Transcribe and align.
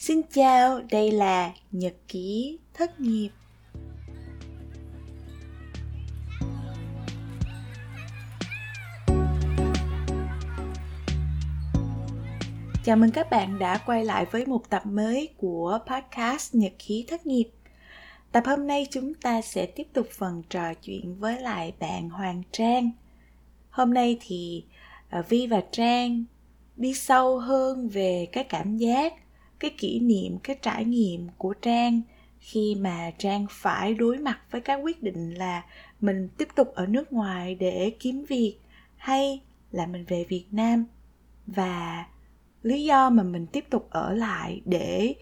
Xin 0.00 0.22
chào, 0.22 0.80
đây 0.90 1.10
là 1.10 1.52
Nhật 1.72 1.94
ký 2.08 2.58
thất 2.74 3.00
nghiệp. 3.00 3.28
Chào 12.84 12.96
mừng 12.96 13.10
các 13.10 13.30
bạn 13.30 13.58
đã 13.58 13.78
quay 13.86 14.04
lại 14.04 14.26
với 14.30 14.46
một 14.46 14.70
tập 14.70 14.82
mới 14.86 15.28
của 15.36 15.78
podcast 15.86 16.54
Nhật 16.54 16.72
ký 16.78 17.04
thất 17.08 17.26
nghiệp. 17.26 17.50
Tập 18.32 18.42
hôm 18.46 18.66
nay 18.66 18.86
chúng 18.90 19.14
ta 19.14 19.40
sẽ 19.40 19.66
tiếp 19.66 19.86
tục 19.92 20.06
phần 20.10 20.42
trò 20.50 20.74
chuyện 20.74 21.14
với 21.14 21.40
lại 21.40 21.72
bạn 21.80 22.10
Hoàng 22.10 22.42
Trang. 22.52 22.90
Hôm 23.70 23.94
nay 23.94 24.18
thì 24.20 24.64
ờ, 25.10 25.22
Vi 25.28 25.46
và 25.46 25.60
Trang 25.72 26.24
đi 26.76 26.94
sâu 26.94 27.38
hơn 27.38 27.88
về 27.88 28.28
cái 28.32 28.44
cảm 28.44 28.76
giác 28.76 29.14
cái 29.60 29.70
kỷ 29.78 30.00
niệm, 30.00 30.38
cái 30.42 30.56
trải 30.62 30.84
nghiệm 30.84 31.28
của 31.38 31.54
trang 31.62 32.00
khi 32.40 32.74
mà 32.80 33.10
trang 33.18 33.46
phải 33.50 33.94
đối 33.94 34.18
mặt 34.18 34.40
với 34.50 34.60
các 34.60 34.76
quyết 34.76 35.02
định 35.02 35.34
là 35.34 35.62
mình 36.00 36.28
tiếp 36.38 36.48
tục 36.56 36.68
ở 36.74 36.86
nước 36.86 37.12
ngoài 37.12 37.54
để 37.54 37.92
kiếm 38.00 38.24
việc 38.28 38.56
hay 38.96 39.40
là 39.70 39.86
mình 39.86 40.04
về 40.08 40.24
việt 40.28 40.44
nam. 40.50 40.84
Và 41.46 42.06
lý 42.62 42.84
do 42.84 43.10
mà 43.10 43.22
mình 43.22 43.46
tiếp 43.46 43.64
tục 43.70 43.86
ở 43.90 44.14
lại 44.14 44.60
để 44.64 45.14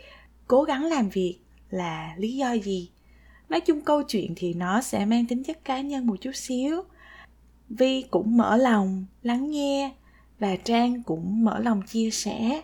cố 0.47 0.63
gắng 0.63 0.85
làm 0.85 1.09
việc 1.09 1.39
là 1.71 2.15
lý 2.17 2.37
do 2.37 2.53
gì? 2.53 2.91
Nói 3.49 3.61
chung 3.61 3.81
câu 3.81 4.03
chuyện 4.03 4.33
thì 4.37 4.55
nó 4.55 4.83
sẽ 4.83 5.05
mang 5.05 5.27
tính 5.27 5.45
chất 5.45 5.65
cá 5.65 5.81
nhân 5.81 6.07
một 6.07 6.17
chút 6.21 6.35
xíu. 6.35 6.83
Vi 7.69 8.03
cũng 8.11 8.37
mở 8.37 8.57
lòng 8.57 9.07
lắng 9.23 9.51
nghe 9.51 9.93
và 10.39 10.57
trang 10.57 11.03
cũng 11.03 11.45
mở 11.45 11.59
lòng 11.59 11.83
chia 11.87 12.11
sẻ. 12.11 12.63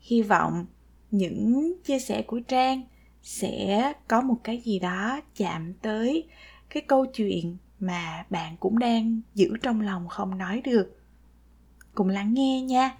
Hy 0.00 0.22
vọng 0.22 0.66
những 1.12 1.72
chia 1.84 1.98
sẻ 1.98 2.22
của 2.22 2.40
trang 2.40 2.82
sẽ 3.22 3.92
có 4.08 4.20
một 4.20 4.36
cái 4.44 4.60
gì 4.64 4.78
đó 4.78 5.20
chạm 5.36 5.72
tới 5.82 6.28
cái 6.70 6.82
câu 6.86 7.06
chuyện 7.06 7.56
mà 7.80 8.24
bạn 8.30 8.56
cũng 8.60 8.78
đang 8.78 9.20
giữ 9.34 9.56
trong 9.62 9.80
lòng 9.80 10.08
không 10.08 10.38
nói 10.38 10.60
được. 10.64 10.98
Cùng 11.94 12.08
lắng 12.08 12.34
nghe 12.34 12.60
nha. 12.60 12.90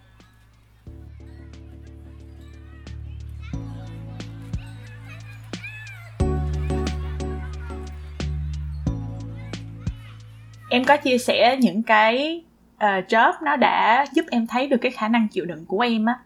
Em 10.70 10.84
có 10.84 10.96
chia 10.96 11.18
sẻ 11.18 11.56
những 11.60 11.82
cái 11.82 12.44
uh, 12.74 12.80
job 12.80 13.32
nó 13.44 13.56
đã 13.56 14.06
giúp 14.12 14.24
em 14.30 14.46
thấy 14.46 14.68
được 14.68 14.78
cái 14.80 14.90
khả 14.90 15.08
năng 15.08 15.28
chịu 15.28 15.44
đựng 15.44 15.64
của 15.66 15.80
em 15.80 16.04
á 16.04 16.18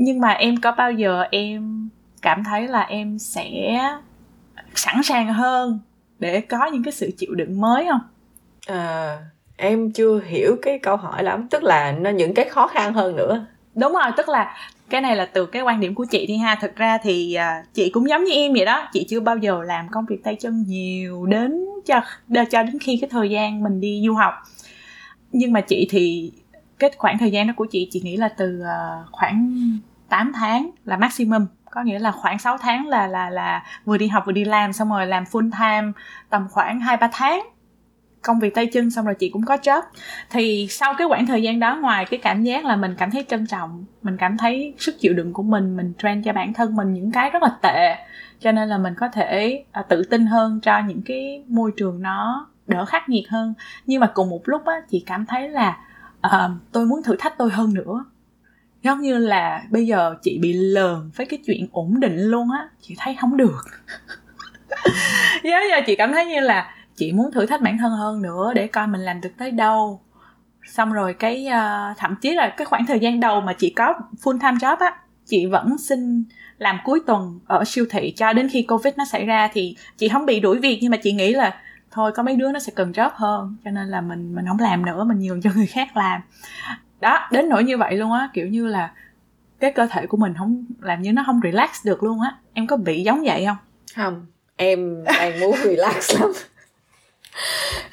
nhưng 0.00 0.20
mà 0.20 0.30
em 0.30 0.56
có 0.56 0.72
bao 0.72 0.92
giờ 0.92 1.24
em 1.30 1.88
cảm 2.22 2.44
thấy 2.44 2.68
là 2.68 2.82
em 2.82 3.18
sẽ 3.18 3.78
sẵn 4.74 5.02
sàng 5.02 5.32
hơn 5.32 5.78
để 6.18 6.40
có 6.40 6.66
những 6.66 6.82
cái 6.82 6.92
sự 6.92 7.10
chịu 7.16 7.34
đựng 7.34 7.60
mới 7.60 7.86
không? 7.90 8.00
À, 8.66 9.18
em 9.56 9.90
chưa 9.90 10.20
hiểu 10.26 10.56
cái 10.62 10.78
câu 10.78 10.96
hỏi 10.96 11.22
lắm. 11.22 11.48
Tức 11.50 11.62
là 11.62 11.92
nó 11.92 12.10
những 12.10 12.34
cái 12.34 12.48
khó 12.48 12.66
khăn 12.66 12.94
hơn 12.94 13.16
nữa. 13.16 13.46
Đúng 13.74 13.92
rồi 13.92 14.12
tức 14.16 14.28
là 14.28 14.56
cái 14.90 15.00
này 15.00 15.16
là 15.16 15.26
từ 15.26 15.46
cái 15.46 15.62
quan 15.62 15.80
điểm 15.80 15.94
của 15.94 16.04
chị 16.04 16.26
đi 16.26 16.36
ha. 16.36 16.54
Thực 16.60 16.76
ra 16.76 16.98
thì 17.02 17.34
à, 17.34 17.64
chị 17.74 17.90
cũng 17.90 18.08
giống 18.08 18.24
như 18.24 18.32
em 18.32 18.52
vậy 18.52 18.64
đó. 18.64 18.88
Chị 18.92 19.06
chưa 19.08 19.20
bao 19.20 19.36
giờ 19.36 19.62
làm 19.66 19.88
công 19.90 20.06
việc 20.06 20.24
tay 20.24 20.36
chân 20.40 20.64
nhiều 20.66 21.26
đến 21.26 21.64
cho 21.86 22.00
cho 22.50 22.62
đến 22.62 22.78
khi 22.78 22.98
cái 23.00 23.10
thời 23.10 23.30
gian 23.30 23.62
mình 23.62 23.80
đi 23.80 24.02
du 24.06 24.14
học. 24.14 24.34
Nhưng 25.32 25.52
mà 25.52 25.60
chị 25.60 25.88
thì 25.90 26.32
cái 26.78 26.90
khoảng 26.96 27.18
thời 27.18 27.30
gian 27.30 27.46
đó 27.46 27.52
của 27.56 27.66
chị 27.70 27.88
chị 27.90 28.00
nghĩ 28.00 28.16
là 28.16 28.28
từ 28.28 28.60
uh, 28.62 29.12
khoảng 29.12 29.52
8 30.08 30.32
tháng 30.34 30.70
là 30.84 30.96
maximum 30.96 31.46
có 31.70 31.82
nghĩa 31.82 31.98
là 31.98 32.12
khoảng 32.12 32.38
6 32.38 32.58
tháng 32.58 32.86
là 32.86 33.06
là 33.06 33.30
là 33.30 33.62
vừa 33.84 33.98
đi 33.98 34.08
học 34.08 34.22
vừa 34.26 34.32
đi 34.32 34.44
làm 34.44 34.72
xong 34.72 34.90
rồi 34.90 35.06
làm 35.06 35.24
full 35.24 35.50
time 35.50 35.92
tầm 36.30 36.48
khoảng 36.50 36.80
2 36.80 36.96
3 36.96 37.08
tháng 37.12 37.42
công 38.22 38.38
việc 38.38 38.54
tay 38.54 38.66
chân 38.66 38.90
xong 38.90 39.04
rồi 39.04 39.14
chị 39.14 39.30
cũng 39.30 39.44
có 39.44 39.56
job. 39.56 39.82
Thì 40.30 40.66
sau 40.70 40.94
cái 40.98 41.08
khoảng 41.08 41.26
thời 41.26 41.42
gian 41.42 41.60
đó 41.60 41.76
ngoài 41.76 42.04
cái 42.04 42.20
cảm 42.22 42.42
giác 42.42 42.64
là 42.64 42.76
mình 42.76 42.94
cảm 42.98 43.10
thấy 43.10 43.24
trân 43.28 43.46
trọng 43.46 43.84
mình 44.02 44.16
cảm 44.16 44.36
thấy 44.36 44.74
sức 44.78 44.94
chịu 45.00 45.14
đựng 45.14 45.32
của 45.32 45.42
mình 45.42 45.76
mình 45.76 45.92
train 45.98 46.22
cho 46.22 46.32
bản 46.32 46.52
thân 46.52 46.76
mình 46.76 46.94
những 46.94 47.12
cái 47.12 47.30
rất 47.30 47.42
là 47.42 47.50
tệ 47.62 47.96
cho 48.40 48.52
nên 48.52 48.68
là 48.68 48.78
mình 48.78 48.94
có 48.98 49.08
thể 49.08 49.64
à, 49.72 49.82
tự 49.82 50.02
tin 50.02 50.26
hơn 50.26 50.60
cho 50.62 50.78
những 50.78 51.02
cái 51.02 51.44
môi 51.48 51.72
trường 51.76 52.02
nó 52.02 52.46
đỡ 52.66 52.84
khắc 52.84 53.08
nghiệt 53.08 53.28
hơn. 53.28 53.54
Nhưng 53.86 54.00
mà 54.00 54.10
cùng 54.14 54.30
một 54.30 54.40
lúc 54.44 54.66
á 54.66 54.74
chị 54.90 55.02
cảm 55.06 55.26
thấy 55.26 55.48
là 55.48 55.76
uh, 56.26 56.32
tôi 56.72 56.86
muốn 56.86 57.02
thử 57.02 57.16
thách 57.18 57.38
tôi 57.38 57.50
hơn 57.50 57.74
nữa 57.74 58.04
giống 58.82 59.00
như 59.00 59.18
là 59.18 59.62
bây 59.70 59.86
giờ 59.86 60.14
chị 60.22 60.38
bị 60.42 60.52
lờn 60.52 61.10
với 61.16 61.26
cái 61.26 61.38
chuyện 61.46 61.68
ổn 61.72 62.00
định 62.00 62.16
luôn 62.18 62.50
á 62.50 62.68
chị 62.80 62.94
thấy 62.98 63.16
không 63.20 63.36
được. 63.36 63.64
Giống 65.44 65.62
giờ 65.70 65.80
chị 65.86 65.96
cảm 65.96 66.12
thấy 66.12 66.26
như 66.26 66.40
là 66.40 66.74
chị 66.96 67.12
muốn 67.12 67.32
thử 67.32 67.46
thách 67.46 67.60
bản 67.60 67.78
thân 67.78 67.92
hơn 67.92 68.22
nữa 68.22 68.52
để 68.54 68.66
coi 68.66 68.86
mình 68.86 69.00
làm 69.00 69.20
được 69.20 69.30
tới 69.38 69.50
đâu. 69.50 70.00
Xong 70.66 70.92
rồi 70.92 71.14
cái 71.14 71.46
uh, 71.48 71.98
thậm 71.98 72.14
chí 72.20 72.34
là 72.34 72.54
cái 72.56 72.64
khoảng 72.64 72.86
thời 72.86 72.98
gian 72.98 73.20
đầu 73.20 73.40
mà 73.40 73.52
chị 73.52 73.70
có 73.70 73.94
full 74.22 74.38
time 74.40 74.56
job 74.56 74.76
á 74.76 74.94
chị 75.26 75.46
vẫn 75.46 75.78
xin 75.78 76.24
làm 76.58 76.78
cuối 76.84 77.00
tuần 77.06 77.40
ở 77.46 77.64
siêu 77.66 77.86
thị 77.90 78.12
cho 78.16 78.32
đến 78.32 78.48
khi 78.48 78.62
covid 78.62 78.94
nó 78.96 79.04
xảy 79.04 79.24
ra 79.24 79.48
thì 79.52 79.76
chị 79.96 80.08
không 80.08 80.26
bị 80.26 80.40
đuổi 80.40 80.58
việc 80.58 80.78
nhưng 80.82 80.90
mà 80.90 80.96
chị 81.02 81.12
nghĩ 81.12 81.32
là 81.34 81.60
thôi 81.90 82.12
có 82.14 82.22
mấy 82.22 82.36
đứa 82.36 82.52
nó 82.52 82.58
sẽ 82.58 82.72
cần 82.76 82.92
job 82.92 83.10
hơn 83.14 83.56
cho 83.64 83.70
nên 83.70 83.88
là 83.88 84.00
mình 84.00 84.34
mình 84.34 84.46
không 84.48 84.58
làm 84.58 84.84
nữa 84.84 85.04
mình 85.04 85.18
nhường 85.18 85.42
cho 85.42 85.50
người 85.56 85.66
khác 85.66 85.96
làm 85.96 86.20
đó 87.00 87.28
đến 87.32 87.48
nỗi 87.48 87.64
như 87.64 87.76
vậy 87.76 87.96
luôn 87.96 88.12
á 88.12 88.30
kiểu 88.34 88.46
như 88.46 88.66
là 88.66 88.92
cái 89.60 89.72
cơ 89.72 89.86
thể 89.90 90.06
của 90.06 90.16
mình 90.16 90.34
không 90.38 90.64
làm 90.80 91.02
như 91.02 91.12
nó 91.12 91.22
không 91.26 91.40
relax 91.44 91.86
được 91.86 92.02
luôn 92.02 92.20
á. 92.20 92.36
Em 92.54 92.66
có 92.66 92.76
bị 92.76 93.02
giống 93.02 93.22
vậy 93.24 93.44
không? 93.46 93.56
Không 93.96 94.26
em 94.56 95.04
đang 95.04 95.40
muốn 95.40 95.56
relax 95.64 96.20
lắm. 96.20 96.32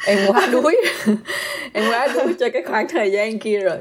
Em 0.05 0.19
quá 0.27 0.47
đuối. 0.51 0.75
Em 1.73 1.91
quá 1.91 2.07
đuối 2.13 2.35
cho 2.39 2.47
cái 2.53 2.61
khoảng 2.67 2.87
thời 2.87 3.11
gian 3.11 3.39
kia 3.39 3.59
rồi. 3.59 3.77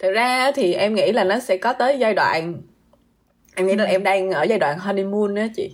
Thật 0.00 0.10
ra 0.14 0.52
thì 0.52 0.74
em 0.74 0.94
nghĩ 0.94 1.12
là 1.12 1.24
nó 1.24 1.38
sẽ 1.38 1.56
có 1.56 1.72
tới 1.72 1.98
giai 1.98 2.14
đoạn 2.14 2.54
em 3.54 3.66
nghĩ 3.66 3.74
là 3.76 3.84
em 3.84 4.02
đang 4.02 4.30
ở 4.30 4.42
giai 4.42 4.58
đoạn 4.58 4.78
honeymoon 4.78 5.34
á 5.34 5.48
chị 5.56 5.70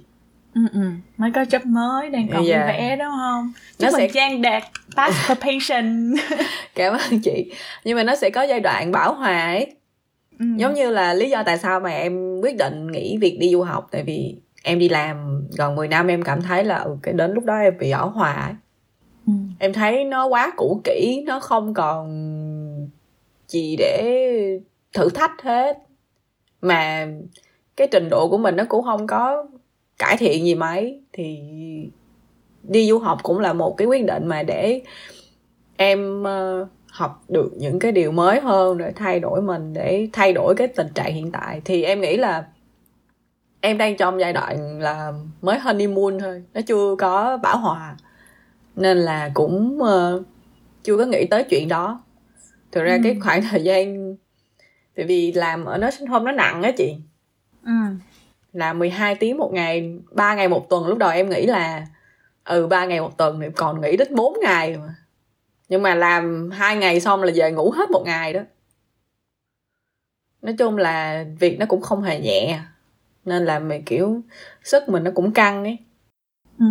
ừ 0.54 0.60
ừ 0.72 0.90
mới 1.16 1.30
có 1.34 1.42
job 1.42 1.66
mới 1.66 2.10
đang 2.10 2.28
còn. 2.32 2.46
Dạ. 2.46 2.66
vẻ 2.66 2.96
đúng 2.96 3.12
không 3.16 3.52
nó 3.80 3.90
sẽ 3.96 4.08
trang 4.08 4.42
đạt 4.42 4.62
pass 4.96 5.26
probation 5.26 6.14
cảm 6.74 6.92
ơn 6.92 7.20
chị 7.20 7.52
nhưng 7.84 7.96
mà 7.96 8.02
nó 8.02 8.16
sẽ 8.16 8.30
có 8.30 8.42
giai 8.42 8.60
đoạn 8.60 8.92
bảo 8.92 9.14
hòa 9.14 9.46
ấy 9.46 9.74
ừ. 10.38 10.46
giống 10.56 10.74
như 10.74 10.90
là 10.90 11.14
lý 11.14 11.30
do 11.30 11.42
tại 11.42 11.58
sao 11.58 11.80
mà 11.80 11.90
em 11.90 12.40
quyết 12.40 12.56
định 12.56 12.92
nghỉ 12.92 13.18
việc 13.20 13.36
đi 13.40 13.50
du 13.52 13.62
học 13.62 13.88
tại 13.90 14.02
vì 14.02 14.36
em 14.62 14.78
đi 14.78 14.88
làm 14.88 15.46
gần 15.56 15.74
10 15.74 15.88
năm 15.88 16.06
em 16.06 16.22
cảm 16.22 16.42
thấy 16.42 16.64
là 16.64 16.76
ừ, 16.76 16.96
cái 17.02 17.14
đến 17.14 17.32
lúc 17.32 17.44
đó 17.44 17.54
em 17.58 17.78
bị 17.78 17.92
bảo 17.92 18.10
hòa 18.10 18.32
ấy. 18.32 18.54
Ừ. 19.26 19.32
em 19.58 19.72
thấy 19.72 20.04
nó 20.04 20.26
quá 20.26 20.52
cũ 20.56 20.80
kỹ 20.84 21.24
nó 21.26 21.40
không 21.40 21.74
còn 21.74 22.08
gì 23.48 23.76
để 23.78 24.60
thử 24.92 25.08
thách 25.10 25.42
hết 25.42 25.78
mà 26.62 27.06
cái 27.76 27.88
trình 27.90 28.08
độ 28.08 28.28
của 28.28 28.38
mình 28.38 28.56
nó 28.56 28.64
cũng 28.68 28.84
không 28.84 29.06
có 29.06 29.44
cải 29.98 30.16
thiện 30.16 30.44
gì 30.44 30.54
mấy 30.54 31.00
thì 31.12 31.38
đi 32.62 32.88
du 32.88 32.98
học 32.98 33.18
cũng 33.22 33.38
là 33.38 33.52
một 33.52 33.76
cái 33.76 33.86
quyết 33.86 34.04
định 34.04 34.26
mà 34.26 34.42
để 34.42 34.82
em 35.76 36.22
uh, 36.22 36.68
học 36.90 37.24
được 37.28 37.50
những 37.56 37.78
cái 37.78 37.92
điều 37.92 38.12
mới 38.12 38.40
hơn 38.40 38.78
để 38.78 38.92
thay 38.96 39.20
đổi 39.20 39.42
mình 39.42 39.72
để 39.72 40.08
thay 40.12 40.32
đổi 40.32 40.54
cái 40.54 40.68
tình 40.68 40.88
trạng 40.94 41.14
hiện 41.14 41.32
tại. 41.32 41.60
Thì 41.64 41.82
em 41.82 42.00
nghĩ 42.00 42.16
là 42.16 42.46
em 43.60 43.78
đang 43.78 43.96
trong 43.96 44.20
giai 44.20 44.32
đoạn 44.32 44.80
là 44.80 45.12
mới 45.42 45.58
honeymoon 45.58 46.18
thôi 46.18 46.42
nó 46.54 46.60
chưa 46.60 46.96
có 46.98 47.36
bảo 47.36 47.58
hòa 47.58 47.96
nên 48.76 48.98
là 48.98 49.30
cũng 49.34 49.78
uh, 49.82 50.22
chưa 50.82 50.96
có 50.96 51.04
nghĩ 51.04 51.26
tới 51.26 51.44
chuyện 51.44 51.68
đó. 51.68 52.04
Thực 52.72 52.82
ra 52.82 52.92
ừ. 52.92 53.00
cái 53.04 53.16
khoảng 53.22 53.42
thời 53.42 53.62
gian 53.62 54.16
tại 54.96 55.06
vì 55.06 55.32
làm 55.32 55.64
ở 55.64 55.78
nó 55.78 55.90
sinh 55.90 56.06
hôm 56.06 56.24
nó 56.24 56.32
nặng 56.32 56.62
á 56.62 56.70
chị. 56.76 56.96
Ừ 57.64 57.72
là 58.52 58.72
12 58.72 59.14
tiếng 59.14 59.38
một 59.38 59.50
ngày 59.52 59.98
3 60.12 60.34
ngày 60.34 60.48
một 60.48 60.66
tuần. 60.68 60.86
Lúc 60.86 60.98
đầu 60.98 61.10
em 61.10 61.30
nghĩ 61.30 61.46
là 61.46 61.86
ừ 62.44 62.66
3 62.66 62.86
ngày 62.86 63.00
một 63.00 63.18
tuần 63.18 63.40
thì 63.40 63.46
còn 63.56 63.80
nghĩ 63.80 63.96
đến 63.96 64.14
4 64.14 64.34
ngày 64.42 64.76
mà. 64.76 64.94
Nhưng 65.68 65.82
mà 65.82 65.94
làm 65.94 66.50
hai 66.50 66.76
ngày 66.76 67.00
xong 67.00 67.22
là 67.22 67.32
về 67.34 67.52
ngủ 67.52 67.70
hết 67.70 67.90
một 67.90 68.02
ngày 68.04 68.32
đó. 68.32 68.40
Nói 70.42 70.54
chung 70.58 70.76
là 70.76 71.24
việc 71.40 71.58
nó 71.58 71.66
cũng 71.66 71.80
không 71.82 72.02
hề 72.02 72.20
nhẹ 72.20 72.60
nên 73.24 73.44
là 73.44 73.58
mày 73.58 73.82
kiểu 73.86 74.20
sức 74.64 74.88
mình 74.88 75.04
nó 75.04 75.10
cũng 75.14 75.32
căng 75.32 75.64
ấy. 75.64 75.78
Ừ 76.58 76.66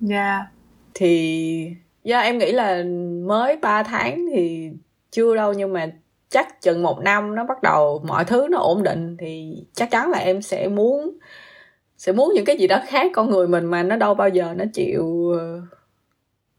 dạ. 0.00 0.36
Yeah. 0.36 0.46
thì 0.94 1.76
do 2.04 2.16
yeah, 2.16 2.24
em 2.24 2.38
nghĩ 2.38 2.52
là 2.52 2.84
mới 3.26 3.56
3 3.56 3.82
tháng 3.82 4.26
thì 4.32 4.70
chưa 5.10 5.36
đâu 5.36 5.52
nhưng 5.52 5.72
mà 5.72 5.92
chắc 6.32 6.62
chừng 6.62 6.82
một 6.82 7.00
năm 7.00 7.34
nó 7.34 7.44
bắt 7.44 7.62
đầu 7.62 8.04
mọi 8.06 8.24
thứ 8.24 8.48
nó 8.50 8.58
ổn 8.58 8.82
định 8.82 9.16
thì 9.18 9.56
chắc 9.74 9.90
chắn 9.90 10.10
là 10.10 10.18
em 10.18 10.42
sẽ 10.42 10.68
muốn 10.68 11.18
sẽ 11.96 12.12
muốn 12.12 12.32
những 12.34 12.44
cái 12.44 12.56
gì 12.56 12.66
đó 12.66 12.80
khác 12.86 13.10
con 13.14 13.30
người 13.30 13.48
mình 13.48 13.64
mà 13.64 13.82
nó 13.82 13.96
đâu 13.96 14.14
bao 14.14 14.28
giờ 14.28 14.54
nó 14.56 14.64
chịu 14.74 15.32
ờ, 15.38 15.60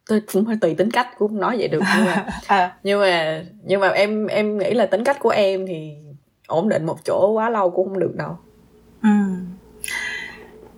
tôi 0.07 0.21
cũng 0.33 0.45
hơi 0.45 0.57
tùy 0.61 0.75
tính 0.75 0.91
cách 0.91 1.07
cũng 1.17 1.39
nói 1.39 1.57
vậy 1.57 1.67
được 1.67 1.81
nhưng 1.95 2.05
mà 2.05 2.25
à. 2.47 2.77
nhưng 2.83 2.99
mà 2.99 3.43
nhưng 3.63 3.81
mà 3.81 3.89
em 3.89 4.27
em 4.27 4.57
nghĩ 4.57 4.73
là 4.73 4.85
tính 4.85 5.03
cách 5.03 5.19
của 5.19 5.29
em 5.29 5.65
thì 5.67 5.93
ổn 6.47 6.69
định 6.69 6.85
một 6.85 7.05
chỗ 7.05 7.31
quá 7.31 7.49
lâu 7.49 7.69
cũng 7.69 7.89
không 7.89 7.99
được 7.99 8.15
đâu. 8.15 8.37
Ừ. 9.03 9.09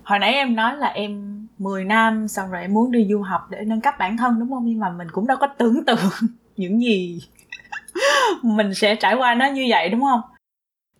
Hồi 0.02 0.18
nãy 0.18 0.32
em 0.32 0.56
nói 0.56 0.76
là 0.76 0.86
em 0.86 1.36
10 1.58 1.84
năm 1.84 2.28
xong 2.28 2.50
rồi 2.50 2.60
em 2.60 2.74
muốn 2.74 2.92
đi 2.92 3.06
du 3.10 3.22
học 3.22 3.40
để 3.50 3.58
nâng 3.66 3.80
cấp 3.80 3.94
bản 3.98 4.16
thân 4.16 4.40
đúng 4.40 4.50
không? 4.50 4.64
Nhưng 4.66 4.78
mà 4.78 4.90
mình 4.90 5.08
cũng 5.12 5.26
đâu 5.26 5.36
có 5.40 5.46
tưởng 5.46 5.84
tượng 5.84 6.10
những 6.56 6.80
gì 6.80 7.22
mình 8.42 8.74
sẽ 8.74 8.94
trải 8.94 9.14
qua 9.14 9.34
nó 9.34 9.46
như 9.46 9.66
vậy 9.68 9.88
đúng 9.88 10.00
không? 10.00 10.20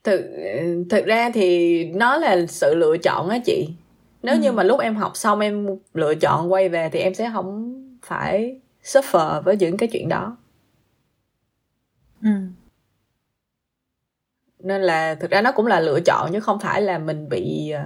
Thực 0.04 0.20
thực 0.90 1.06
ra 1.06 1.30
thì 1.34 1.84
nó 1.84 2.16
là 2.16 2.46
sự 2.46 2.74
lựa 2.74 2.96
chọn 2.98 3.28
á 3.28 3.38
chị. 3.44 3.68
Nếu 4.22 4.34
ừ. 4.34 4.40
như 4.40 4.52
mà 4.52 4.62
lúc 4.62 4.80
em 4.80 4.96
học 4.96 5.16
xong 5.16 5.40
em 5.40 5.66
lựa 5.94 6.14
chọn 6.14 6.52
quay 6.52 6.68
về 6.68 6.88
thì 6.92 6.98
em 6.98 7.14
sẽ 7.14 7.30
không 7.32 7.74
phải 8.02 8.60
suffer 8.84 9.42
với 9.42 9.56
những 9.56 9.76
cái 9.76 9.88
chuyện 9.92 10.08
đó. 10.08 10.36
Ừ. 12.22 12.30
nên 14.66 14.82
là 14.82 15.14
thực 15.14 15.30
ra 15.30 15.42
nó 15.42 15.52
cũng 15.52 15.66
là 15.66 15.80
lựa 15.80 16.00
chọn 16.00 16.32
chứ 16.32 16.40
không 16.40 16.58
phải 16.58 16.82
là 16.82 16.98
mình 16.98 17.28
bị 17.28 17.70
ờ, 17.70 17.82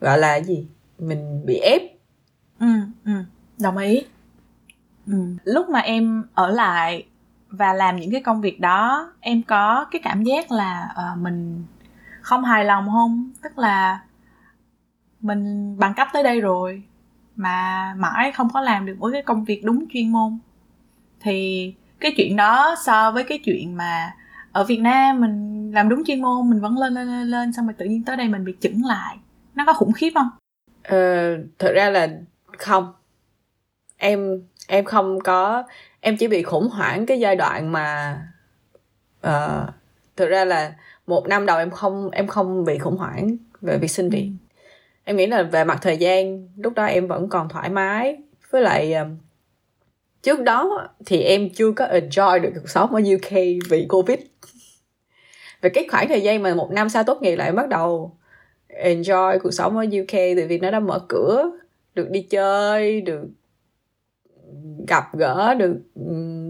gọi 0.00 0.18
là 0.18 0.40
gì? 0.40 0.66
Mình 0.98 1.42
bị 1.46 1.58
ép. 1.58 1.82
Ừ 2.60 2.66
ừ. 3.04 3.12
Đồng 3.58 3.76
ý. 3.76 4.02
Ừ. 5.06 5.12
lúc 5.44 5.68
mà 5.68 5.80
em 5.80 6.24
ở 6.34 6.48
lại 6.48 7.04
và 7.56 7.72
làm 7.72 7.96
những 7.96 8.10
cái 8.10 8.22
công 8.22 8.40
việc 8.40 8.60
đó 8.60 9.12
em 9.20 9.42
có 9.42 9.86
cái 9.90 10.00
cảm 10.04 10.22
giác 10.22 10.52
là 10.52 10.88
uh, 10.92 11.18
mình 11.18 11.64
không 12.20 12.44
hài 12.44 12.64
lòng 12.64 12.88
không? 12.92 13.30
Tức 13.42 13.58
là 13.58 14.00
mình 15.20 15.74
bằng 15.78 15.94
cấp 15.94 16.08
tới 16.12 16.22
đây 16.22 16.40
rồi 16.40 16.82
mà 17.36 17.94
mãi 17.98 18.32
không 18.32 18.48
có 18.54 18.60
làm 18.60 18.86
được 18.86 18.96
với 18.98 19.12
cái 19.12 19.22
công 19.22 19.44
việc 19.44 19.64
đúng 19.64 19.84
chuyên 19.92 20.12
môn. 20.12 20.38
Thì 21.20 21.74
cái 22.00 22.12
chuyện 22.16 22.36
đó 22.36 22.74
so 22.84 23.10
với 23.10 23.24
cái 23.24 23.38
chuyện 23.44 23.76
mà 23.76 24.12
ở 24.52 24.64
Việt 24.64 24.80
Nam 24.80 25.20
mình 25.20 25.70
làm 25.74 25.88
đúng 25.88 26.04
chuyên 26.04 26.22
môn 26.22 26.50
mình 26.50 26.60
vẫn 26.60 26.78
lên 26.78 26.94
lên 26.94 27.08
lên, 27.08 27.26
lên 27.26 27.52
xong 27.52 27.66
rồi 27.66 27.74
tự 27.78 27.86
nhiên 27.86 28.02
tới 28.04 28.16
đây 28.16 28.28
mình 28.28 28.44
bị 28.44 28.54
chững 28.60 28.84
lại. 28.84 29.16
Nó 29.54 29.64
có 29.66 29.72
khủng 29.72 29.92
khiếp 29.92 30.10
không? 30.14 30.28
Ờ, 30.82 31.36
thật 31.58 31.72
ra 31.74 31.90
là 31.90 32.08
không. 32.58 32.92
Em 33.96 34.42
em 34.68 34.84
không 34.84 35.18
có 35.24 35.62
em 36.06 36.16
chỉ 36.16 36.28
bị 36.28 36.42
khủng 36.42 36.68
hoảng 36.68 37.06
cái 37.06 37.20
giai 37.20 37.36
đoạn 37.36 37.72
mà 37.72 38.18
uh, 39.26 39.68
thực 40.16 40.28
ra 40.28 40.44
là 40.44 40.74
một 41.06 41.28
năm 41.28 41.46
đầu 41.46 41.58
em 41.58 41.70
không 41.70 42.10
em 42.10 42.26
không 42.26 42.64
bị 42.64 42.78
khủng 42.78 42.96
hoảng 42.96 43.36
về 43.60 43.78
việc 43.78 43.90
sinh 43.90 44.08
việc. 44.10 44.30
Ừ. 44.30 44.46
em 45.04 45.16
nghĩ 45.16 45.26
là 45.26 45.42
về 45.42 45.64
mặt 45.64 45.78
thời 45.82 45.96
gian 45.96 46.48
lúc 46.56 46.74
đó 46.74 46.84
em 46.84 47.06
vẫn 47.06 47.28
còn 47.28 47.48
thoải 47.48 47.68
mái. 47.68 48.16
Với 48.50 48.62
lại 48.62 48.94
uh, 49.02 49.08
trước 50.22 50.42
đó 50.42 50.88
thì 51.06 51.20
em 51.20 51.50
chưa 51.50 51.72
có 51.72 51.86
enjoy 51.86 52.40
được 52.40 52.50
cuộc 52.54 52.68
sống 52.68 52.94
ở 52.94 53.00
UK 53.14 53.32
vì 53.70 53.86
covid. 53.88 54.18
Về 55.60 55.70
cái 55.70 55.86
khoảng 55.90 56.08
thời 56.08 56.22
gian 56.22 56.42
mà 56.42 56.54
một 56.54 56.70
năm 56.72 56.88
sau 56.88 57.04
tốt 57.04 57.22
nghiệp 57.22 57.36
lại 57.36 57.52
bắt 57.52 57.68
đầu 57.68 58.16
enjoy 58.68 59.38
cuộc 59.42 59.52
sống 59.52 59.76
ở 59.76 59.84
UK 59.84 60.12
tại 60.12 60.46
vì 60.48 60.58
nó 60.58 60.70
đã 60.70 60.80
mở 60.80 60.98
cửa 61.08 61.50
được 61.94 62.10
đi 62.10 62.22
chơi 62.22 63.00
được 63.00 63.22
gặp 64.88 65.16
gỡ 65.16 65.54
được 65.54 65.76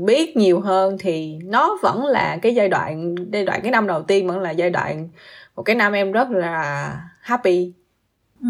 biết 0.04 0.36
nhiều 0.36 0.60
hơn 0.60 0.96
thì 1.00 1.38
nó 1.44 1.78
vẫn 1.82 2.04
là 2.04 2.38
cái 2.42 2.54
giai 2.54 2.68
đoạn 2.68 3.14
giai 3.32 3.44
đoạn 3.44 3.60
cái 3.62 3.70
năm 3.70 3.86
đầu 3.86 4.02
tiên 4.02 4.28
vẫn 4.28 4.40
là 4.40 4.50
giai 4.50 4.70
đoạn 4.70 5.08
một 5.56 5.62
cái 5.62 5.76
năm 5.76 5.92
em 5.92 6.12
rất 6.12 6.30
là 6.30 6.92
happy 7.20 7.72
ừ. 8.40 8.48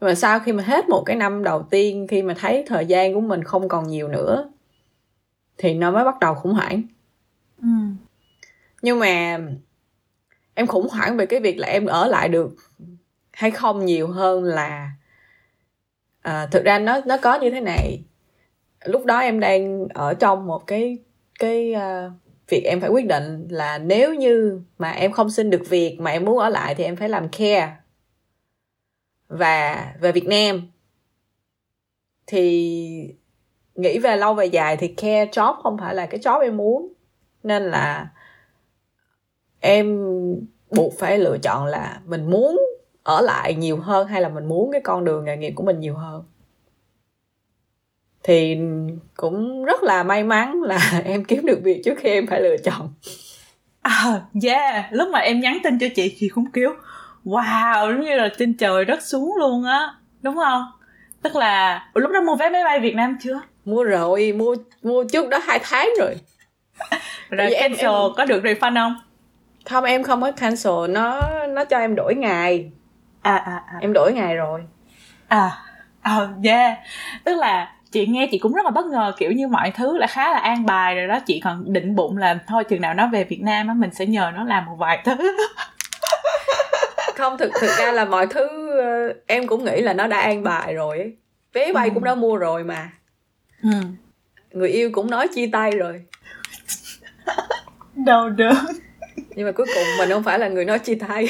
mà 0.00 0.14
sau 0.14 0.40
khi 0.40 0.52
mà 0.52 0.62
hết 0.62 0.88
một 0.88 1.02
cái 1.06 1.16
năm 1.16 1.44
đầu 1.44 1.62
tiên 1.62 2.06
khi 2.10 2.22
mà 2.22 2.34
thấy 2.38 2.64
thời 2.66 2.86
gian 2.86 3.14
của 3.14 3.20
mình 3.20 3.44
không 3.44 3.68
còn 3.68 3.88
nhiều 3.88 4.08
nữa 4.08 4.50
thì 5.58 5.74
nó 5.74 5.90
mới 5.90 6.04
bắt 6.04 6.20
đầu 6.20 6.34
khủng 6.34 6.54
hoảng 6.54 6.82
ừ. 7.62 7.68
nhưng 8.82 8.98
mà 8.98 9.38
em 10.54 10.66
khủng 10.66 10.88
hoảng 10.88 11.16
về 11.16 11.26
cái 11.26 11.40
việc 11.40 11.58
là 11.58 11.68
em 11.68 11.86
ở 11.86 12.06
lại 12.06 12.28
được 12.28 12.56
hay 13.32 13.50
không 13.50 13.84
nhiều 13.84 14.08
hơn 14.08 14.44
là 14.44 14.90
à, 16.22 16.46
thực 16.46 16.64
ra 16.64 16.78
nó 16.78 17.00
nó 17.06 17.16
có 17.22 17.38
như 17.38 17.50
thế 17.50 17.60
này 17.60 18.02
lúc 18.84 19.04
đó 19.04 19.18
em 19.18 19.40
đang 19.40 19.88
ở 19.94 20.14
trong 20.14 20.46
một 20.46 20.66
cái 20.66 20.98
cái 21.38 21.74
uh, 21.76 22.12
việc 22.48 22.64
em 22.64 22.80
phải 22.80 22.90
quyết 22.90 23.06
định 23.06 23.48
là 23.50 23.78
nếu 23.78 24.14
như 24.14 24.60
mà 24.78 24.90
em 24.90 25.12
không 25.12 25.30
xin 25.30 25.50
được 25.50 25.62
việc 25.68 25.96
mà 26.00 26.10
em 26.10 26.24
muốn 26.24 26.38
ở 26.38 26.48
lại 26.48 26.74
thì 26.74 26.84
em 26.84 26.96
phải 26.96 27.08
làm 27.08 27.28
care 27.28 27.76
và 29.28 29.94
về 30.00 30.12
Việt 30.12 30.26
Nam. 30.26 30.62
Thì 32.26 33.14
nghĩ 33.74 33.98
về 33.98 34.16
lâu 34.16 34.34
về 34.34 34.46
dài 34.46 34.76
thì 34.76 34.88
care 34.88 35.30
job 35.30 35.54
không 35.62 35.78
phải 35.78 35.94
là 35.94 36.06
cái 36.06 36.20
job 36.20 36.40
em 36.40 36.56
muốn. 36.56 36.92
Nên 37.42 37.62
là 37.62 38.08
em 39.60 39.98
buộc 40.70 40.92
phải 40.98 41.18
lựa 41.18 41.38
chọn 41.38 41.66
là 41.66 42.00
mình 42.04 42.30
muốn 42.30 42.60
ở 43.02 43.20
lại 43.20 43.54
nhiều 43.54 43.76
hơn 43.76 44.06
hay 44.06 44.22
là 44.22 44.28
mình 44.28 44.46
muốn 44.46 44.72
cái 44.72 44.80
con 44.80 45.04
đường 45.04 45.24
nghề 45.24 45.36
nghiệp 45.36 45.52
của 45.56 45.64
mình 45.64 45.80
nhiều 45.80 45.94
hơn 45.94 46.24
thì 48.24 48.58
cũng 49.16 49.64
rất 49.64 49.82
là 49.82 50.02
may 50.02 50.24
mắn 50.24 50.62
là 50.62 50.78
em 51.04 51.24
kiếm 51.24 51.46
được 51.46 51.60
việc 51.62 51.82
trước 51.84 51.94
khi 51.98 52.10
em 52.10 52.26
phải 52.26 52.40
lựa 52.40 52.56
chọn. 52.56 52.94
À 53.82 54.20
yeah. 54.44 54.84
Lúc 54.90 55.08
mà 55.08 55.18
em 55.18 55.40
nhắn 55.40 55.58
tin 55.64 55.78
cho 55.78 55.86
chị 55.96 56.16
chị 56.20 56.28
cũng 56.28 56.50
kiểu 56.50 56.70
wow 57.24 57.92
giống 57.92 58.00
như 58.00 58.16
là 58.16 58.28
trên 58.38 58.54
trời 58.54 58.84
rất 58.84 59.02
xuống 59.02 59.36
luôn 59.38 59.64
á 59.64 59.94
đúng 60.22 60.36
không? 60.36 60.62
Tức 61.22 61.36
là 61.36 61.86
lúc 61.94 62.10
đó 62.10 62.20
mua 62.20 62.36
vé 62.36 62.50
máy 62.50 62.64
bay 62.64 62.80
việt 62.80 62.94
nam 62.94 63.16
chưa? 63.22 63.40
Mua 63.64 63.84
rồi 63.84 64.32
mua 64.36 64.54
mua 64.82 65.04
trước 65.04 65.28
đó 65.28 65.38
hai 65.38 65.60
tháng 65.62 65.88
rồi. 65.98 66.14
Rồi 67.30 67.50
cancel 67.60 67.86
em, 67.86 67.92
em... 67.92 68.12
có 68.16 68.24
được 68.24 68.42
refund 68.44 68.74
không? 68.74 68.96
Không 69.64 69.84
em 69.84 70.02
không 70.02 70.20
có 70.20 70.32
cancel 70.32 70.72
nó 70.88 71.20
nó 71.48 71.64
cho 71.64 71.78
em 71.78 71.94
đổi 71.94 72.14
ngày. 72.14 72.70
À 73.22 73.36
à 73.36 73.62
à. 73.66 73.78
Em 73.80 73.92
đổi 73.92 74.12
ngày 74.12 74.36
rồi. 74.36 74.60
À 75.28 75.50
à 76.02 76.28
yeah. 76.44 76.78
Tức 77.24 77.36
là 77.36 77.73
chị 77.94 78.06
nghe 78.06 78.28
chị 78.30 78.38
cũng 78.38 78.52
rất 78.52 78.64
là 78.64 78.70
bất 78.70 78.86
ngờ 78.86 79.12
kiểu 79.18 79.32
như 79.32 79.48
mọi 79.48 79.70
thứ 79.70 79.98
là 79.98 80.06
khá 80.06 80.32
là 80.32 80.38
an 80.38 80.66
bài 80.66 80.94
rồi 80.94 81.06
đó. 81.06 81.18
Chị 81.26 81.40
còn 81.44 81.72
định 81.72 81.94
bụng 81.94 82.16
là 82.16 82.38
thôi 82.46 82.64
chừng 82.64 82.80
nào 82.80 82.94
nó 82.94 83.08
về 83.12 83.24
Việt 83.24 83.40
Nam 83.42 83.68
á 83.68 83.74
mình 83.74 83.90
sẽ 83.92 84.06
nhờ 84.06 84.32
nó 84.34 84.44
làm 84.44 84.66
một 84.66 84.76
vài 84.78 85.02
thứ. 85.04 85.16
Không 87.16 87.38
thực 87.38 87.52
thực 87.60 87.70
ra 87.78 87.92
là 87.92 88.04
mọi 88.04 88.26
thứ 88.26 88.70
ờ, 88.82 89.14
em 89.26 89.46
cũng 89.46 89.64
nghĩ 89.64 89.80
là 89.80 89.92
nó 89.92 90.06
đã 90.06 90.20
an 90.20 90.42
bài 90.42 90.74
rồi 90.74 91.16
vé 91.52 91.72
bay 91.72 91.88
ừ. 91.88 91.94
cũng 91.94 92.04
đã 92.04 92.14
mua 92.14 92.36
rồi 92.36 92.64
mà. 92.64 92.90
Ừ. 93.62 93.70
người 94.50 94.68
yêu 94.68 94.90
cũng 94.92 95.10
nói 95.10 95.28
chia 95.28 95.46
tay 95.52 95.70
rồi. 95.70 96.02
Đau 98.06 98.30
đớn. 98.30 98.54
Nhưng 99.36 99.46
mà 99.46 99.52
cuối 99.52 99.66
cùng 99.74 99.84
mình 99.98 100.08
không 100.10 100.22
phải 100.22 100.38
là 100.38 100.48
người 100.48 100.64
nói 100.64 100.78
chia 100.78 100.94
tay. 100.94 101.28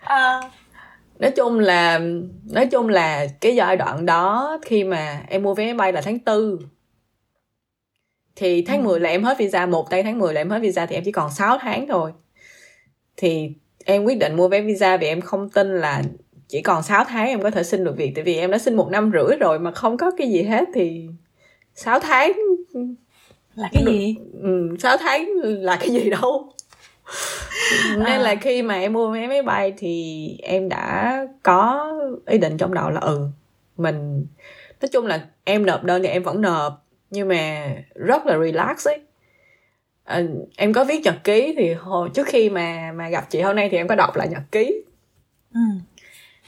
À, 0.00 0.40
nói 1.18 1.30
chung 1.30 1.58
là 1.58 2.00
nói 2.50 2.66
chung 2.66 2.88
là 2.88 3.26
cái 3.40 3.56
giai 3.56 3.76
đoạn 3.76 4.06
đó 4.06 4.58
khi 4.62 4.84
mà 4.84 5.22
em 5.28 5.42
mua 5.42 5.54
vé 5.54 5.64
máy 5.64 5.74
bay 5.74 5.92
là 5.92 6.00
tháng 6.00 6.18
tư. 6.18 6.58
Thì 8.36 8.62
tháng 8.62 8.82
ừ. 8.82 8.84
10 8.84 9.00
là 9.00 9.10
em 9.10 9.24
hết 9.24 9.38
visa 9.38 9.66
một 9.66 9.90
tay 9.90 10.02
tháng 10.02 10.18
10 10.18 10.34
là 10.34 10.40
em 10.40 10.50
hết 10.50 10.58
visa 10.58 10.86
thì 10.86 10.96
em 10.96 11.04
chỉ 11.04 11.12
còn 11.12 11.30
6 11.30 11.58
tháng 11.60 11.86
thôi. 11.88 12.12
Thì 13.16 13.50
em 13.84 14.04
quyết 14.04 14.18
định 14.18 14.36
mua 14.36 14.48
vé 14.48 14.60
visa 14.60 14.96
vì 14.96 15.06
em 15.06 15.20
không 15.20 15.50
tin 15.50 15.80
là 15.80 16.02
chỉ 16.48 16.62
còn 16.62 16.82
6 16.82 17.04
tháng 17.04 17.28
em 17.28 17.42
có 17.42 17.50
thể 17.50 17.62
xin 17.62 17.84
được 17.84 17.96
việc. 17.96 18.12
Tại 18.14 18.24
vì 18.24 18.36
em 18.36 18.50
đã 18.50 18.58
xin 18.58 18.74
một 18.74 18.88
năm 18.90 19.10
rưỡi 19.12 19.36
rồi 19.36 19.58
mà 19.58 19.70
không 19.70 19.96
có 19.96 20.10
cái 20.18 20.30
gì 20.30 20.42
hết 20.42 20.64
thì 20.74 21.06
6 21.74 22.00
tháng 22.00 22.32
là 23.54 23.68
cái 23.72 23.84
gì? 23.86 24.16
Ừ, 24.42 24.76
6 24.78 24.96
tháng 24.96 25.28
là 25.42 25.76
cái 25.76 25.90
gì 25.90 26.10
đâu 26.10 26.52
nên 27.96 28.06
à. 28.06 28.18
là 28.18 28.34
khi 28.34 28.62
mà 28.62 28.74
em 28.74 28.92
mua 28.92 29.10
vé 29.10 29.26
máy 29.26 29.42
bay 29.42 29.72
thì 29.76 30.28
em 30.42 30.68
đã 30.68 31.18
có 31.42 31.92
ý 32.26 32.38
định 32.38 32.56
trong 32.56 32.74
đầu 32.74 32.90
là 32.90 33.00
ừ 33.00 33.28
mình 33.76 34.26
nói 34.80 34.88
chung 34.92 35.06
là 35.06 35.26
em 35.44 35.66
nộp 35.66 35.84
đơn 35.84 36.02
thì 36.02 36.08
em 36.08 36.22
vẫn 36.22 36.40
nộp 36.40 36.84
nhưng 37.10 37.28
mà 37.28 37.74
rất 37.94 38.26
là 38.26 38.38
relax 38.38 38.88
ấy 38.88 39.00
à, 40.04 40.22
em 40.56 40.72
có 40.72 40.84
viết 40.84 41.00
nhật 41.04 41.24
ký 41.24 41.54
thì 41.58 41.72
hồi 41.72 42.10
trước 42.14 42.26
khi 42.26 42.50
mà 42.50 42.92
mà 42.94 43.08
gặp 43.08 43.30
chị 43.30 43.40
hôm 43.40 43.56
nay 43.56 43.68
thì 43.70 43.76
em 43.76 43.88
có 43.88 43.94
đọc 43.94 44.16
lại 44.16 44.28
nhật 44.28 44.42
ký 44.52 44.82
ừ. 45.54 45.60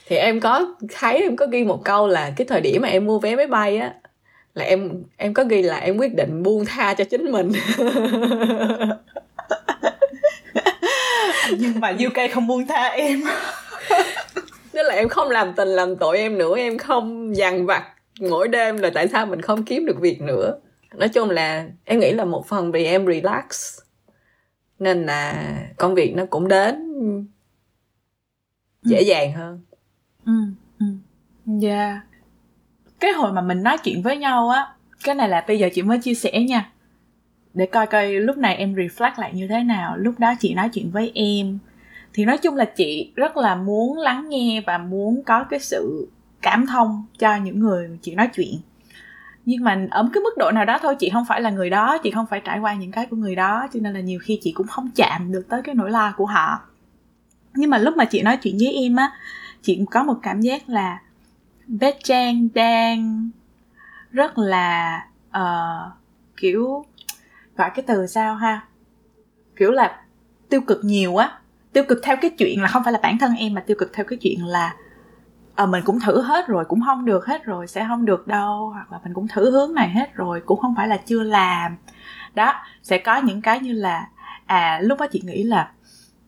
thì 0.07 0.15
em 0.15 0.39
có 0.39 0.75
thấy 0.93 1.21
em 1.21 1.35
có 1.35 1.45
ghi 1.45 1.63
một 1.63 1.81
câu 1.83 2.07
là 2.07 2.33
cái 2.35 2.47
thời 2.47 2.61
điểm 2.61 2.81
mà 2.81 2.87
em 2.87 3.05
mua 3.05 3.19
vé 3.19 3.35
máy 3.35 3.47
bay 3.47 3.77
á 3.77 3.93
là 4.53 4.65
em 4.65 5.03
em 5.17 5.33
có 5.33 5.43
ghi 5.43 5.61
là 5.61 5.77
em 5.77 5.97
quyết 5.97 6.15
định 6.15 6.43
buông 6.43 6.65
tha 6.65 6.93
cho 6.93 7.03
chính 7.03 7.31
mình 7.31 7.51
nhưng 11.59 11.79
mà 11.79 11.89
UK 12.07 12.31
không 12.33 12.47
buông 12.47 12.67
tha 12.67 12.83
em. 12.87 13.23
Tức 14.71 14.83
là 14.83 14.95
em 14.95 15.09
không 15.09 15.29
làm 15.29 15.53
tình 15.53 15.67
làm 15.67 15.95
tội 15.95 16.17
em 16.17 16.37
nữa 16.37 16.57
em 16.57 16.77
không 16.77 17.35
dằn 17.35 17.65
vặt 17.65 17.83
mỗi 18.19 18.47
đêm 18.47 18.77
là 18.77 18.89
tại 18.93 19.07
sao 19.07 19.25
mình 19.25 19.41
không 19.41 19.63
kiếm 19.63 19.85
được 19.85 19.99
việc 20.01 20.21
nữa. 20.21 20.59
Nói 20.93 21.09
chung 21.09 21.29
là 21.29 21.67
em 21.85 21.99
nghĩ 21.99 22.11
là 22.11 22.25
một 22.25 22.47
phần 22.47 22.71
vì 22.71 22.85
em 22.85 23.05
relax 23.07 23.79
nên 24.79 25.05
là 25.05 25.55
công 25.77 25.95
việc 25.95 26.13
nó 26.15 26.25
cũng 26.25 26.47
đến 26.47 26.93
dễ 28.83 28.97
ừ. 28.97 29.03
dàng 29.03 29.33
hơn. 29.33 29.61
Ừ 30.25 30.33
ừ. 30.79 30.85
Yeah 31.61 31.97
cái 32.99 33.11
hồi 33.11 33.31
mà 33.31 33.41
mình 33.41 33.63
nói 33.63 33.77
chuyện 33.77 34.01
với 34.01 34.17
nhau 34.17 34.49
á 34.49 34.67
cái 35.03 35.15
này 35.15 35.29
là 35.29 35.45
bây 35.47 35.59
giờ 35.59 35.69
chị 35.73 35.81
mới 35.81 35.99
chia 35.99 36.13
sẻ 36.13 36.31
nha 36.49 36.71
để 37.53 37.65
coi 37.65 37.87
coi 37.87 38.13
lúc 38.13 38.37
này 38.37 38.55
em 38.55 38.75
reflect 38.75 39.11
lại 39.17 39.33
như 39.33 39.47
thế 39.47 39.63
nào. 39.63 39.97
Lúc 39.97 40.19
đó 40.19 40.33
chị 40.39 40.53
nói 40.53 40.69
chuyện 40.69 40.91
với 40.91 41.11
em. 41.15 41.59
Thì 42.13 42.25
nói 42.25 42.37
chung 42.37 42.55
là 42.55 42.65
chị 42.65 43.11
rất 43.15 43.37
là 43.37 43.55
muốn 43.55 43.97
lắng 43.97 44.29
nghe 44.29 44.61
và 44.67 44.77
muốn 44.77 45.23
có 45.23 45.43
cái 45.43 45.59
sự 45.59 46.07
cảm 46.41 46.67
thông 46.67 47.05
cho 47.17 47.35
những 47.35 47.59
người 47.59 47.89
chị 48.01 48.15
nói 48.15 48.29
chuyện. 48.35 48.59
Nhưng 49.45 49.63
mà 49.63 49.87
ở 49.91 50.09
cái 50.13 50.21
mức 50.21 50.37
độ 50.37 50.51
nào 50.51 50.65
đó 50.65 50.79
thôi 50.81 50.95
chị 50.99 51.09
không 51.09 51.25
phải 51.25 51.41
là 51.41 51.49
người 51.49 51.69
đó 51.69 51.97
chị 52.03 52.11
không 52.11 52.25
phải 52.29 52.41
trải 52.45 52.59
qua 52.59 52.73
những 52.73 52.91
cái 52.91 53.05
của 53.05 53.15
người 53.15 53.35
đó 53.35 53.67
cho 53.73 53.79
nên 53.83 53.93
là 53.93 53.99
nhiều 53.99 54.19
khi 54.23 54.39
chị 54.41 54.51
cũng 54.51 54.67
không 54.67 54.89
chạm 54.95 55.31
được 55.31 55.45
tới 55.49 55.61
cái 55.63 55.75
nỗi 55.75 55.91
lo 55.91 56.13
của 56.17 56.25
họ. 56.25 56.59
Nhưng 57.55 57.69
mà 57.69 57.77
lúc 57.77 57.97
mà 57.97 58.05
chị 58.05 58.21
nói 58.21 58.37
chuyện 58.37 58.57
với 58.59 58.73
em 58.73 58.95
á 58.95 59.11
chị 59.61 59.75
cũng 59.75 59.85
có 59.85 60.03
một 60.03 60.19
cảm 60.23 60.41
giác 60.41 60.69
là 60.69 60.99
bé 61.67 61.91
trang 62.03 62.47
đang 62.53 63.29
rất 64.11 64.37
là 64.37 64.99
uh, 65.37 65.93
kiểu 66.37 66.85
gọi 67.57 67.69
cái 67.75 67.83
từ 67.87 68.07
sao 68.07 68.35
ha? 68.35 68.61
Kiểu 69.55 69.71
là 69.71 70.01
tiêu 70.49 70.61
cực 70.61 70.79
nhiều 70.83 71.17
á. 71.17 71.39
Tiêu 71.73 71.83
cực 71.89 71.99
theo 72.03 72.15
cái 72.21 72.31
chuyện 72.37 72.61
là 72.61 72.67
không 72.67 72.83
phải 72.83 72.93
là 72.93 72.99
bản 73.03 73.17
thân 73.17 73.35
em 73.35 73.53
mà 73.53 73.61
tiêu 73.61 73.77
cực 73.79 73.93
theo 73.93 74.05
cái 74.05 74.19
chuyện 74.21 74.45
là 74.45 74.75
à, 75.55 75.65
mình 75.65 75.83
cũng 75.85 75.99
thử 75.99 76.21
hết 76.21 76.47
rồi 76.47 76.65
cũng 76.65 76.81
không 76.85 77.05
được 77.05 77.25
hết 77.25 77.43
rồi 77.45 77.67
sẽ 77.67 77.85
không 77.87 78.05
được 78.05 78.27
đâu 78.27 78.69
hoặc 78.73 78.91
là 78.91 78.99
mình 79.03 79.13
cũng 79.13 79.27
thử 79.27 79.51
hướng 79.51 79.73
này 79.73 79.89
hết 79.89 80.13
rồi 80.13 80.41
cũng 80.45 80.59
không 80.59 80.73
phải 80.77 80.87
là 80.87 80.97
chưa 80.97 81.23
làm. 81.23 81.77
Đó 82.35 82.53
sẽ 82.83 82.97
có 82.97 83.17
những 83.17 83.41
cái 83.41 83.59
như 83.59 83.73
là 83.73 84.07
à 84.45 84.79
lúc 84.83 84.99
đó 84.99 85.07
chị 85.11 85.21
nghĩ 85.25 85.43
là 85.43 85.71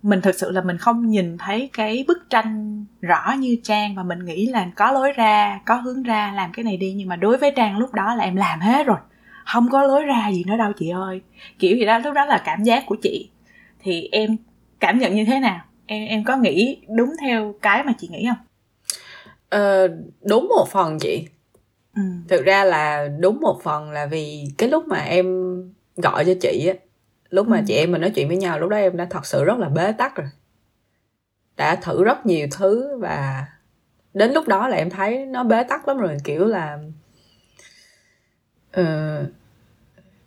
mình 0.03 0.21
thực 0.21 0.35
sự 0.35 0.51
là 0.51 0.61
mình 0.61 0.77
không 0.77 1.09
nhìn 1.09 1.37
thấy 1.37 1.69
cái 1.73 2.05
bức 2.07 2.29
tranh 2.29 2.85
rõ 3.01 3.35
như 3.39 3.57
trang 3.63 3.95
và 3.95 4.03
mình 4.03 4.25
nghĩ 4.25 4.45
là 4.45 4.67
có 4.75 4.91
lối 4.91 5.11
ra 5.11 5.59
có 5.65 5.75
hướng 5.75 6.03
ra 6.03 6.31
làm 6.35 6.51
cái 6.51 6.63
này 6.63 6.77
đi 6.77 6.93
nhưng 6.93 7.09
mà 7.09 7.15
đối 7.15 7.37
với 7.37 7.53
trang 7.55 7.77
lúc 7.77 7.93
đó 7.93 8.15
là 8.15 8.23
em 8.23 8.35
làm 8.35 8.59
hết 8.59 8.87
rồi 8.87 8.97
không 9.53 9.69
có 9.71 9.83
lối 9.83 10.05
ra 10.05 10.31
gì 10.31 10.43
nữa 10.47 10.57
đâu 10.57 10.71
chị 10.79 10.89
ơi. 10.89 11.21
Kiểu 11.59 11.77
gì 11.77 11.85
đó 11.85 11.99
lúc 11.99 12.13
đó 12.13 12.25
là 12.25 12.41
cảm 12.45 12.63
giác 12.63 12.83
của 12.87 12.95
chị. 13.01 13.29
Thì 13.79 14.09
em 14.11 14.37
cảm 14.79 14.99
nhận 14.99 15.15
như 15.15 15.25
thế 15.25 15.39
nào? 15.39 15.61
Em 15.85 16.07
em 16.07 16.23
có 16.23 16.37
nghĩ 16.37 16.77
đúng 16.87 17.13
theo 17.21 17.55
cái 17.61 17.83
mà 17.83 17.93
chị 17.97 18.07
nghĩ 18.07 18.27
không? 18.27 18.45
Ờ, 19.49 19.87
đúng 20.21 20.47
một 20.47 20.67
phần 20.71 20.99
chị. 20.99 21.27
Ừ. 21.95 22.01
thực 22.27 22.45
ra 22.45 22.63
là 22.63 23.07
đúng 23.19 23.39
một 23.41 23.59
phần 23.63 23.91
là 23.91 24.05
vì 24.05 24.43
cái 24.57 24.69
lúc 24.69 24.87
mà 24.87 24.99
em 24.99 25.55
gọi 25.95 26.25
cho 26.25 26.33
chị 26.41 26.67
á 26.67 26.73
lúc 27.29 27.47
mà 27.47 27.57
ừ. 27.57 27.63
chị 27.67 27.73
em 27.73 27.91
mình 27.91 28.01
nói 28.01 28.11
chuyện 28.15 28.27
với 28.27 28.37
nhau 28.37 28.59
lúc 28.59 28.69
đó 28.69 28.77
em 28.77 28.97
đã 28.97 29.07
thật 29.09 29.25
sự 29.25 29.43
rất 29.43 29.57
là 29.57 29.69
bế 29.69 29.91
tắc 29.91 30.15
rồi. 30.15 30.27
Đã 31.57 31.75
thử 31.75 32.03
rất 32.03 32.25
nhiều 32.25 32.47
thứ 32.51 32.97
và 32.97 33.45
đến 34.13 34.31
lúc 34.31 34.47
đó 34.47 34.67
là 34.67 34.77
em 34.77 34.89
thấy 34.89 35.25
nó 35.25 35.43
bế 35.43 35.63
tắc 35.63 35.87
lắm 35.87 35.97
rồi 35.97 36.17
kiểu 36.23 36.45
là 36.45 36.79
uh, 38.79 39.27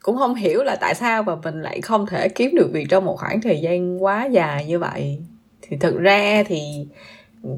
cũng 0.03 0.19
không 0.19 0.35
hiểu 0.35 0.63
là 0.63 0.77
tại 0.77 0.95
sao 0.95 1.23
mà 1.23 1.37
mình 1.37 1.63
lại 1.63 1.81
không 1.81 2.07
thể 2.07 2.29
kiếm 2.29 2.51
được 2.55 2.71
việc 2.73 2.87
trong 2.89 3.05
một 3.05 3.17
khoảng 3.19 3.41
thời 3.41 3.61
gian 3.61 4.03
quá 4.03 4.25
dài 4.25 4.67
như 4.67 4.79
vậy. 4.79 5.19
Thì 5.63 5.77
thực 5.77 5.99
ra 5.99 6.43
thì 6.47 6.89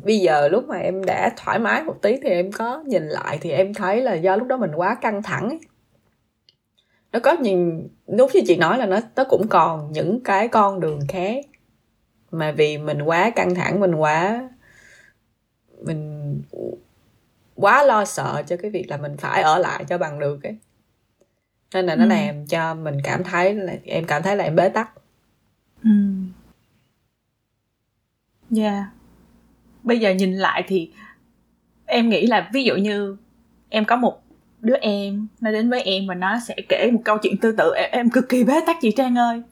bây 0.04 0.18
giờ 0.18 0.48
lúc 0.48 0.68
mà 0.68 0.76
em 0.76 1.04
đã 1.04 1.32
thoải 1.36 1.58
mái 1.58 1.82
một 1.82 1.96
tí 2.02 2.16
thì 2.22 2.28
em 2.30 2.52
có 2.52 2.82
nhìn 2.86 3.08
lại 3.08 3.38
thì 3.40 3.50
em 3.50 3.74
thấy 3.74 4.02
là 4.02 4.14
do 4.14 4.36
lúc 4.36 4.48
đó 4.48 4.56
mình 4.56 4.74
quá 4.74 4.94
căng 4.94 5.22
thẳng 5.22 5.48
ấy. 5.48 5.58
nó 7.12 7.20
có 7.20 7.32
nhìn 7.32 7.88
lúc 8.06 8.30
như 8.34 8.40
chị 8.46 8.56
nói 8.56 8.78
là 8.78 8.86
nó 8.86 9.00
nó 9.16 9.24
cũng 9.24 9.48
còn 9.48 9.92
những 9.92 10.20
cái 10.24 10.48
con 10.48 10.80
đường 10.80 11.00
khác. 11.08 11.44
Mà 12.30 12.52
vì 12.52 12.78
mình 12.78 13.02
quá 13.02 13.30
căng 13.30 13.54
thẳng, 13.54 13.80
mình 13.80 13.94
quá 13.94 14.48
mình 15.82 16.42
quá 17.54 17.82
lo 17.84 18.04
sợ 18.04 18.42
cho 18.46 18.56
cái 18.56 18.70
việc 18.70 18.90
là 18.90 18.96
mình 18.96 19.16
phải 19.16 19.42
ở 19.42 19.58
lại 19.58 19.84
cho 19.88 19.98
bằng 19.98 20.18
được 20.18 20.42
ấy 20.42 20.56
nên 21.74 21.86
là 21.86 21.94
nó 21.96 22.04
ừ. 22.04 22.08
làm 22.08 22.46
cho 22.46 22.74
mình 22.74 22.96
cảm 23.04 23.24
thấy 23.24 23.54
là 23.54 23.72
em 23.84 24.04
cảm 24.04 24.22
thấy 24.22 24.36
là 24.36 24.44
em 24.44 24.56
bế 24.56 24.68
tắc. 24.68 24.90
Ừ. 25.84 25.90
Yeah 28.56 28.84
bây 29.84 29.98
giờ 29.98 30.10
nhìn 30.10 30.34
lại 30.34 30.64
thì 30.68 30.90
em 31.86 32.08
nghĩ 32.08 32.26
là 32.26 32.50
ví 32.52 32.64
dụ 32.64 32.76
như 32.76 33.16
em 33.68 33.84
có 33.84 33.96
một 33.96 34.22
đứa 34.60 34.76
em 34.80 35.26
nó 35.40 35.50
đến 35.50 35.70
với 35.70 35.82
em 35.82 36.06
và 36.06 36.14
nó 36.14 36.38
sẽ 36.48 36.54
kể 36.68 36.90
một 36.92 37.00
câu 37.04 37.18
chuyện 37.18 37.36
tương 37.36 37.56
tự 37.56 37.72
em, 37.76 37.90
em 37.92 38.10
cực 38.10 38.28
kỳ 38.28 38.44
bế 38.44 38.60
tắc 38.66 38.76
chị 38.80 38.90
trang 38.90 39.18
ơi. 39.18 39.42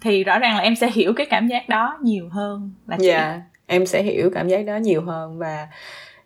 Thì 0.00 0.24
rõ 0.24 0.38
ràng 0.38 0.56
là 0.56 0.62
em 0.62 0.76
sẽ 0.76 0.90
hiểu 0.90 1.12
cái 1.16 1.26
cảm 1.26 1.48
giác 1.48 1.68
đó 1.68 1.98
nhiều 2.02 2.28
hơn 2.28 2.70
là 2.86 2.96
chị. 3.00 3.08
Yeah, 3.08 3.40
em 3.66 3.86
sẽ 3.86 4.02
hiểu 4.02 4.30
cảm 4.34 4.48
giác 4.48 4.66
đó 4.66 4.76
nhiều 4.76 5.02
hơn 5.02 5.38
và 5.38 5.68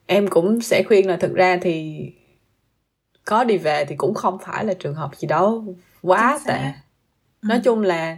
em 0.06 0.28
cũng 0.28 0.60
sẽ 0.60 0.82
khuyên 0.82 1.08
là 1.08 1.16
thực 1.16 1.34
ra 1.34 1.58
thì 1.62 2.02
có 3.30 3.44
đi 3.44 3.58
về 3.58 3.84
thì 3.84 3.96
cũng 3.96 4.14
không 4.14 4.38
phải 4.38 4.64
là 4.64 4.74
trường 4.74 4.94
hợp 4.94 5.10
gì 5.16 5.28
đó 5.28 5.62
quá 6.02 6.38
tệ. 6.46 6.58
Nói 7.42 7.58
ừ. 7.58 7.60
chung 7.64 7.82
là 7.82 8.16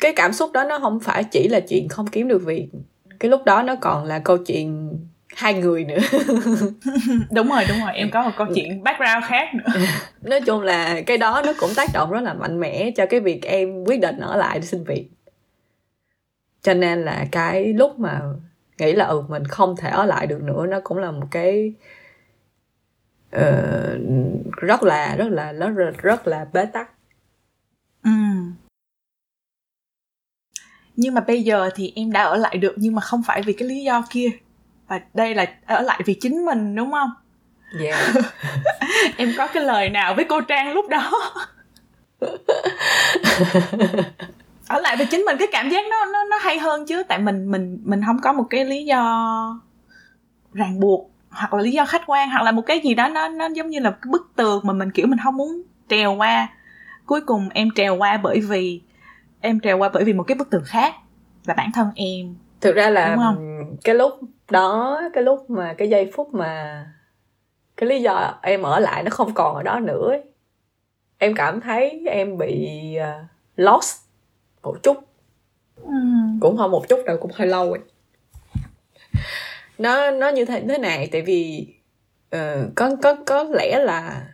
cái 0.00 0.12
cảm 0.16 0.32
xúc 0.32 0.52
đó 0.52 0.64
nó 0.64 0.78
không 0.78 1.00
phải 1.00 1.24
chỉ 1.24 1.48
là 1.48 1.60
chuyện 1.60 1.88
không 1.88 2.06
kiếm 2.06 2.28
được 2.28 2.42
việc. 2.44 2.68
Cái 3.20 3.30
lúc 3.30 3.44
đó 3.44 3.62
nó 3.62 3.76
còn 3.80 4.04
là 4.04 4.18
câu 4.18 4.38
chuyện 4.38 4.98
hai 5.36 5.54
người 5.54 5.84
nữa. 5.84 5.98
Đúng 7.30 7.48
rồi 7.48 7.64
đúng 7.68 7.78
rồi 7.80 7.94
em 7.94 8.10
có 8.10 8.22
một 8.22 8.30
câu 8.36 8.46
chuyện 8.54 8.82
background 8.82 9.24
khác 9.24 9.48
nữa. 9.54 9.80
Nói 10.22 10.40
chung 10.40 10.60
là 10.60 11.00
cái 11.06 11.18
đó 11.18 11.42
nó 11.46 11.52
cũng 11.58 11.70
tác 11.76 11.90
động 11.94 12.10
rất 12.10 12.20
là 12.20 12.34
mạnh 12.34 12.60
mẽ 12.60 12.90
cho 12.96 13.06
cái 13.06 13.20
việc 13.20 13.42
em 13.42 13.84
quyết 13.84 14.00
định 14.00 14.18
ở 14.18 14.36
lại 14.36 14.58
để 14.58 14.66
xin 14.66 14.84
việc. 14.84 15.08
Cho 16.62 16.74
nên 16.74 17.02
là 17.02 17.26
cái 17.32 17.64
lúc 17.64 17.98
mà 17.98 18.20
nghĩ 18.78 18.92
là 18.92 19.04
ừ 19.04 19.22
mình 19.28 19.44
không 19.44 19.76
thể 19.76 19.90
ở 19.90 20.04
lại 20.04 20.26
được 20.26 20.42
nữa 20.42 20.66
nó 20.66 20.80
cũng 20.84 20.98
là 20.98 21.10
một 21.10 21.26
cái 21.30 21.74
uh, 23.36 24.52
rất 24.56 24.82
là 24.82 25.16
rất 25.16 25.28
là 25.28 25.52
rất 25.52 25.70
là, 25.76 25.90
rất 26.02 26.26
là 26.26 26.46
bế 26.52 26.64
tắc. 26.66 26.90
Ừ. 28.04 28.10
Nhưng 30.96 31.14
mà 31.14 31.20
bây 31.20 31.42
giờ 31.42 31.70
thì 31.74 31.92
em 31.96 32.12
đã 32.12 32.22
ở 32.22 32.36
lại 32.36 32.56
được 32.56 32.74
nhưng 32.76 32.94
mà 32.94 33.00
không 33.00 33.22
phải 33.26 33.42
vì 33.42 33.52
cái 33.52 33.68
lý 33.68 33.84
do 33.84 34.04
kia. 34.10 34.28
Và 34.88 35.00
đây 35.14 35.34
là 35.34 35.46
ở 35.66 35.82
lại 35.82 36.00
vì 36.04 36.14
chính 36.20 36.44
mình 36.44 36.74
đúng 36.76 36.92
không? 36.92 37.10
Yeah. 37.80 38.14
em 39.16 39.32
có 39.38 39.46
cái 39.46 39.62
lời 39.62 39.90
nào 39.90 40.14
với 40.14 40.24
cô 40.28 40.40
trang 40.40 40.72
lúc 40.72 40.88
đó? 40.88 41.10
Ở 44.68 44.80
lại 44.80 44.96
vì 44.96 45.04
chính 45.10 45.20
mình 45.20 45.36
cái 45.38 45.48
cảm 45.52 45.70
giác 45.70 45.84
nó 45.90 46.04
nó 46.04 46.24
nó 46.24 46.38
hay 46.38 46.58
hơn 46.58 46.86
chứ. 46.86 47.02
Tại 47.02 47.18
mình 47.18 47.50
mình 47.50 47.78
mình 47.84 48.00
không 48.06 48.18
có 48.22 48.32
một 48.32 48.44
cái 48.50 48.64
lý 48.64 48.84
do 48.84 49.60
ràng 50.52 50.80
buộc 50.80 51.11
hoặc 51.32 51.54
là 51.54 51.62
lý 51.62 51.72
do 51.72 51.84
khách 51.84 52.02
quan 52.06 52.30
hoặc 52.30 52.42
là 52.42 52.52
một 52.52 52.62
cái 52.66 52.80
gì 52.80 52.94
đó 52.94 53.08
nó 53.08 53.28
nó 53.28 53.48
giống 53.54 53.68
như 53.70 53.78
là 53.80 53.90
cái 53.90 54.10
bức 54.10 54.32
tường 54.36 54.60
mà 54.64 54.72
mình 54.72 54.90
kiểu 54.90 55.06
mình 55.06 55.18
không 55.24 55.36
muốn 55.36 55.62
trèo 55.88 56.14
qua 56.14 56.48
cuối 57.06 57.20
cùng 57.20 57.48
em 57.54 57.68
trèo 57.74 57.96
qua 57.96 58.16
bởi 58.16 58.40
vì 58.40 58.80
em 59.40 59.60
trèo 59.60 59.78
qua 59.78 59.88
bởi 59.88 60.04
vì 60.04 60.12
một 60.12 60.22
cái 60.22 60.34
bức 60.34 60.50
tường 60.50 60.64
khác 60.66 60.94
và 61.44 61.54
bản 61.54 61.70
thân 61.74 61.88
em 61.94 62.34
thực 62.60 62.74
ra 62.74 62.90
là 62.90 63.16
cái 63.84 63.94
lúc 63.94 64.20
đó 64.50 65.00
cái 65.12 65.24
lúc 65.24 65.50
mà 65.50 65.74
cái 65.78 65.88
giây 65.88 66.10
phút 66.14 66.34
mà 66.34 66.86
cái 67.76 67.88
lý 67.88 68.02
do 68.02 68.34
em 68.42 68.62
ở 68.62 68.80
lại 68.80 69.02
nó 69.02 69.10
không 69.10 69.34
còn 69.34 69.54
ở 69.54 69.62
đó 69.62 69.80
nữa 69.80 70.08
ấy. 70.08 70.22
em 71.18 71.34
cảm 71.34 71.60
thấy 71.60 72.02
em 72.06 72.38
bị 72.38 72.68
uh, 72.98 73.26
lost 73.56 74.00
một 74.62 74.76
chút 74.82 74.96
ừ. 75.76 75.92
cũng 76.40 76.56
không 76.56 76.70
một 76.70 76.88
chút 76.88 76.98
đâu 77.06 77.16
cũng 77.20 77.30
hơi 77.34 77.48
lâu 77.48 77.66
rồi 77.66 77.80
nó 79.82 80.10
nó 80.10 80.28
như 80.28 80.44
thế 80.44 80.62
thế 80.68 80.78
này 80.78 81.08
tại 81.12 81.22
vì 81.22 81.66
uh, 82.36 82.40
có 82.74 82.96
có 83.02 83.16
có 83.26 83.42
lẽ 83.42 83.80
là 83.84 84.28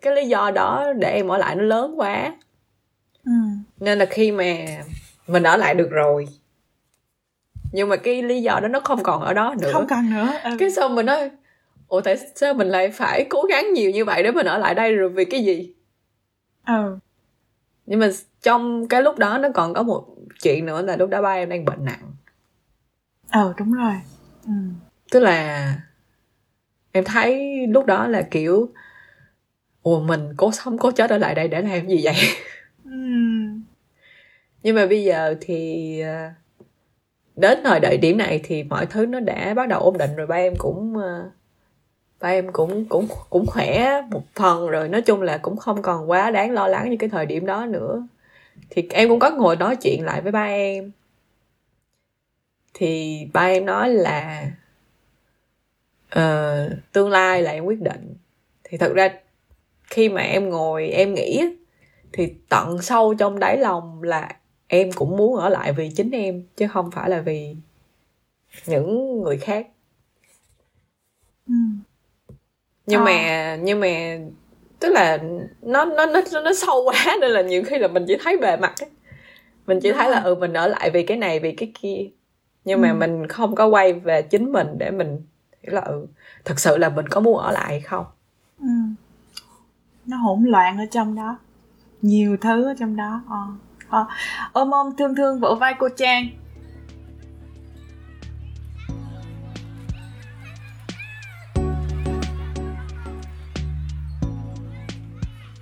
cái 0.00 0.14
lý 0.14 0.28
do 0.28 0.50
đó 0.50 0.92
để 0.98 1.10
em 1.10 1.28
ở 1.28 1.38
lại 1.38 1.56
nó 1.56 1.62
lớn 1.62 1.94
quá. 1.96 2.36
Ừ. 3.24 3.32
nên 3.80 3.98
là 3.98 4.04
khi 4.04 4.32
mà 4.32 4.44
mình 5.26 5.42
ở 5.42 5.56
lại 5.56 5.74
được 5.74 5.90
rồi. 5.90 6.28
Nhưng 7.72 7.88
mà 7.88 7.96
cái 7.96 8.22
lý 8.22 8.42
do 8.42 8.60
đó 8.62 8.68
nó 8.68 8.80
không 8.80 9.02
còn 9.02 9.22
ở 9.22 9.34
đó 9.34 9.54
nữa. 9.60 9.70
Không 9.72 9.86
còn 9.90 10.10
nữa 10.10 10.32
ừ. 10.44 10.50
cái 10.58 10.70
xong 10.70 10.94
mình 10.94 11.06
nói 11.06 11.30
ủa 11.88 12.00
tại 12.00 12.16
sao 12.34 12.54
mình 12.54 12.68
lại 12.68 12.90
phải 12.90 13.26
cố 13.30 13.42
gắng 13.42 13.72
nhiều 13.72 13.90
như 13.90 14.04
vậy 14.04 14.22
để 14.22 14.30
mình 14.30 14.46
ở 14.46 14.58
lại 14.58 14.74
đây 14.74 14.94
rồi 14.94 15.08
vì 15.08 15.24
cái 15.24 15.44
gì? 15.44 15.74
Ừ. 16.66 16.98
Nhưng 17.86 18.00
mà 18.00 18.08
trong 18.42 18.88
cái 18.88 19.02
lúc 19.02 19.18
đó 19.18 19.38
nó 19.38 19.48
còn 19.54 19.74
có 19.74 19.82
một 19.82 20.06
chuyện 20.42 20.66
nữa 20.66 20.82
là 20.82 20.96
lúc 20.96 21.10
đó 21.10 21.22
ba 21.22 21.32
em 21.32 21.48
đang 21.48 21.64
bệnh 21.64 21.84
nặng. 21.84 22.12
Ờ 23.30 23.54
đúng 23.58 23.72
rồi. 23.72 23.94
Ừ. 24.46 24.52
tức 25.12 25.20
là 25.20 25.74
em 26.92 27.04
thấy 27.04 27.56
lúc 27.66 27.86
đó 27.86 28.06
là 28.06 28.22
kiểu 28.30 28.68
ủa 29.82 30.00
mình 30.00 30.34
cố 30.36 30.52
sống 30.52 30.78
cố 30.78 30.90
chết 30.90 31.10
ở 31.10 31.18
lại 31.18 31.34
đây 31.34 31.48
để 31.48 31.62
làm 31.62 31.88
gì 31.88 32.00
vậy? 32.04 32.14
Nhưng 34.62 34.76
mà 34.76 34.86
bây 34.86 35.04
giờ 35.04 35.34
thì 35.40 36.00
ờ, 36.00 36.30
đến 37.36 37.58
thời 37.64 37.80
đại 37.80 37.96
điểm 37.96 38.18
này 38.18 38.40
thì 38.44 38.62
mọi 38.62 38.86
thứ 38.86 39.06
nó 39.06 39.20
đã 39.20 39.54
bắt 39.54 39.68
đầu 39.68 39.80
ổn 39.80 39.98
định 39.98 40.16
rồi 40.16 40.26
ba 40.26 40.36
em 40.36 40.54
cũng 40.58 40.96
ờ, 40.98 41.30
ba 42.20 42.28
em 42.28 42.52
cũng 42.52 42.84
cũng 42.88 43.08
cũng 43.30 43.46
khỏe 43.46 44.00
một 44.10 44.22
phần 44.34 44.68
rồi. 44.68 44.88
Nói 44.88 45.02
chung 45.02 45.22
là 45.22 45.38
cũng 45.38 45.56
không 45.56 45.82
còn 45.82 46.10
quá 46.10 46.30
đáng 46.30 46.50
lo 46.50 46.68
lắng 46.68 46.90
như 46.90 46.96
cái 46.98 47.10
thời 47.10 47.26
điểm 47.26 47.46
đó 47.46 47.66
nữa. 47.66 48.06
Thì 48.70 48.88
em 48.90 49.08
cũng 49.08 49.18
có 49.18 49.30
ngồi 49.30 49.56
nói 49.56 49.76
chuyện 49.76 50.04
lại 50.04 50.20
với 50.20 50.32
ba 50.32 50.44
em. 50.44 50.90
Thì 52.74 53.20
ba 53.32 53.42
em 53.42 53.66
nói 53.66 53.88
là 53.90 54.46
uh, 56.18 56.72
tương 56.92 57.10
lai 57.10 57.42
là 57.42 57.50
em 57.50 57.64
quyết 57.64 57.80
định 57.80 58.16
thì 58.64 58.78
thật 58.78 58.92
ra 58.94 59.08
khi 59.84 60.08
mà 60.08 60.20
em 60.20 60.48
ngồi 60.50 60.88
em 60.88 61.14
nghĩ 61.14 61.42
thì 62.12 62.34
tận 62.48 62.82
sâu 62.82 63.14
trong 63.14 63.38
đáy 63.38 63.58
lòng 63.58 64.02
là 64.02 64.36
em 64.66 64.92
cũng 64.92 65.16
muốn 65.16 65.36
ở 65.36 65.48
lại 65.48 65.72
vì 65.72 65.90
chính 65.90 66.10
em 66.10 66.42
chứ 66.56 66.66
không 66.68 66.90
phải 66.90 67.10
là 67.10 67.20
vì 67.20 67.56
những 68.66 69.22
người 69.22 69.36
khác 69.36 69.66
ừ. 71.46 71.54
nhưng 72.86 73.00
à. 73.00 73.04
mà 73.04 73.56
nhưng 73.62 73.80
mà 73.80 74.18
tức 74.80 74.92
là 74.92 75.18
nó 75.62 75.84
nó 75.84 76.06
nó 76.06 76.20
nó 76.44 76.52
sâu 76.54 76.84
quá 76.84 77.16
nên 77.20 77.30
là 77.30 77.42
nhiều 77.42 77.62
khi 77.66 77.78
là 77.78 77.88
mình 77.88 78.04
chỉ 78.08 78.16
thấy 78.24 78.38
bề 78.38 78.56
mặt 78.56 78.74
ấy. 78.80 78.90
mình 79.66 79.80
chỉ 79.82 79.88
Đúng 79.88 79.98
thấy 79.98 80.06
rồi. 80.06 80.12
là 80.12 80.22
ừ 80.22 80.34
mình 80.34 80.52
ở 80.52 80.66
lại 80.66 80.90
vì 80.90 81.02
cái 81.02 81.16
này 81.16 81.40
vì 81.40 81.52
cái 81.52 81.72
kia 81.82 82.06
nhưng 82.64 82.82
ừ. 82.82 82.82
mà 82.82 82.92
mình 82.92 83.26
không 83.26 83.54
có 83.54 83.66
quay 83.66 83.92
về 83.92 84.22
chính 84.22 84.52
mình 84.52 84.68
để 84.78 84.90
mình 84.90 85.22
nghĩa 85.62 85.72
là 85.72 85.80
ừ 85.80 86.06
thật 86.44 86.60
sự 86.60 86.76
là 86.78 86.88
mình 86.88 87.08
có 87.08 87.20
muốn 87.20 87.38
ở 87.38 87.52
lại 87.52 87.66
hay 87.66 87.80
không 87.80 88.06
ừ. 88.60 88.66
nó 90.06 90.16
hỗn 90.16 90.44
loạn 90.44 90.78
ở 90.78 90.84
trong 90.90 91.14
đó 91.14 91.38
nhiều 92.02 92.36
thứ 92.40 92.64
ở 92.64 92.74
trong 92.78 92.96
đó 92.96 93.22
ờ. 93.28 93.46
Ờ. 93.88 94.06
ôm 94.52 94.70
ôm 94.70 94.96
thương 94.98 95.14
thương 95.14 95.40
vỗ 95.40 95.54
vai 95.54 95.74
cô 95.78 95.88
trang 95.96 96.28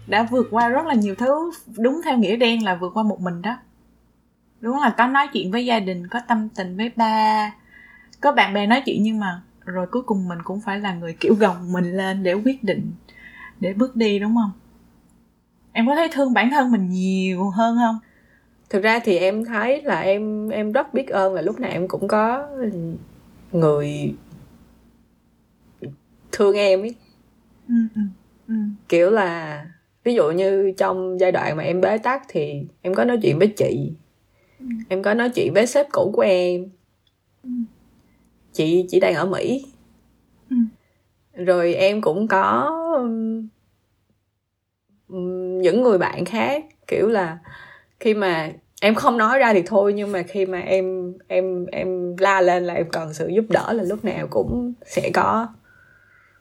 đã 0.07 0.23
vượt 0.30 0.47
qua 0.50 0.69
rất 0.69 0.87
là 0.87 0.95
nhiều 0.95 1.14
thứ, 1.14 1.50
đúng 1.78 2.00
theo 2.04 2.19
nghĩa 2.19 2.37
đen 2.37 2.64
là 2.64 2.75
vượt 2.75 2.90
qua 2.95 3.02
một 3.02 3.21
mình 3.21 3.42
đó 3.42 3.57
đúng 4.61 4.78
là 4.78 4.95
có 4.99 5.07
nói 5.07 5.28
chuyện 5.33 5.50
với 5.50 5.66
gia 5.66 5.80
đình, 5.80 6.07
có 6.07 6.21
tâm 6.28 6.49
tình 6.49 6.76
với 6.76 6.90
ba, 6.97 7.52
có 8.21 8.33
bạn 8.33 8.54
bè 8.54 8.66
nói 8.66 8.83
chuyện 8.87 9.02
nhưng 9.02 9.21
mà 9.21 9.42
rồi 9.64 9.87
cuối 9.87 10.02
cùng 10.02 10.29
mình 10.29 10.38
cũng 10.45 10.61
phải 10.61 10.81
là 10.81 10.95
người 10.95 11.17
kiểu 11.21 11.35
gồng 11.35 11.73
mình 11.73 11.97
lên 11.97 12.23
để 12.23 12.35
quyết 12.35 12.64
định 12.64 12.93
để 13.61 13.73
bước 13.73 13.97
đi 13.97 14.19
đúng 14.19 14.35
không 14.35 14.50
em 15.73 15.87
có 15.87 15.95
thấy 15.95 16.09
thương 16.12 16.33
bản 16.33 16.50
thân 16.50 16.73
mình 16.73 16.88
nhiều 16.90 17.50
hơn 17.50 17.76
không 17.76 17.99
thực 18.71 18.83
ra 18.83 18.99
thì 19.05 19.19
em 19.19 19.45
thấy 19.45 19.83
là 19.83 20.00
em 20.00 20.49
em 20.49 20.73
rất 20.73 20.95
biết 20.95 21.09
ơn 21.09 21.35
là 21.35 21.43
lúc 21.43 21.61
nào 21.61 21.71
em 21.71 21.88
cũng 21.88 22.09
có 22.09 22.49
người 23.52 24.14
thương 26.33 26.57
em 26.57 26.81
ấy 26.81 26.95
ừ, 27.69 27.75
ừ, 27.95 28.00
ừ. 28.49 28.55
kiểu 28.88 29.11
là 29.11 29.64
ví 30.05 30.14
dụ 30.14 30.31
như 30.31 30.73
trong 30.76 31.21
giai 31.21 31.33
đoạn 31.33 31.57
mà 31.57 31.62
em 31.62 31.81
bế 31.81 31.99
tắc 31.99 32.23
thì 32.29 32.62
em 32.83 32.95
có 32.95 33.05
nói 33.05 33.19
chuyện 33.23 33.38
với 33.38 33.49
chị 33.57 33.93
ừ. 34.59 34.67
em 34.88 35.02
có 35.02 35.14
nói 35.14 35.31
chuyện 35.31 35.55
với 35.55 35.67
sếp 35.67 35.87
cũ 35.93 36.12
của 36.14 36.23
em 36.23 36.67
ừ. 37.43 37.50
Chị 38.52 38.87
chị 38.88 39.00
đang 39.00 39.14
ở 39.14 39.26
mỹ 39.26 39.66
ừ. 40.50 40.57
rồi 41.45 41.75
em 41.75 42.02
cũng 42.02 42.28
có 42.28 42.71
những 45.61 45.83
người 45.83 45.99
bạn 45.99 46.25
khác 46.25 46.64
kiểu 46.87 47.09
là 47.09 47.38
khi 48.00 48.14
mà 48.14 48.52
em 48.80 48.95
không 48.95 49.19
nói 49.19 49.38
ra 49.38 49.52
thì 49.52 49.62
thôi 49.66 49.92
nhưng 49.92 50.12
mà 50.12 50.23
khi 50.23 50.47
mà 50.47 50.61
em 50.61 51.12
em 51.28 51.66
em 51.66 52.16
la 52.16 52.40
lên 52.40 52.64
là 52.64 52.75
em 52.75 52.90
cần 52.90 53.14
sự 53.14 53.28
giúp 53.28 53.45
đỡ 53.49 53.73
là 53.73 53.83
lúc 53.83 54.04
nào 54.04 54.26
cũng 54.30 54.73
sẽ 54.87 55.11
có 55.14 55.49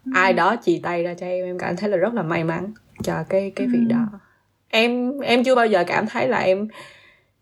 ừ. 0.06 0.12
ai 0.16 0.34
đó 0.34 0.56
chì 0.62 0.80
tay 0.80 1.04
ra 1.04 1.13
cho 1.13 1.25
em 1.25 1.46
em 1.46 1.58
cảm 1.58 1.75
thấy 1.75 1.89
là 1.89 1.98
rất 1.98 2.13
là 2.13 2.22
may 2.22 2.44
mắn 2.44 2.74
cho 3.04 3.24
cái 3.30 3.51
cái 3.56 3.68
ừ. 3.68 3.72
việc 3.74 3.86
đó 3.89 4.20
em 4.68 5.20
em 5.20 5.44
chưa 5.44 5.56
bao 5.56 5.68
giờ 5.68 5.84
cảm 5.88 6.06
thấy 6.08 6.28
là 6.28 6.39
em 6.39 6.68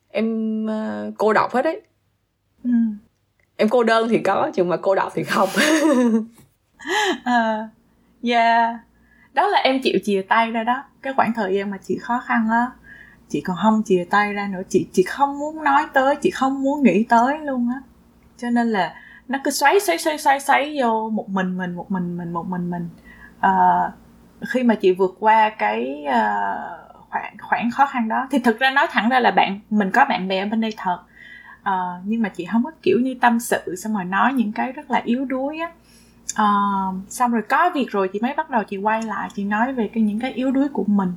em 0.09 0.65
uh, 0.65 1.13
cô 1.17 1.33
độc 1.33 1.53
hết 1.53 1.61
đấy 1.61 1.81
ừ 2.63 2.69
em 3.57 3.69
cô 3.69 3.83
đơn 3.83 4.09
thì 4.09 4.19
có 4.19 4.51
nhưng 4.55 4.69
mà 4.69 4.77
cô 4.77 4.95
độc 4.95 5.11
thì 5.15 5.23
không. 5.23 5.49
À, 7.23 7.69
yeah. 8.23 8.75
Đó 9.33 9.47
là 9.47 9.59
em 9.59 9.81
chịu 9.81 9.99
chia 10.03 10.21
tay 10.21 10.51
ra 10.51 10.63
đó. 10.63 10.83
Cái 11.01 11.13
khoảng 11.13 11.33
thời 11.33 11.55
gian 11.55 11.71
mà 11.71 11.77
chị 11.83 11.97
khó 11.97 12.19
khăn 12.25 12.49
á 12.49 12.71
chị 13.29 13.41
còn 13.41 13.57
không 13.63 13.83
chia 13.83 14.05
tay 14.09 14.33
ra 14.33 14.47
nữa. 14.47 14.61
Chị 14.69 14.87
chị 14.93 15.03
không 15.03 15.39
muốn 15.39 15.63
nói 15.63 15.85
tới 15.93 16.15
chị 16.15 16.29
không 16.29 16.63
muốn 16.63 16.83
nghĩ 16.83 17.05
tới 17.09 17.37
luôn 17.39 17.69
á. 17.69 17.81
Cho 18.37 18.49
nên 18.49 18.71
là 18.71 18.93
nó 19.27 19.39
cứ 19.43 19.51
xoáy 19.51 19.79
xoáy 19.79 19.97
xoáy 19.97 20.17
xoáy 20.17 20.39
xoáy 20.39 20.77
vô 20.81 21.09
một 21.09 21.29
mình 21.29 21.57
mình 21.57 21.75
một 21.75 21.91
mình 21.91 22.17
mình 22.17 22.33
một 22.33 22.47
mình 22.47 22.69
mình. 22.69 22.89
À, 23.39 23.51
khi 24.49 24.63
mà 24.63 24.75
chị 24.75 24.91
vượt 24.91 25.15
qua 25.19 25.49
cái 25.49 26.05
uh, 26.07 27.09
khoảng 27.09 27.37
khoảng 27.41 27.71
khó 27.71 27.85
khăn 27.85 28.07
đó 28.07 28.27
thì 28.31 28.39
thực 28.39 28.59
ra 28.59 28.71
nói 28.71 28.87
thẳng 28.89 29.09
ra 29.09 29.19
là 29.19 29.31
bạn 29.31 29.59
mình 29.69 29.91
có 29.91 30.05
bạn 30.05 30.27
bè 30.27 30.39
ở 30.39 30.45
bên 30.45 30.61
đây 30.61 30.73
thật 30.77 30.99
uh, 31.67 32.01
nhưng 32.05 32.21
mà 32.21 32.29
chị 32.29 32.45
không 32.51 32.63
có 32.63 32.71
kiểu 32.81 32.99
như 32.99 33.15
tâm 33.21 33.39
sự 33.39 33.75
xong 33.77 33.93
rồi 33.93 34.05
nói 34.05 34.33
những 34.33 34.51
cái 34.51 34.71
rất 34.71 34.91
là 34.91 35.01
yếu 35.05 35.25
đuối 35.25 35.59
á. 35.59 35.71
Uh, 36.31 36.95
xong 37.09 37.31
rồi 37.31 37.41
có 37.49 37.71
việc 37.75 37.91
rồi 37.91 38.09
chị 38.13 38.19
mới 38.21 38.33
bắt 38.37 38.49
đầu 38.49 38.63
chị 38.63 38.77
quay 38.77 39.01
lại 39.01 39.29
chị 39.35 39.43
nói 39.43 39.73
về 39.73 39.89
cái 39.93 40.03
những 40.03 40.19
cái 40.19 40.33
yếu 40.33 40.51
đuối 40.51 40.67
của 40.69 40.85
mình. 40.87 41.13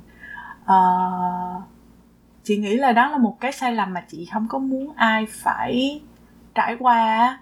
Uh, 0.63 1.63
chị 2.43 2.57
nghĩ 2.57 2.77
là 2.77 2.91
đó 2.91 3.09
là 3.09 3.17
một 3.17 3.37
cái 3.39 3.51
sai 3.51 3.75
lầm 3.75 3.93
mà 3.93 4.03
chị 4.07 4.27
không 4.33 4.47
có 4.47 4.59
muốn 4.59 4.93
ai 4.95 5.25
phải 5.25 6.01
trải 6.55 6.75
qua 6.79 7.37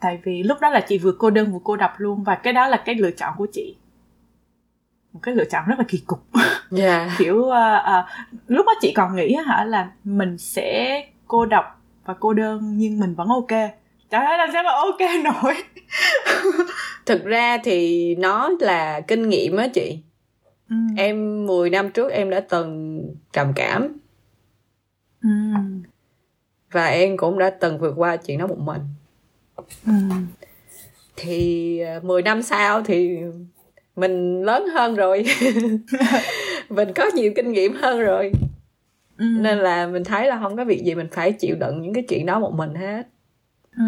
tại 0.00 0.18
vì 0.24 0.42
lúc 0.42 0.58
đó 0.60 0.70
là 0.70 0.80
chị 0.80 0.98
vừa 0.98 1.12
cô 1.18 1.30
đơn 1.30 1.52
vừa 1.52 1.58
cô 1.64 1.76
độc 1.76 1.92
luôn 1.96 2.24
và 2.24 2.34
cái 2.34 2.52
đó 2.52 2.66
là 2.66 2.76
cái 2.76 2.94
lựa 2.94 3.10
chọn 3.10 3.34
của 3.36 3.46
chị. 3.52 3.76
Một 5.12 5.20
cái 5.22 5.34
lựa 5.34 5.44
chọn 5.44 5.64
rất 5.66 5.78
là 5.78 5.84
kỳ 5.88 5.98
cục. 6.06 6.26
Yeah. 6.78 7.10
kiểu 7.18 7.36
uh, 7.36 7.52
uh, 7.78 8.04
lúc 8.46 8.66
đó 8.66 8.72
chị 8.80 8.92
còn 8.96 9.16
nghĩ 9.16 9.36
hả 9.46 9.64
là 9.64 9.90
mình 10.04 10.38
sẽ 10.38 11.02
cô 11.26 11.46
độc 11.46 11.75
và 12.06 12.14
cô 12.20 12.32
đơn 12.32 12.72
nhưng 12.76 12.98
mình 12.98 13.14
vẫn 13.14 13.28
ok. 13.28 13.50
Trời 14.10 14.24
ơi 14.24 14.38
làm 14.38 14.48
sao 14.52 14.62
mà 14.62 14.70
ok 14.70 15.00
nổi? 15.24 15.54
Thực 17.06 17.24
ra 17.24 17.58
thì 17.64 18.14
nó 18.14 18.50
là 18.60 19.00
kinh 19.00 19.28
nghiệm 19.28 19.56
á 19.56 19.68
chị. 19.74 19.98
Ừ. 20.70 20.76
em 20.96 21.46
10 21.46 21.70
năm 21.70 21.90
trước 21.90 22.12
em 22.12 22.30
đã 22.30 22.40
từng 22.40 23.02
trầm 23.32 23.52
cảm. 23.56 23.96
Ừ. 25.22 25.28
và 26.72 26.86
em 26.86 27.16
cũng 27.16 27.38
đã 27.38 27.50
từng 27.50 27.78
vượt 27.78 27.94
qua 27.96 28.16
chuyện 28.16 28.38
đó 28.38 28.46
một 28.46 28.58
mình. 28.58 28.80
Ừ. 29.86 29.92
thì 31.16 31.80
10 32.02 32.22
à, 32.22 32.24
năm 32.24 32.42
sau 32.42 32.82
thì 32.82 33.18
mình 33.96 34.42
lớn 34.42 34.66
hơn 34.74 34.94
rồi. 34.94 35.24
Mình 36.68 36.92
có 36.94 37.10
nhiều 37.14 37.32
kinh 37.36 37.52
nghiệm 37.52 37.74
hơn 37.74 38.00
rồi 38.00 38.32
ừ. 39.18 39.24
nên 39.40 39.58
là 39.58 39.86
mình 39.86 40.04
thấy 40.04 40.28
là 40.28 40.38
không 40.40 40.56
có 40.56 40.64
việc 40.64 40.84
gì 40.84 40.94
mình 40.94 41.08
phải 41.12 41.32
chịu 41.32 41.56
đựng 41.56 41.82
những 41.82 41.94
cái 41.94 42.04
chuyện 42.08 42.26
đó 42.26 42.38
một 42.40 42.54
mình 42.54 42.74
hết 42.74 43.08
ừ. 43.76 43.84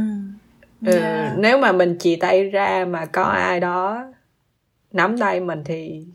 yeah. 0.92 1.32
ừ, 1.32 1.40
nếu 1.40 1.58
mà 1.58 1.72
mình 1.72 1.96
chì 1.98 2.16
tay 2.16 2.44
ra 2.50 2.84
mà 2.84 3.06
có 3.06 3.22
ai 3.22 3.60
đó 3.60 4.12
nắm 4.92 5.18
tay 5.18 5.40
mình 5.40 5.62
thì 5.64 6.06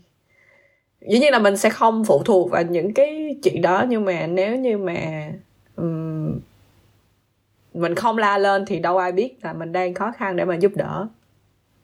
dĩ 1.08 1.18
nhiên 1.18 1.32
là 1.32 1.38
mình 1.38 1.56
sẽ 1.56 1.70
không 1.70 2.04
phụ 2.04 2.22
thuộc 2.24 2.50
vào 2.50 2.62
những 2.62 2.94
cái 2.94 3.36
chuyện 3.42 3.62
đó 3.62 3.84
nhưng 3.88 4.04
mà 4.04 4.26
nếu 4.26 4.56
như 4.56 4.78
mà 4.78 5.28
um, 5.76 6.40
mình 7.74 7.94
không 7.94 8.18
la 8.18 8.38
lên 8.38 8.64
thì 8.66 8.78
đâu 8.78 8.98
ai 8.98 9.12
biết 9.12 9.36
là 9.42 9.52
mình 9.52 9.72
đang 9.72 9.94
khó 9.94 10.12
khăn 10.16 10.36
để 10.36 10.44
mà 10.44 10.54
giúp 10.54 10.72
đỡ 10.74 11.08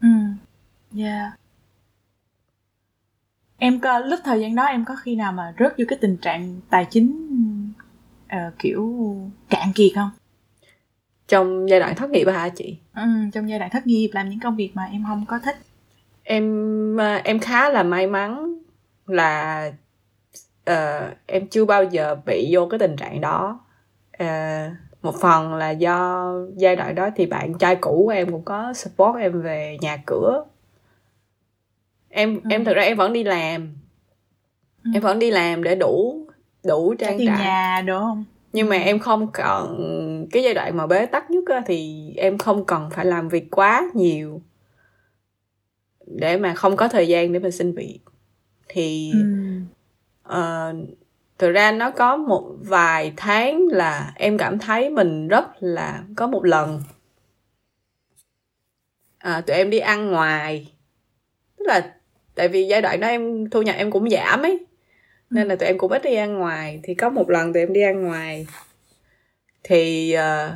ừ 0.00 0.08
yeah 0.96 1.39
em 3.60 3.80
có 3.80 3.98
lúc 3.98 4.20
thời 4.24 4.40
gian 4.40 4.54
đó 4.54 4.64
em 4.64 4.84
có 4.84 4.96
khi 5.02 5.16
nào 5.16 5.32
mà 5.32 5.54
rớt 5.58 5.78
vô 5.78 5.84
cái 5.88 5.98
tình 6.00 6.16
trạng 6.16 6.60
tài 6.70 6.86
chính 6.90 7.12
uh, 8.24 8.58
kiểu 8.58 9.14
cạn 9.50 9.72
kiệt 9.74 9.92
không? 9.94 10.10
Trong 11.28 11.68
giai 11.68 11.80
đoạn 11.80 11.94
thất 11.94 12.10
nghiệp 12.10 12.24
hả 12.24 12.48
chị? 12.48 12.78
Ừ, 12.94 13.02
trong 13.32 13.48
giai 13.48 13.58
đoạn 13.58 13.70
thất 13.70 13.86
nghiệp 13.86 14.10
làm 14.12 14.28
những 14.28 14.40
công 14.40 14.56
việc 14.56 14.70
mà 14.74 14.84
em 14.92 15.04
không 15.06 15.24
có 15.28 15.38
thích. 15.38 15.56
Em 16.22 16.96
ờ, 16.96 17.14
em 17.24 17.38
khá 17.38 17.68
là 17.68 17.82
may 17.82 18.06
mắn 18.06 18.58
là 19.06 19.66
uh, 20.70 21.16
em 21.26 21.46
chưa 21.46 21.64
bao 21.64 21.84
giờ 21.84 22.16
bị 22.26 22.48
vô 22.52 22.66
cái 22.66 22.78
tình 22.78 22.96
trạng 22.96 23.20
đó. 23.20 23.60
Uh, 24.22 24.72
một 25.02 25.14
phần 25.20 25.54
là 25.54 25.70
do 25.70 26.32
giai 26.56 26.76
đoạn 26.76 26.94
đó 26.94 27.08
thì 27.16 27.26
bạn 27.26 27.54
trai 27.58 27.76
cũ 27.76 28.02
của 28.06 28.12
em 28.12 28.30
cũng 28.30 28.44
có 28.44 28.72
support 28.72 29.16
em 29.20 29.42
về 29.42 29.78
nhà 29.80 29.96
cửa 30.06 30.44
em 32.10 32.34
ừ. 32.34 32.48
em 32.50 32.64
thực 32.64 32.76
ra 32.76 32.82
em 32.82 32.96
vẫn 32.96 33.12
đi 33.12 33.24
làm 33.24 33.74
ừ. 34.84 34.90
em 34.94 35.02
vẫn 35.02 35.18
đi 35.18 35.30
làm 35.30 35.62
để 35.62 35.74
đủ 35.74 36.26
đủ 36.64 36.94
trang 36.94 37.18
trải 37.18 37.26
nhà 37.26 37.82
đúng 37.86 37.98
không 37.98 38.24
nhưng 38.52 38.68
mà 38.68 38.76
ừ. 38.76 38.82
em 38.82 38.98
không 38.98 39.32
cần 39.32 40.26
cái 40.32 40.42
giai 40.42 40.54
đoạn 40.54 40.76
mà 40.76 40.86
bế 40.86 41.06
tắc 41.06 41.30
nhất 41.30 41.44
á, 41.46 41.62
thì 41.66 42.10
em 42.16 42.38
không 42.38 42.64
cần 42.64 42.90
phải 42.90 43.04
làm 43.04 43.28
việc 43.28 43.50
quá 43.50 43.90
nhiều 43.94 44.40
để 46.06 46.36
mà 46.36 46.54
không 46.54 46.76
có 46.76 46.88
thời 46.88 47.08
gian 47.08 47.32
để 47.32 47.38
mà 47.38 47.50
xin 47.50 47.72
việc 47.72 48.00
thì 48.68 49.12
ừ. 50.24 50.38
uh, 50.38 50.88
thực 51.38 51.50
ra 51.50 51.72
nó 51.72 51.90
có 51.90 52.16
một 52.16 52.54
vài 52.60 53.12
tháng 53.16 53.66
là 53.66 54.12
em 54.16 54.38
cảm 54.38 54.58
thấy 54.58 54.90
mình 54.90 55.28
rất 55.28 55.46
là 55.60 56.04
có 56.16 56.26
một 56.26 56.44
lần 56.44 56.82
à, 59.18 59.40
tụi 59.40 59.56
em 59.56 59.70
đi 59.70 59.78
ăn 59.78 60.10
ngoài 60.10 60.72
tức 61.58 61.64
là 61.68 61.94
tại 62.40 62.48
vì 62.48 62.66
giai 62.66 62.82
đoạn 62.82 63.00
đó 63.00 63.08
em 63.08 63.50
thu 63.50 63.62
nhập 63.62 63.74
em 63.78 63.90
cũng 63.90 64.10
giảm 64.10 64.42
ấy. 64.42 64.58
Nên 65.30 65.48
là 65.48 65.56
tụi 65.56 65.66
em 65.66 65.78
cũng 65.78 65.92
ít 65.92 66.02
đi 66.02 66.14
ăn 66.14 66.38
ngoài. 66.38 66.80
Thì 66.82 66.94
có 66.94 67.10
một 67.10 67.30
lần 67.30 67.52
tụi 67.52 67.62
em 67.62 67.72
đi 67.72 67.82
ăn 67.82 68.02
ngoài. 68.02 68.46
Thì 69.62 70.14
uh, 70.16 70.52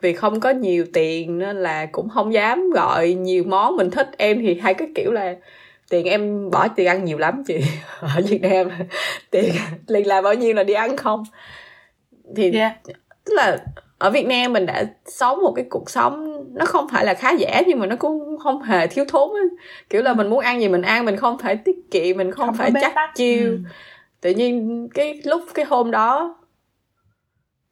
vì 0.00 0.12
không 0.12 0.40
có 0.40 0.50
nhiều 0.50 0.86
tiền 0.92 1.38
nên 1.38 1.56
là 1.56 1.86
cũng 1.86 2.08
không 2.08 2.32
dám 2.32 2.70
gọi 2.70 3.12
nhiều 3.12 3.44
món. 3.44 3.76
Mình 3.76 3.90
thích 3.90 4.08
em 4.18 4.40
thì 4.42 4.54
hay 4.54 4.74
cái 4.74 4.88
kiểu 4.94 5.12
là 5.12 5.34
tiền 5.90 6.06
em 6.06 6.50
bỏ 6.50 6.68
tiền 6.68 6.86
ăn 6.86 7.04
nhiều 7.04 7.18
lắm 7.18 7.42
chị. 7.46 7.60
Ở 8.00 8.22
Việt 8.28 8.42
Nam 8.42 8.68
tiền 9.30 9.52
liền 9.86 10.06
là 10.06 10.22
bao 10.22 10.34
nhiêu 10.34 10.54
là 10.54 10.62
đi 10.62 10.74
ăn 10.74 10.96
không? 10.96 11.24
Thì 12.36 12.52
yeah. 12.52 12.72
tức 13.24 13.34
là 13.34 13.58
ở 14.00 14.10
Việt 14.10 14.26
Nam 14.26 14.52
mình 14.52 14.66
đã 14.66 14.84
sống 15.06 15.38
một 15.42 15.52
cái 15.56 15.64
cuộc 15.70 15.90
sống 15.90 16.44
nó 16.54 16.64
không 16.64 16.88
phải 16.88 17.04
là 17.04 17.14
khá 17.14 17.30
giả 17.30 17.62
nhưng 17.66 17.78
mà 17.78 17.86
nó 17.86 17.96
cũng 17.96 18.38
không 18.38 18.62
hề 18.62 18.86
thiếu 18.86 19.04
thốn 19.08 19.30
ấy. 19.30 19.48
kiểu 19.90 20.02
là 20.02 20.14
mình 20.14 20.30
muốn 20.30 20.40
ăn 20.40 20.60
gì 20.60 20.68
mình 20.68 20.82
ăn 20.82 21.04
mình 21.04 21.16
không 21.16 21.38
phải 21.38 21.56
tiết 21.56 21.76
kiệm 21.90 22.16
mình 22.16 22.30
không, 22.30 22.46
không 22.46 22.56
phải 22.56 22.72
chắc 22.80 22.94
chiêu 23.14 23.50
ừ. 23.50 23.58
tự 24.20 24.30
nhiên 24.30 24.88
cái 24.94 25.20
lúc 25.24 25.42
cái 25.54 25.64
hôm 25.64 25.90
đó 25.90 26.36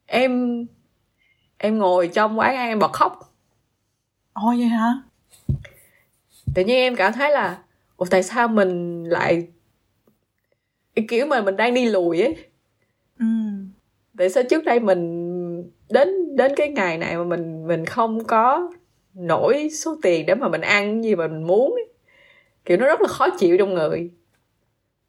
em 0.06 0.66
em 1.58 1.78
ngồi 1.78 2.08
trong 2.08 2.38
quán 2.38 2.56
ăn 2.56 2.68
em 2.68 2.78
bật 2.78 2.92
khóc 2.92 3.34
ôi 4.32 4.56
vậy 4.58 4.68
hả 4.68 4.92
tự 6.54 6.64
nhiên 6.64 6.76
em 6.76 6.96
cảm 6.96 7.12
thấy 7.12 7.30
là 7.30 7.58
ủa 7.96 8.06
tại 8.10 8.22
sao 8.22 8.48
mình 8.48 9.04
lại 9.04 9.46
kiểu 11.08 11.26
mà 11.26 11.40
mình 11.40 11.56
đang 11.56 11.74
đi 11.74 11.86
lùi 11.86 12.20
ấy 12.20 12.36
ừ. 13.18 13.26
tại 14.18 14.30
sao 14.30 14.42
trước 14.50 14.64
đây 14.64 14.80
mình 14.80 15.17
đến 15.90 16.36
đến 16.36 16.52
cái 16.56 16.68
ngày 16.68 16.98
này 16.98 17.16
mà 17.16 17.24
mình 17.24 17.66
mình 17.66 17.86
không 17.86 18.24
có 18.24 18.70
nổi 19.14 19.70
số 19.72 19.96
tiền 20.02 20.26
để 20.26 20.34
mà 20.34 20.48
mình 20.48 20.60
ăn 20.60 21.04
gì 21.04 21.14
mà 21.14 21.26
mình 21.26 21.42
muốn 21.42 21.74
ấy. 21.74 21.86
kiểu 22.64 22.76
nó 22.76 22.86
rất 22.86 23.00
là 23.00 23.08
khó 23.08 23.30
chịu 23.30 23.58
trong 23.58 23.74
người 23.74 24.10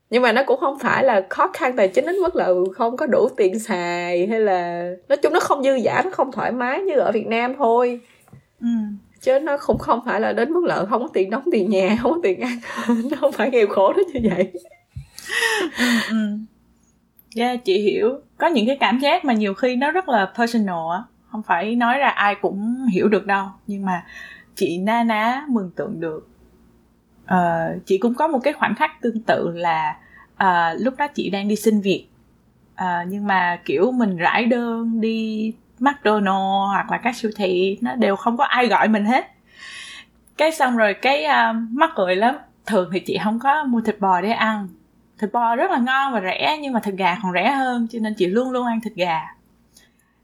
nhưng 0.09 0.21
mà 0.21 0.31
nó 0.31 0.43
cũng 0.43 0.59
không 0.59 0.79
phải 0.79 1.03
là 1.03 1.25
khó 1.29 1.47
khăn 1.53 1.75
tài 1.75 1.87
chính 1.87 2.05
đến 2.05 2.15
mức 2.15 2.35
là 2.35 2.45
ừ, 2.45 2.63
không 2.75 2.97
có 2.97 3.05
đủ 3.05 3.29
tiền 3.37 3.59
xài 3.59 4.27
hay 4.27 4.39
là 4.39 4.91
nói 5.09 5.17
chung 5.17 5.33
nó 5.33 5.39
không 5.39 5.63
dư 5.63 5.75
giả 5.75 6.01
nó 6.05 6.11
không 6.11 6.31
thoải 6.31 6.51
mái 6.51 6.81
như 6.81 6.93
ở 6.93 7.11
Việt 7.11 7.27
Nam 7.27 7.55
thôi 7.57 7.99
ừ. 8.61 8.67
chứ 9.21 9.39
nó 9.39 9.57
cũng 9.57 9.77
không 9.77 9.99
phải 10.05 10.21
là 10.21 10.33
đến 10.33 10.53
mức 10.53 10.63
là 10.63 10.85
không 10.85 11.01
có 11.01 11.09
tiền 11.13 11.29
đóng 11.29 11.43
tiền 11.51 11.69
nhà 11.69 11.97
không 12.01 12.11
có 12.11 12.19
tiền 12.23 12.39
ăn 12.39 12.59
nó 13.11 13.17
không 13.19 13.31
phải 13.31 13.51
nghèo 13.51 13.67
khổ 13.67 13.93
đến 13.93 14.05
như 14.13 14.29
vậy 14.35 14.51
ừ, 15.77 15.85
ừ. 16.09 16.15
yeah 17.35 17.65
chị 17.65 17.79
hiểu 17.79 18.21
có 18.39 18.47
những 18.47 18.67
cái 18.67 18.77
cảm 18.79 18.99
giác 18.99 19.25
mà 19.25 19.33
nhiều 19.33 19.53
khi 19.53 19.75
nó 19.75 19.91
rất 19.91 20.09
là 20.09 20.31
personal 20.37 20.91
á. 20.91 21.03
Không 21.31 21.43
phải 21.43 21.75
nói 21.75 21.97
ra 21.97 22.09
ai 22.09 22.35
cũng 22.41 22.85
hiểu 22.93 23.07
được 23.07 23.25
đâu 23.25 23.45
nhưng 23.67 23.85
mà 23.85 24.03
chị 24.55 24.77
na 24.77 25.03
ná 25.03 25.45
mường 25.49 25.71
tượng 25.75 25.99
được. 25.99 26.27
Uh, 27.33 27.85
chị 27.85 27.97
cũng 27.97 28.13
có 28.13 28.27
một 28.27 28.39
cái 28.43 28.53
khoảnh 28.53 28.75
khắc 28.75 29.01
tương 29.01 29.21
tự 29.21 29.51
là 29.55 29.97
uh, 30.43 30.81
lúc 30.81 30.93
đó 30.97 31.07
chị 31.07 31.29
đang 31.29 31.47
đi 31.47 31.55
xin 31.55 31.81
việc. 31.81 32.07
Uh, 32.73 33.07
nhưng 33.07 33.27
mà 33.27 33.59
kiểu 33.65 33.91
mình 33.91 34.17
rải 34.17 34.45
đơn 34.45 35.01
đi 35.01 35.53
McDonald 35.79 36.67
hoặc 36.73 36.91
là 36.91 36.97
các 36.97 37.15
siêu 37.15 37.31
thị 37.35 37.77
nó 37.81 37.95
đều 37.95 38.15
không 38.15 38.37
có 38.37 38.43
ai 38.43 38.67
gọi 38.67 38.87
mình 38.87 39.05
hết. 39.05 39.31
Cái 40.37 40.51
xong 40.51 40.77
rồi 40.77 40.93
cái 40.93 41.25
uh, 41.25 41.55
mắc 41.71 41.89
cười 41.95 42.15
lắm. 42.15 42.35
Thường 42.65 42.89
thì 42.93 42.99
chị 42.99 43.17
không 43.23 43.39
có 43.39 43.63
mua 43.63 43.81
thịt 43.81 43.99
bò 43.99 44.21
để 44.21 44.29
ăn 44.29 44.67
thịt 45.19 45.31
bò 45.33 45.55
rất 45.55 45.71
là 45.71 45.77
ngon 45.77 46.13
và 46.13 46.21
rẻ 46.21 46.57
nhưng 46.61 46.73
mà 46.73 46.79
thịt 46.79 46.95
gà 46.95 47.17
còn 47.23 47.33
rẻ 47.33 47.51
hơn 47.51 47.87
cho 47.91 47.99
nên 47.99 48.13
chị 48.13 48.27
luôn 48.27 48.51
luôn 48.51 48.65
ăn 48.65 48.81
thịt 48.81 48.93
gà. 48.95 49.21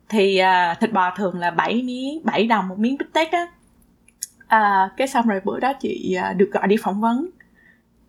Thì 0.09 0.41
uh, 0.41 0.79
thịt 0.79 0.93
bò 0.93 1.15
thường 1.15 1.39
là 1.39 1.51
7 1.51 1.81
miếng 1.81 2.21
7 2.23 2.47
đồng 2.47 2.67
một 2.67 2.79
miếng 2.79 2.97
bít 2.97 3.13
tết 3.13 3.31
á. 3.31 3.47
À, 4.47 4.89
cái 4.97 5.07
xong 5.07 5.27
rồi 5.27 5.41
bữa 5.43 5.59
đó 5.59 5.73
chị 5.73 6.17
uh, 6.31 6.37
được 6.37 6.49
gọi 6.51 6.67
đi 6.67 6.75
phỏng 6.81 7.01
vấn. 7.01 7.29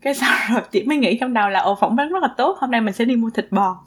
Cái 0.01 0.15
xong 0.15 0.35
rồi 0.53 0.63
chị 0.71 0.85
mới 0.85 0.97
nghĩ 0.97 1.19
trong 1.21 1.35
đầu 1.35 1.49
là 1.49 1.61
ồ 1.61 1.75
phỏng 1.81 1.97
vấn 1.97 2.09
rất 2.09 2.23
là 2.23 2.29
tốt 2.37 2.59
hôm 2.61 2.71
nay 2.71 2.81
mình 2.81 2.95
sẽ 2.95 3.05
đi 3.05 3.17
mua 3.17 3.31
thịt 3.31 3.47
bò. 3.51 3.85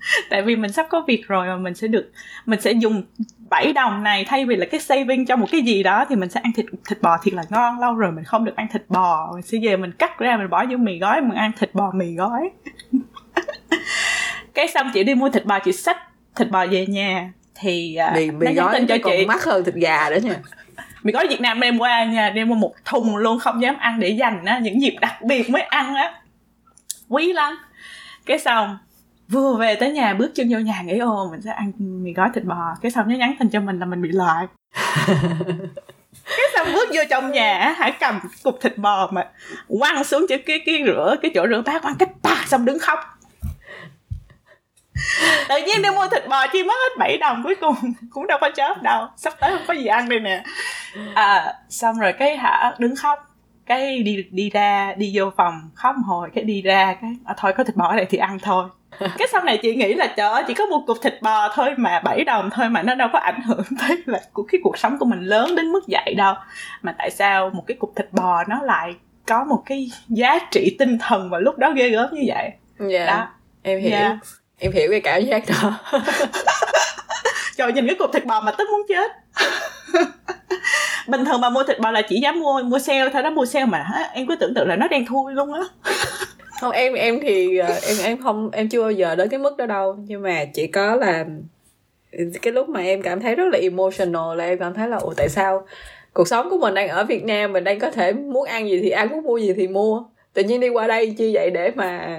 tại 0.30 0.42
vì 0.42 0.56
mình 0.56 0.72
sắp 0.72 0.86
có 0.90 1.04
việc 1.06 1.28
rồi 1.28 1.46
mà 1.46 1.56
mình 1.56 1.74
sẽ 1.74 1.88
được 1.88 2.12
mình 2.46 2.60
sẽ 2.60 2.72
dùng 2.72 3.02
7 3.50 3.72
đồng 3.72 4.02
này 4.02 4.24
thay 4.28 4.44
vì 4.44 4.56
là 4.56 4.66
cái 4.66 4.80
saving 4.80 5.26
cho 5.26 5.36
một 5.36 5.46
cái 5.52 5.60
gì 5.60 5.82
đó 5.82 6.04
thì 6.08 6.16
mình 6.16 6.28
sẽ 6.28 6.40
ăn 6.40 6.52
thịt 6.52 6.66
thịt 6.88 7.02
bò 7.02 7.18
thiệt 7.22 7.34
là 7.34 7.42
ngon. 7.50 7.78
Lâu 7.80 7.94
rồi 7.94 8.12
mình 8.12 8.24
không 8.24 8.44
được 8.44 8.56
ăn 8.56 8.66
thịt 8.72 8.84
bò. 8.88 9.30
Mình 9.34 9.42
sẽ 9.42 9.58
về 9.62 9.76
mình 9.76 9.92
cắt 9.92 10.18
ra 10.18 10.36
mình 10.36 10.50
bỏ 10.50 10.64
vô 10.70 10.76
mì 10.76 10.98
gói 10.98 11.20
mình 11.20 11.36
ăn 11.36 11.52
thịt 11.58 11.74
bò 11.74 11.92
mì 11.94 12.14
gói. 12.14 12.50
Cái 14.54 14.68
xong 14.68 14.90
chị 14.94 15.04
đi 15.04 15.14
mua 15.14 15.28
thịt 15.30 15.44
bò 15.44 15.58
chị 15.58 15.72
xách 15.72 15.98
thịt 16.36 16.50
bò 16.50 16.66
về 16.66 16.86
nhà 16.86 17.32
thì 17.54 17.98
uh, 18.08 18.16
mì, 18.16 18.30
mì 18.30 18.54
gói 18.54 18.74
tin 18.74 18.86
cho 18.86 18.96
còn 19.02 19.12
chị. 19.16 19.26
mắc 19.26 19.44
hơn 19.44 19.64
thịt 19.64 19.74
gà 19.74 20.10
nữa 20.10 20.18
nha. 20.22 20.36
Mì 21.02 21.12
gói 21.12 21.26
Việt 21.28 21.40
Nam 21.40 21.60
đem 21.60 21.78
qua 21.78 22.04
nha 22.04 22.30
đem 22.30 22.48
qua 22.48 22.58
một 22.58 22.74
thùng 22.84 23.16
luôn 23.16 23.38
không 23.38 23.62
dám 23.62 23.76
ăn 23.78 24.00
để 24.00 24.08
dành 24.08 24.44
á 24.44 24.58
những 24.58 24.82
dịp 24.82 24.96
đặc 25.00 25.22
biệt 25.22 25.50
mới 25.50 25.62
ăn 25.62 25.94
á. 25.94 26.14
Quý 27.08 27.32
lắm. 27.32 27.58
Cái 28.26 28.38
xong 28.38 28.78
vừa 29.28 29.56
về 29.56 29.74
tới 29.74 29.90
nhà 29.90 30.14
bước 30.14 30.30
chân 30.34 30.48
vô 30.50 30.58
nhà 30.58 30.82
nghĩ 30.82 30.98
ô 30.98 31.28
mình 31.30 31.40
sẽ 31.42 31.50
ăn 31.50 31.72
mì 31.78 32.12
gói 32.12 32.28
thịt 32.34 32.44
bò. 32.44 32.74
Cái 32.82 32.90
xong 32.90 33.08
nó 33.08 33.16
nhắn 33.16 33.34
tin 33.38 33.50
cho 33.50 33.60
mình 33.60 33.78
là 33.78 33.86
mình 33.86 34.02
bị 34.02 34.08
loại 34.12 34.46
cái 36.24 36.46
xong 36.54 36.66
bước 36.74 36.88
vô 36.94 37.02
trong 37.10 37.32
nhà 37.32 37.74
hãy 37.78 37.92
cầm 38.00 38.20
cục 38.42 38.58
thịt 38.60 38.78
bò 38.78 39.08
mà 39.12 39.30
quăng 39.78 40.04
xuống 40.04 40.26
chỗ 40.28 40.36
cái 40.46 40.60
cái 40.66 40.82
rửa 40.86 41.16
cái 41.22 41.30
chỗ 41.34 41.46
rửa 41.48 41.62
bát 41.66 41.82
quăng 41.82 41.94
cái 41.98 42.08
pa 42.22 42.44
xong 42.46 42.64
đứng 42.64 42.78
khóc. 42.78 42.98
Tự 45.48 45.56
nhiên 45.66 45.82
đi 45.82 45.90
mua 45.90 46.08
thịt 46.08 46.28
bò 46.28 46.46
chi 46.46 46.62
mất 46.64 46.74
hết 46.74 46.98
7 46.98 47.18
đồng 47.18 47.42
cuối 47.44 47.54
cùng 47.60 47.74
cũng 48.10 48.26
đâu 48.26 48.38
có 48.40 48.50
chớp 48.56 48.82
đâu 48.82 49.06
sắp 49.16 49.34
tới 49.40 49.50
không 49.50 49.64
có 49.66 49.74
gì 49.74 49.86
ăn 49.86 50.08
đây 50.08 50.20
nè. 50.20 50.42
À 51.14 51.54
xong 51.68 51.98
rồi 51.98 52.12
cái 52.12 52.36
hả 52.36 52.74
đứng 52.78 52.96
khóc 52.96 53.18
cái 53.66 54.02
đi 54.02 54.24
đi 54.30 54.50
ra 54.50 54.94
đi 54.96 55.12
vô 55.14 55.30
phòng 55.36 55.70
khóc 55.74 55.96
một 55.96 56.04
hồi 56.06 56.30
cái 56.34 56.44
đi 56.44 56.62
ra 56.62 56.94
cái 57.00 57.10
à, 57.24 57.34
thôi 57.38 57.52
có 57.56 57.64
thịt 57.64 57.76
bò 57.76 57.88
ở 57.88 57.96
đây 57.96 58.06
thì 58.10 58.18
ăn 58.18 58.38
thôi 58.38 58.68
cái 59.00 59.28
sau 59.32 59.44
này 59.44 59.58
chị 59.62 59.74
nghĩ 59.74 59.94
là 59.94 60.06
trời 60.06 60.28
ơi 60.28 60.42
chỉ 60.46 60.54
có 60.54 60.66
một 60.66 60.80
cục 60.86 61.02
thịt 61.02 61.22
bò 61.22 61.52
thôi 61.54 61.74
mà 61.76 62.00
7 62.04 62.24
đồng 62.24 62.50
thôi 62.50 62.68
mà 62.68 62.82
nó 62.82 62.94
đâu 62.94 63.08
có 63.12 63.18
ảnh 63.18 63.40
hưởng 63.40 63.64
tới 63.80 64.02
là 64.06 64.20
của 64.32 64.42
cái 64.42 64.60
cuộc 64.64 64.78
sống 64.78 64.98
của 64.98 65.04
mình 65.04 65.20
lớn 65.20 65.56
đến 65.56 65.66
mức 65.72 65.80
vậy 65.88 66.14
đâu. 66.16 66.34
Mà 66.82 66.94
tại 66.98 67.10
sao 67.10 67.50
một 67.50 67.64
cái 67.66 67.76
cục 67.76 67.92
thịt 67.96 68.12
bò 68.12 68.44
nó 68.48 68.62
lại 68.62 68.94
có 69.26 69.44
một 69.44 69.62
cái 69.66 69.90
giá 70.08 70.38
trị 70.50 70.76
tinh 70.78 70.98
thần 70.98 71.30
vào 71.30 71.40
lúc 71.40 71.58
đó 71.58 71.72
ghê 71.76 71.88
gớm 71.88 72.14
như 72.14 72.22
vậy? 72.26 72.50
Dạ 72.78 72.98
yeah, 72.98 73.08
đó. 73.08 73.26
em 73.62 73.80
hiểu. 73.80 73.90
Yeah. 73.90 74.16
em 74.58 74.72
hiểu 74.72 74.88
cái 74.90 75.00
cảm 75.00 75.24
giác 75.24 75.42
đó. 75.48 75.72
Trời 77.56 77.72
nhìn 77.72 77.86
cái 77.86 77.96
cục 77.98 78.12
thịt 78.12 78.24
bò 78.24 78.40
mà 78.40 78.52
tức 78.58 78.68
muốn 78.70 78.82
chết. 78.88 79.12
Bình 81.08 81.24
thường 81.24 81.40
mà 81.40 81.50
mua 81.50 81.62
thịt 81.62 81.78
bò 81.78 81.90
là 81.90 82.02
chỉ 82.02 82.20
dám 82.20 82.40
mua 82.40 82.62
mua 82.62 82.78
sale 82.78 83.08
thôi 83.12 83.22
đó 83.22 83.30
mua 83.30 83.46
sale 83.46 83.66
mà 83.66 83.86
em 84.12 84.26
cứ 84.26 84.36
tưởng 84.36 84.54
tượng 84.54 84.68
là 84.68 84.76
nó 84.76 84.88
đang 84.88 85.06
thui 85.06 85.34
luôn 85.34 85.52
á 85.52 85.60
không 86.60 86.72
em 86.72 86.94
em 86.94 87.20
thì 87.22 87.58
ờ, 87.58 87.78
em 87.86 87.96
em 88.04 88.22
không 88.22 88.50
em 88.50 88.68
chưa 88.68 88.80
bao 88.80 88.90
giờ 88.90 89.14
đến 89.14 89.28
cái 89.28 89.40
mức 89.40 89.56
đó 89.56 89.66
đâu. 89.66 89.96
Nhưng 90.06 90.22
mà 90.22 90.44
chỉ 90.54 90.66
có 90.66 90.96
là 90.96 91.26
cái 92.42 92.52
lúc 92.52 92.68
mà 92.68 92.80
em 92.80 93.02
cảm 93.02 93.20
thấy 93.20 93.34
rất 93.34 93.44
là 93.52 93.58
emotional 93.58 94.36
là 94.36 94.44
em 94.44 94.58
cảm 94.58 94.74
thấy 94.74 94.88
là 94.88 94.96
ủa 94.96 95.14
tại 95.16 95.28
sao 95.28 95.66
cuộc 96.12 96.28
sống 96.28 96.50
của 96.50 96.58
mình 96.58 96.74
đang 96.74 96.88
ở 96.88 97.04
Việt 97.04 97.24
Nam 97.24 97.52
mình 97.52 97.64
đang 97.64 97.78
có 97.78 97.90
thể 97.90 98.12
muốn 98.12 98.44
ăn 98.44 98.68
gì 98.68 98.80
thì 98.82 98.90
ăn 98.90 99.08
muốn 99.08 99.22
mua 99.22 99.38
gì 99.38 99.52
thì 99.52 99.68
mua? 99.68 100.02
Tự 100.32 100.42
nhiên 100.42 100.60
đi 100.60 100.68
qua 100.68 100.86
đây 100.86 101.14
chi 101.18 101.34
vậy 101.34 101.50
để 101.50 101.72
mà 101.74 102.18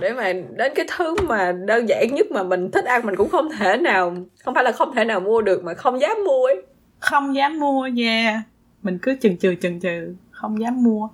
để 0.00 0.12
mà 0.12 0.32
đến 0.32 0.72
cái 0.74 0.86
thứ 0.96 1.16
mà 1.28 1.52
đơn 1.52 1.88
giản 1.88 2.14
nhất 2.14 2.26
mà 2.30 2.42
mình 2.42 2.70
thích 2.70 2.84
ăn 2.84 3.06
mình 3.06 3.16
cũng 3.16 3.28
không 3.28 3.50
thể 3.58 3.76
nào 3.76 4.16
không 4.44 4.54
phải 4.54 4.64
là 4.64 4.72
không 4.72 4.94
thể 4.94 5.04
nào 5.04 5.20
mua 5.20 5.42
được 5.42 5.64
mà 5.64 5.74
không 5.74 6.00
dám 6.00 6.16
mua 6.26 6.44
ấy. 6.44 6.62
Không 6.98 7.34
dám 7.34 7.60
mua 7.60 7.86
nha 7.86 8.30
yeah. 8.30 8.42
mình 8.82 8.98
cứ 9.02 9.14
chừng 9.20 9.36
chừ 9.36 9.54
chừng 9.54 9.80
chừ 9.80 10.14
không 10.30 10.60
dám 10.60 10.82
mua. 10.82 11.08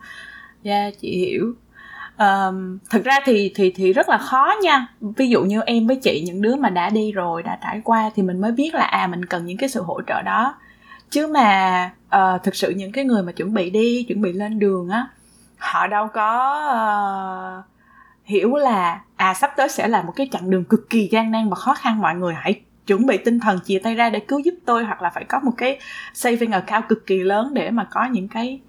Dạ 0.62 0.80
yeah, 0.82 0.94
chị 1.00 1.10
hiểu 1.10 1.52
um, 2.18 2.78
thực 2.90 3.04
ra 3.04 3.20
thì 3.24 3.52
thì 3.54 3.72
thì 3.76 3.92
rất 3.92 4.08
là 4.08 4.18
khó 4.18 4.54
nha. 4.62 4.86
Ví 5.00 5.28
dụ 5.28 5.44
như 5.44 5.60
em 5.60 5.86
với 5.86 5.96
chị 5.96 6.22
những 6.26 6.42
đứa 6.42 6.56
mà 6.56 6.70
đã 6.70 6.90
đi 6.90 7.12
rồi 7.12 7.42
đã 7.42 7.58
trải 7.62 7.80
qua 7.84 8.10
thì 8.14 8.22
mình 8.22 8.40
mới 8.40 8.52
biết 8.52 8.74
là 8.74 8.84
à 8.84 9.06
mình 9.06 9.24
cần 9.24 9.46
những 9.46 9.58
cái 9.58 9.68
sự 9.68 9.82
hỗ 9.82 10.00
trợ 10.06 10.22
đó. 10.22 10.54
Chứ 11.10 11.26
mà 11.26 11.90
uh, 12.16 12.42
thực 12.42 12.56
sự 12.56 12.70
những 12.70 12.92
cái 12.92 13.04
người 13.04 13.22
mà 13.22 13.32
chuẩn 13.32 13.54
bị 13.54 13.70
đi 13.70 14.02
chuẩn 14.02 14.22
bị 14.22 14.32
lên 14.32 14.58
đường 14.58 14.88
á 14.88 15.06
họ 15.58 15.86
đâu 15.86 16.08
có 16.14 16.38
uh, 17.58 17.64
hiểu 18.24 18.54
là 18.54 19.00
à 19.16 19.34
sắp 19.34 19.50
tới 19.56 19.68
sẽ 19.68 19.88
là 19.88 20.02
một 20.02 20.12
cái 20.16 20.28
chặng 20.32 20.50
đường 20.50 20.64
cực 20.64 20.90
kỳ 20.90 21.08
gian 21.12 21.30
nan 21.30 21.48
và 21.48 21.56
khó 21.56 21.74
khăn. 21.74 22.00
Mọi 22.00 22.14
người 22.14 22.34
hãy 22.34 22.60
chuẩn 22.86 23.06
bị 23.06 23.16
tinh 23.18 23.40
thần 23.40 23.58
chia 23.60 23.78
tay 23.78 23.94
ra 23.94 24.10
để 24.10 24.20
cứu 24.20 24.38
giúp 24.38 24.54
tôi 24.64 24.84
hoặc 24.84 25.02
là 25.02 25.10
phải 25.10 25.24
có 25.24 25.40
một 25.40 25.52
cái 25.56 25.78
saving 26.14 26.50
account 26.52 26.88
cực 26.88 27.06
kỳ 27.06 27.18
lớn 27.18 27.54
để 27.54 27.70
mà 27.70 27.84
có 27.90 28.04
những 28.04 28.28
cái 28.28 28.60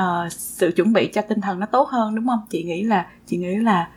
uh, 0.00 0.32
sự 0.32 0.72
chuẩn 0.76 0.92
bị 0.92 1.06
cho 1.06 1.22
tinh 1.22 1.40
thần 1.40 1.60
nó 1.60 1.66
tốt 1.66 1.88
hơn 1.88 2.14
đúng 2.14 2.26
không? 2.26 2.40
Chị 2.50 2.62
nghĩ 2.62 2.82
là 2.82 3.06
chị 3.26 3.36
nghĩ 3.36 3.56
là 3.56 3.88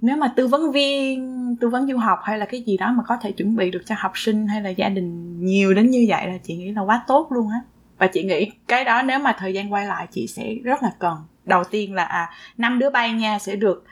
nếu 0.00 0.16
mà 0.16 0.32
tư 0.36 0.46
vấn 0.46 0.72
viên 0.72 1.56
tư 1.60 1.68
vấn 1.68 1.86
du 1.86 1.96
học 1.96 2.18
hay 2.22 2.38
là 2.38 2.46
cái 2.46 2.62
gì 2.62 2.76
đó 2.76 2.92
mà 2.92 3.02
có 3.06 3.16
thể 3.16 3.32
chuẩn 3.32 3.56
bị 3.56 3.70
được 3.70 3.82
cho 3.86 3.94
học 3.98 4.18
sinh 4.18 4.46
hay 4.46 4.62
là 4.62 4.70
gia 4.70 4.88
đình 4.88 5.40
nhiều 5.44 5.74
đến 5.74 5.90
như 5.90 6.06
vậy 6.08 6.26
là 6.26 6.38
chị 6.42 6.56
nghĩ 6.56 6.72
là 6.72 6.82
quá 6.82 7.04
tốt 7.06 7.32
luôn 7.32 7.50
á. 7.50 7.60
Và 7.98 8.06
chị 8.06 8.22
nghĩ 8.22 8.50
cái 8.68 8.84
đó 8.84 9.02
nếu 9.02 9.18
mà 9.18 9.36
thời 9.38 9.54
gian 9.54 9.72
quay 9.72 9.86
lại 9.86 10.06
chị 10.10 10.26
sẽ 10.26 10.54
rất 10.64 10.82
là 10.82 10.90
cần. 10.98 11.16
Đầu 11.44 11.64
tiên 11.64 11.94
là 11.94 12.04
à 12.04 12.30
năm 12.56 12.78
đứa 12.78 12.90
bay 12.90 13.12
nha 13.12 13.38
sẽ 13.38 13.56
được 13.56 13.84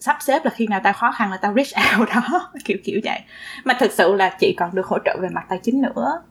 sắp 0.00 0.16
xếp 0.20 0.44
là 0.44 0.50
khi 0.50 0.66
nào 0.66 0.80
tao 0.84 0.92
khó 0.92 1.12
khăn 1.12 1.30
là 1.30 1.36
tao 1.36 1.54
reach 1.54 1.98
out 1.98 2.08
đó 2.08 2.52
kiểu 2.64 2.76
kiểu 2.84 3.00
vậy. 3.04 3.20
Mà 3.64 3.76
thực 3.80 3.92
sự 3.92 4.14
là 4.14 4.36
chị 4.40 4.54
còn 4.58 4.74
được 4.74 4.86
hỗ 4.86 4.98
trợ 5.04 5.16
về 5.22 5.28
mặt 5.28 5.44
tài 5.48 5.58
chính 5.62 5.82
nữa. 5.82 6.22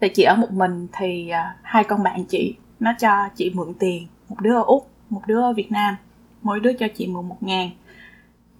Thì 0.00 0.08
chị 0.08 0.22
ở 0.22 0.36
một 0.36 0.52
mình 0.52 0.88
thì 0.92 1.30
uh, 1.30 1.56
hai 1.62 1.84
con 1.84 2.02
bạn 2.02 2.24
chị 2.24 2.56
nó 2.84 2.92
cho 2.98 3.28
chị 3.36 3.52
mượn 3.54 3.74
tiền, 3.78 4.06
một 4.28 4.36
đứa 4.40 4.54
ở 4.54 4.62
úc, 4.62 4.90
một 5.10 5.22
đứa 5.26 5.42
ở 5.42 5.52
việt 5.52 5.72
nam, 5.72 5.96
mỗi 6.42 6.60
đứa 6.60 6.72
cho 6.72 6.86
chị 6.94 7.06
mượn 7.06 7.28
một 7.28 7.42
ngàn. 7.42 7.70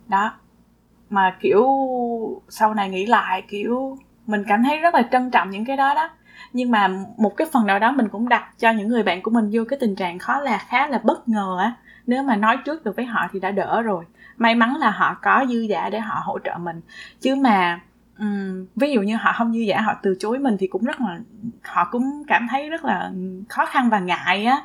Đó. 0.09 0.33
Mà 1.11 1.37
kiểu 1.41 1.67
sau 2.49 2.75
này 2.75 2.91
nghĩ 2.91 3.07
lại, 3.07 3.43
kiểu 3.49 3.99
mình 4.27 4.45
cảm 4.49 4.63
thấy 4.63 4.79
rất 4.79 4.95
là 4.95 5.03
trân 5.13 5.31
trọng 5.31 5.51
những 5.51 5.65
cái 5.65 5.77
đó 5.77 5.95
đó. 5.95 6.11
Nhưng 6.53 6.71
mà 6.71 6.89
một 7.17 7.37
cái 7.37 7.49
phần 7.53 7.67
nào 7.67 7.79
đó 7.79 7.93
mình 7.93 8.09
cũng 8.09 8.29
đặt 8.29 8.59
cho 8.59 8.71
những 8.71 8.89
người 8.89 9.03
bạn 9.03 9.23
của 9.23 9.31
mình 9.31 9.51
vô 9.53 9.65
cái 9.69 9.79
tình 9.81 9.97
trạng 9.97 10.19
khó 10.19 10.41
là, 10.41 10.59
khá 10.59 10.87
là 10.87 10.99
bất 10.99 11.29
ngờ 11.29 11.57
á. 11.61 11.75
Nếu 12.07 12.23
mà 12.23 12.37
nói 12.37 12.57
trước 12.65 12.85
được 12.85 12.97
với 12.97 13.05
họ 13.05 13.29
thì 13.33 13.41
đã 13.41 13.51
đỡ 13.51 13.83
rồi. 13.83 14.05
May 14.37 14.55
mắn 14.55 14.77
là 14.77 14.91
họ 14.91 15.17
có 15.23 15.45
dư 15.49 15.61
giả 15.61 15.91
để 15.91 16.01
họ 16.01 16.21
hỗ 16.25 16.39
trợ 16.39 16.55
mình. 16.59 16.81
Chứ 17.21 17.35
mà 17.35 17.81
um, 18.19 18.67
ví 18.77 18.93
dụ 18.93 19.01
như 19.01 19.17
họ 19.17 19.33
không 19.37 19.53
dư 19.53 19.61
giả 19.61 19.81
họ 19.81 19.95
từ 20.03 20.17
chối 20.19 20.39
mình 20.39 20.57
thì 20.61 20.67
cũng 20.67 20.85
rất 20.85 21.01
là 21.01 21.19
họ 21.63 21.89
cũng 21.91 22.23
cảm 22.27 22.47
thấy 22.51 22.71
rất 22.71 22.85
là 22.85 23.13
khó 23.49 23.67
khăn 23.67 23.91
và 23.91 23.99
ngại 23.99 24.45
á. 24.45 24.63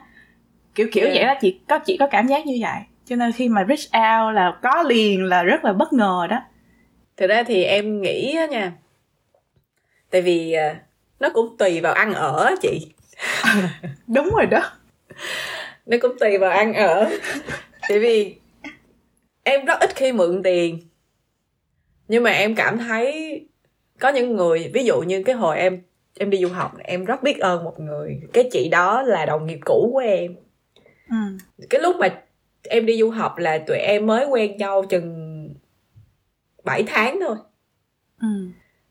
Kiểu 0.75 0.87
kiểu 0.91 1.05
yeah. 1.05 1.15
vậy 1.15 1.25
đó 1.25 1.33
chị 1.41 1.59
có 1.67 1.79
chị 1.79 1.97
có 1.97 2.07
cảm 2.07 2.27
giác 2.27 2.45
như 2.45 2.57
vậy. 2.61 2.81
Cho 3.05 3.15
nên 3.15 3.31
khi 3.31 3.49
mà 3.49 3.65
reach 3.67 3.85
out 3.95 4.35
là 4.35 4.57
có 4.61 4.83
liền 4.83 5.23
là 5.23 5.43
rất 5.43 5.65
là 5.65 5.73
bất 5.73 5.93
ngờ 5.93 6.27
đó. 6.29 6.41
Thực 7.17 7.27
ra 7.27 7.43
thì 7.43 7.63
em 7.63 8.01
nghĩ 8.01 8.35
á 8.35 8.45
nha 8.45 8.71
tại 10.09 10.21
vì 10.21 10.53
à, 10.53 10.75
nó 11.19 11.29
cũng 11.33 11.57
tùy 11.57 11.81
vào 11.81 11.93
ăn 11.93 12.13
ở 12.13 12.55
chị. 12.61 12.87
Đúng 14.07 14.29
rồi 14.37 14.45
đó. 14.45 14.71
Nó 15.85 15.97
cũng 16.01 16.19
tùy 16.19 16.37
vào 16.37 16.51
ăn 16.51 16.73
ở. 16.73 17.09
Tại 17.89 17.99
vì 17.99 18.35
em 19.43 19.65
rất 19.65 19.79
ít 19.79 19.95
khi 19.95 20.11
mượn 20.11 20.43
tiền 20.43 20.88
nhưng 22.09 22.23
mà 22.23 22.31
em 22.31 22.55
cảm 22.55 22.77
thấy 22.77 23.39
có 23.99 24.09
những 24.09 24.35
người 24.35 24.71
ví 24.73 24.83
dụ 24.83 25.01
như 25.01 25.23
cái 25.23 25.35
hồi 25.35 25.57
em 25.57 25.81
em 26.17 26.29
đi 26.29 26.37
du 26.37 26.47
học 26.47 26.71
em 26.83 27.05
rất 27.05 27.23
biết 27.23 27.39
ơn 27.39 27.63
một 27.63 27.79
người 27.79 28.21
cái 28.33 28.49
chị 28.51 28.69
đó 28.69 29.01
là 29.01 29.25
đồng 29.25 29.45
nghiệp 29.45 29.59
cũ 29.65 29.89
của 29.93 29.99
em 29.99 30.35
ừ. 31.09 31.15
cái 31.69 31.81
lúc 31.81 31.95
mà 31.99 32.21
em 32.69 32.85
đi 32.85 32.99
du 32.99 33.09
học 33.09 33.37
là 33.37 33.57
tụi 33.57 33.77
em 33.77 34.07
mới 34.07 34.25
quen 34.25 34.57
nhau 34.57 34.85
chừng 34.89 35.49
7 36.63 36.83
tháng 36.87 37.19
thôi 37.27 37.35
ừ. 38.21 38.27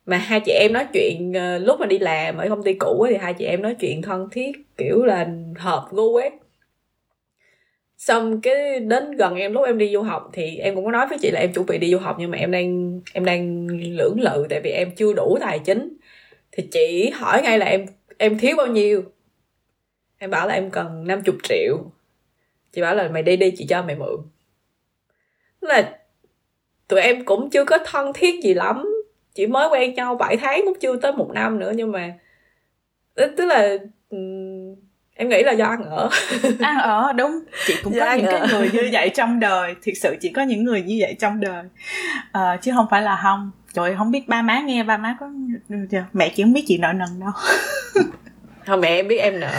mà 0.07 0.17
hai 0.17 0.41
chị 0.41 0.53
em 0.53 0.73
nói 0.73 0.87
chuyện 0.93 1.31
uh, 1.31 1.67
lúc 1.67 1.81
mà 1.81 1.87
đi 1.87 1.99
làm 1.99 2.37
ở 2.37 2.49
công 2.49 2.63
ty 2.63 2.75
cũ 2.75 3.07
thì 3.09 3.17
hai 3.17 3.35
chị 3.35 3.45
em 3.45 3.63
nói 3.63 3.77
chuyện 3.81 4.03
thân 4.03 4.29
thiết 4.31 4.77
kiểu 4.77 5.05
là 5.05 5.29
hợp 5.57 5.89
gu 5.91 6.17
ấy 6.17 6.31
xong 8.09 8.41
cái 8.41 8.81
đến 8.81 9.17
gần 9.17 9.35
em, 9.37 9.53
lúc 9.53 9.67
em 9.67 9.79
đi 9.79 9.93
du 9.93 10.03
học 10.03 10.31
thì 10.33 10.57
em 10.57 10.75
cũng 10.75 10.85
có 10.85 10.91
nói 10.91 11.07
với 11.07 11.19
chị 11.19 11.31
là 11.31 11.41
em 11.41 11.53
chuẩn 11.53 11.67
bị 11.67 11.79
đi 11.79 11.91
du 11.91 11.99
học 11.99 12.17
nhưng 12.19 12.31
mà 12.31 12.39
em 12.39 12.51
đang 12.51 13.01
em 13.13 13.25
đang 13.25 13.69
lưỡng 13.69 14.21
lự 14.21 14.47
tại 14.51 14.61
vì 14.65 14.71
em 14.71 14.91
chưa 14.97 15.13
đủ 15.13 15.39
tài 15.41 15.59
chính. 15.59 15.97
Thì 16.53 16.69
chị 16.73 17.11
hỏi 17.11 17.43
ngay 17.43 17.59
là 17.59 17.67
em 17.67 17.87
em 18.19 18.39
thiếu 18.39 18.57
bao 18.57 18.67
nhiêu? 18.67 19.03
Em 20.19 20.31
bảo 20.31 20.49
là 20.49 20.55
em 20.55 20.71
cần 20.71 21.05
50 21.07 21.37
triệu. 21.43 21.77
Chị 22.73 22.83
bảo 22.83 22.95
là 22.95 23.09
mày 23.09 23.23
đi 23.23 23.37
đi, 23.37 23.51
chị 23.57 23.67
cho 23.69 23.83
mày 23.83 23.97
mượn. 23.97 24.21
Là 25.61 25.99
tụi 26.89 27.01
em 27.01 27.25
cũng 27.25 27.51
chưa 27.51 27.65
có 27.65 27.79
thân 27.87 28.13
thiết 28.15 28.45
gì 28.45 28.55
lắm. 28.55 28.85
Chỉ 29.35 29.47
mới 29.47 29.69
quen 29.69 29.95
nhau 29.95 30.15
7 30.15 30.37
tháng 30.37 30.63
cũng 30.65 30.79
chưa 30.81 30.97
tới 30.97 31.13
một 31.13 31.31
năm 31.35 31.59
nữa 31.59 31.73
nhưng 31.77 31.93
mà, 31.93 32.19
tức 33.15 33.45
là 33.47 33.79
ừ, 34.11 34.19
em 35.19 35.29
nghĩ 35.29 35.43
là 35.43 35.53
do 35.53 35.65
ăn 35.67 35.83
ở. 35.83 36.11
Ăn 36.61 36.79
ở 36.79 37.13
đúng. 37.13 37.41
Chị 37.67 37.75
cũng 37.85 37.95
do 37.95 38.05
có 38.05 38.13
những 38.13 38.27
ở. 38.27 38.39
cái 38.39 38.49
người 38.49 38.71
như 38.73 38.89
vậy 38.93 39.09
trong 39.15 39.41
đời. 39.41 39.75
Thiệt 39.83 39.95
sự 40.01 40.17
chỉ 40.21 40.29
có 40.29 40.43
những 40.43 40.65
người 40.65 40.83
như 40.83 40.97
vậy 41.01 41.17
trong 41.19 41.41
đời. 41.41 41.65
À, 42.33 42.57
chứ 42.63 42.73
không 42.75 42.87
phải 42.91 43.03
là 43.03 43.21
không. 43.23 43.51
Trời 43.73 43.95
không 43.99 44.11
biết 44.11 44.29
ba 44.29 44.43
má 44.43 44.61
nghe 44.61 44.83
ba 44.83 44.97
má 44.97 45.17
có 45.21 45.31
mẹ 46.13 46.33
chỉ 46.35 46.43
không 46.43 46.53
biết 46.53 46.65
chị 46.67 46.79
nợ 46.79 46.93
nần 46.93 47.21
đâu. 47.21 47.31
Không 48.67 48.81
mẹ 48.81 48.89
em 48.89 49.09
biết 49.09 49.17
em 49.17 49.41
nợ. 49.41 49.53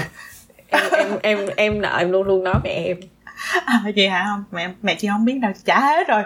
Em 0.67 0.83
em 0.91 1.17
em 1.21 1.39
em 1.57 1.81
nợ 1.81 1.97
em 1.97 2.11
luôn 2.11 2.27
luôn 2.27 2.43
nói 2.43 2.55
mẹ 2.63 2.69
em. 2.69 2.97
À, 3.65 3.81
vậy 3.95 4.09
hả? 4.09 4.25
Không 4.29 4.43
mẹ 4.51 4.69
mẹ 4.81 4.95
chị 4.95 5.07
không 5.07 5.25
biết 5.25 5.39
đâu. 5.41 5.51
Trả 5.65 5.79
hết 5.79 6.07
rồi. 6.07 6.23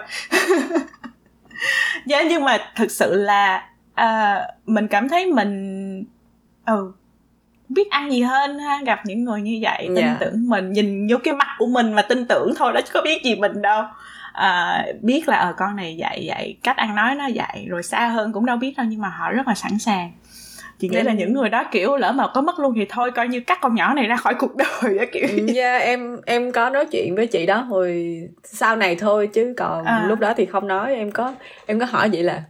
Dạ 2.06 2.22
nhưng 2.22 2.44
mà 2.44 2.58
thực 2.76 2.90
sự 2.90 3.14
là 3.14 3.68
à, 3.94 4.40
mình 4.66 4.88
cảm 4.88 5.08
thấy 5.08 5.26
mình 5.26 6.04
ừ 6.66 6.92
biết 7.68 7.90
ăn 7.90 8.12
gì 8.12 8.22
hơn 8.22 8.58
ha 8.58 8.80
gặp 8.86 9.00
những 9.04 9.24
người 9.24 9.40
như 9.40 9.58
vậy 9.62 9.84
tin 9.86 9.96
yeah. 9.96 10.20
Dạ. 10.20 10.26
tưởng 10.26 10.48
mình 10.48 10.72
nhìn 10.72 11.06
vô 11.10 11.16
cái 11.24 11.34
mặt 11.34 11.48
của 11.58 11.66
mình 11.66 11.92
mà 11.92 12.02
tin 12.02 12.26
tưởng 12.26 12.52
thôi 12.56 12.72
đó 12.72 12.80
chứ 12.80 12.90
có 12.94 13.02
biết 13.02 13.24
gì 13.24 13.34
mình 13.34 13.62
đâu 13.62 13.82
à, 14.32 14.84
biết 15.02 15.28
là 15.28 15.36
ở 15.36 15.46
ờ, 15.46 15.54
con 15.56 15.76
này 15.76 15.96
dạy 15.96 16.24
vậy 16.26 16.56
cách 16.62 16.76
ăn 16.76 16.96
nói 16.96 17.14
nó 17.14 17.26
dạy 17.26 17.66
rồi 17.68 17.82
xa 17.82 18.08
hơn 18.08 18.32
cũng 18.32 18.46
đâu 18.46 18.56
biết 18.56 18.74
đâu 18.76 18.86
nhưng 18.88 19.00
mà 19.00 19.08
họ 19.08 19.32
rất 19.32 19.48
là 19.48 19.54
sẵn 19.54 19.78
sàng 19.78 20.12
chị 20.78 20.88
nghĩ 20.88 21.02
là 21.02 21.12
những 21.12 21.32
người 21.32 21.48
đó 21.48 21.64
kiểu 21.72 21.96
lỡ 21.96 22.12
mà 22.12 22.26
có 22.34 22.40
mất 22.40 22.58
luôn 22.58 22.74
thì 22.76 22.86
thôi 22.88 23.10
coi 23.10 23.28
như 23.28 23.40
cắt 23.40 23.58
con 23.60 23.74
nhỏ 23.74 23.94
này 23.94 24.06
ra 24.06 24.16
khỏi 24.16 24.34
cuộc 24.38 24.56
đời 24.56 24.98
á 24.98 25.06
kiểu 25.12 25.28
dạ 25.46 25.70
yeah, 25.70 25.82
em 25.82 26.20
em 26.26 26.52
có 26.52 26.70
nói 26.70 26.86
chuyện 26.86 27.14
với 27.14 27.26
chị 27.26 27.46
đó 27.46 27.60
hồi 27.60 28.20
sau 28.44 28.76
này 28.76 28.96
thôi 28.96 29.28
chứ 29.32 29.54
còn 29.56 29.84
à. 29.84 30.04
lúc 30.08 30.18
đó 30.18 30.34
thì 30.36 30.46
không 30.46 30.68
nói 30.68 30.94
em 30.94 31.10
có 31.10 31.34
em 31.66 31.80
có 31.80 31.86
hỏi 31.86 32.08
vậy 32.12 32.22
là 32.22 32.42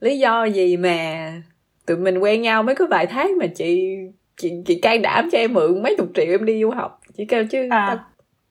lý 0.00 0.18
do 0.18 0.44
gì 0.44 0.76
mà 0.76 1.32
tụi 1.86 1.96
mình 1.96 2.18
quen 2.18 2.42
nhau 2.42 2.62
mới 2.62 2.74
có 2.74 2.86
vài 2.90 3.06
tháng 3.06 3.38
mà 3.38 3.46
chị 3.46 3.96
chị 4.36 4.52
chị 4.66 4.80
can 4.80 5.02
đảm 5.02 5.28
cho 5.32 5.38
em 5.38 5.52
mượn 5.52 5.82
mấy 5.82 5.94
chục 5.98 6.08
triệu 6.14 6.26
em 6.26 6.44
đi 6.44 6.62
du 6.62 6.70
học. 6.70 7.00
Chị 7.16 7.24
kêu 7.24 7.44
chứ 7.50 7.68
à. 7.70 7.86
tao, 7.86 7.98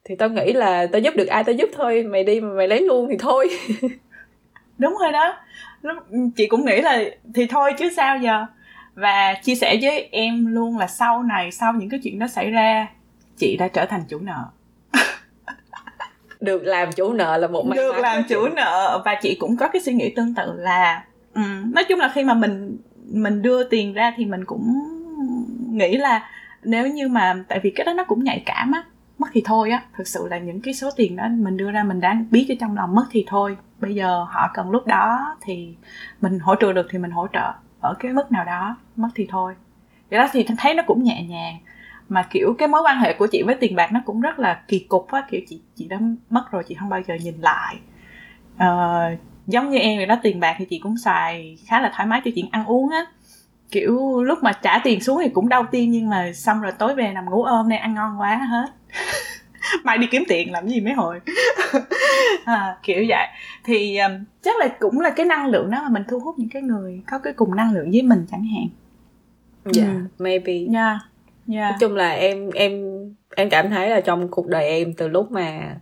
thì 0.04 0.16
tao 0.16 0.28
nghĩ 0.28 0.52
là 0.52 0.86
tao 0.92 1.00
giúp 1.00 1.14
được 1.16 1.26
ai 1.26 1.44
tao 1.44 1.54
giúp 1.54 1.70
thôi 1.76 2.02
mày 2.02 2.24
đi 2.24 2.40
mà 2.40 2.48
mày 2.48 2.68
lấy 2.68 2.80
luôn 2.80 3.06
thì 3.10 3.16
thôi. 3.18 3.48
Đúng 4.78 4.96
rồi 5.00 5.12
đó. 5.12 5.36
Chị 6.36 6.46
cũng 6.46 6.64
nghĩ 6.64 6.80
là 6.80 7.04
thì 7.34 7.46
thôi 7.46 7.72
chứ 7.78 7.90
sao 7.96 8.18
giờ? 8.18 8.44
Và 8.94 9.34
chia 9.42 9.54
sẻ 9.54 9.78
với 9.82 10.08
em 10.12 10.46
luôn 10.46 10.78
là 10.78 10.86
sau 10.86 11.22
này 11.22 11.52
sau 11.52 11.72
những 11.72 11.88
cái 11.88 12.00
chuyện 12.02 12.18
đó 12.18 12.26
xảy 12.26 12.50
ra 12.50 12.86
chị 13.36 13.56
đã 13.56 13.68
trở 13.68 13.86
thành 13.86 14.02
chủ 14.08 14.18
nợ. 14.18 14.44
Được 16.40 16.64
làm 16.64 16.92
chủ 16.92 17.12
nợ 17.12 17.36
là 17.36 17.48
một 17.48 17.66
may 17.66 17.76
được 17.76 17.96
làm 17.96 18.22
chủ 18.28 18.48
nợ. 18.48 19.02
Và 19.04 19.18
chị 19.22 19.36
cũng 19.40 19.56
có 19.56 19.68
cái 19.68 19.82
suy 19.82 19.92
nghĩ 19.92 20.12
tương 20.16 20.34
tự 20.34 20.52
là 20.56 21.04
um, 21.34 21.72
nói 21.74 21.84
chung 21.84 21.98
là 21.98 22.12
khi 22.14 22.24
mà 22.24 22.34
mình 22.34 22.78
mình 23.12 23.42
đưa 23.42 23.64
tiền 23.64 23.92
ra 23.92 24.14
thì 24.16 24.24
mình 24.24 24.44
cũng 24.44 24.95
nghĩ 25.76 25.96
là 25.96 26.30
nếu 26.62 26.88
như 26.88 27.08
mà 27.08 27.44
tại 27.48 27.60
vì 27.62 27.70
cái 27.70 27.84
đó 27.84 27.92
nó 27.92 28.04
cũng 28.04 28.24
nhạy 28.24 28.42
cảm 28.46 28.72
á 28.72 28.82
mất 29.18 29.26
thì 29.32 29.42
thôi 29.44 29.70
á. 29.70 29.82
Thực 29.96 30.08
sự 30.08 30.28
là 30.30 30.38
những 30.38 30.60
cái 30.60 30.74
số 30.74 30.90
tiền 30.96 31.16
đó 31.16 31.28
mình 31.28 31.56
đưa 31.56 31.70
ra 31.70 31.82
mình 31.82 32.00
đã 32.00 32.16
biết 32.30 32.46
ở 32.48 32.54
trong 32.60 32.76
lòng 32.76 32.94
mất 32.94 33.06
thì 33.10 33.24
thôi. 33.28 33.56
Bây 33.80 33.94
giờ 33.94 34.26
họ 34.28 34.50
cần 34.54 34.70
lúc 34.70 34.86
đó 34.86 35.36
thì 35.42 35.74
mình 36.20 36.38
hỗ 36.38 36.54
trợ 36.54 36.72
được 36.72 36.86
thì 36.90 36.98
mình 36.98 37.10
hỗ 37.10 37.26
trợ 37.32 37.52
ở 37.80 37.94
cái 37.98 38.12
mức 38.12 38.32
nào 38.32 38.44
đó 38.44 38.76
mất 38.96 39.08
thì 39.14 39.26
thôi. 39.30 39.54
Vậy 40.10 40.18
đó 40.18 40.28
thì 40.32 40.46
thấy 40.58 40.74
nó 40.74 40.82
cũng 40.86 41.02
nhẹ 41.02 41.22
nhàng. 41.22 41.58
Mà 42.08 42.26
kiểu 42.30 42.54
cái 42.58 42.68
mối 42.68 42.82
quan 42.84 42.98
hệ 42.98 43.14
của 43.14 43.26
chị 43.26 43.42
với 43.42 43.54
tiền 43.54 43.76
bạc 43.76 43.92
nó 43.92 44.00
cũng 44.04 44.20
rất 44.20 44.38
là 44.38 44.60
kỳ 44.68 44.78
cục 44.78 45.10
á 45.10 45.24
kiểu 45.30 45.40
chị 45.48 45.60
chị 45.74 45.88
đã 45.88 45.98
mất 46.30 46.50
rồi 46.50 46.62
chị 46.68 46.74
không 46.74 46.88
bao 46.88 47.00
giờ 47.08 47.14
nhìn 47.14 47.34
lại. 47.40 47.76
Uh, 48.54 49.20
giống 49.46 49.70
như 49.70 49.78
em 49.78 49.98
vậy 49.98 50.06
đó 50.06 50.18
tiền 50.22 50.40
bạc 50.40 50.54
thì 50.58 50.64
chị 50.64 50.78
cũng 50.78 50.96
xài 50.96 51.58
khá 51.66 51.80
là 51.80 51.92
thoải 51.94 52.06
mái 52.06 52.20
cho 52.24 52.30
chuyện 52.34 52.48
ăn 52.50 52.64
uống 52.64 52.90
á 52.90 53.06
kiểu 53.70 54.22
lúc 54.22 54.38
mà 54.42 54.52
trả 54.52 54.78
tiền 54.84 55.00
xuống 55.00 55.20
thì 55.22 55.28
cũng 55.28 55.48
đau 55.48 55.66
tim 55.70 55.90
nhưng 55.90 56.08
mà 56.08 56.32
xong 56.34 56.60
rồi 56.60 56.72
tối 56.78 56.94
về 56.94 57.12
nằm 57.12 57.30
ngủ 57.30 57.44
ôm 57.44 57.68
này 57.68 57.78
ăn 57.78 57.94
ngon 57.94 58.20
quá 58.20 58.36
hết 58.36 58.66
mai 59.84 59.98
đi 59.98 60.06
kiếm 60.10 60.24
tiền 60.28 60.52
làm 60.52 60.68
gì 60.68 60.80
mấy 60.80 60.92
hồi 60.92 61.20
à, 62.44 62.76
kiểu 62.82 63.04
vậy 63.08 63.26
thì 63.64 63.98
um, 63.98 64.12
chắc 64.42 64.56
là 64.58 64.68
cũng 64.78 65.00
là 65.00 65.10
cái 65.10 65.26
năng 65.26 65.46
lượng 65.46 65.70
đó 65.70 65.82
mà 65.82 65.88
mình 65.88 66.02
thu 66.08 66.18
hút 66.18 66.34
những 66.38 66.48
cái 66.48 66.62
người 66.62 67.02
có 67.10 67.18
cái 67.18 67.32
cùng 67.32 67.56
năng 67.56 67.74
lượng 67.74 67.90
với 67.90 68.02
mình 68.02 68.26
chẳng 68.30 68.44
hạn 68.44 68.68
dạ 69.64 69.84
yeah, 69.84 69.96
ừ. 69.96 70.00
maybe 70.18 70.52
yeah. 70.52 70.98
Yeah. 71.48 71.70
nói 71.70 71.72
chung 71.80 71.94
là 71.94 72.10
em 72.10 72.50
em 72.50 72.82
em 73.36 73.50
cảm 73.50 73.70
thấy 73.70 73.90
là 73.90 74.00
trong 74.00 74.28
cuộc 74.30 74.46
đời 74.46 74.64
em 74.68 74.94
từ 74.94 75.08
lúc 75.08 75.32
mà 75.32 75.76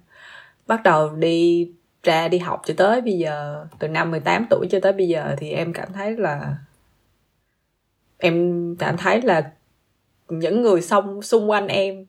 bắt 0.66 0.82
đầu 0.82 1.16
đi 1.16 1.68
ra 2.02 2.28
đi 2.28 2.38
học 2.38 2.62
cho 2.66 2.74
tới 2.76 3.00
bây 3.00 3.18
giờ 3.18 3.66
từ 3.78 3.88
năm 3.88 4.10
18 4.10 4.46
tuổi 4.50 4.66
cho 4.70 4.80
tới 4.80 4.92
bây 4.92 5.08
giờ 5.08 5.36
thì 5.38 5.50
em 5.50 5.72
cảm 5.72 5.88
thấy 5.92 6.16
là 6.16 6.56
em 8.24 8.76
cảm 8.78 8.96
thấy 8.96 9.22
là 9.22 9.50
những 10.28 10.62
người 10.62 10.82
xung 10.82 11.22
xung 11.22 11.50
quanh 11.50 11.68
em 11.68 12.06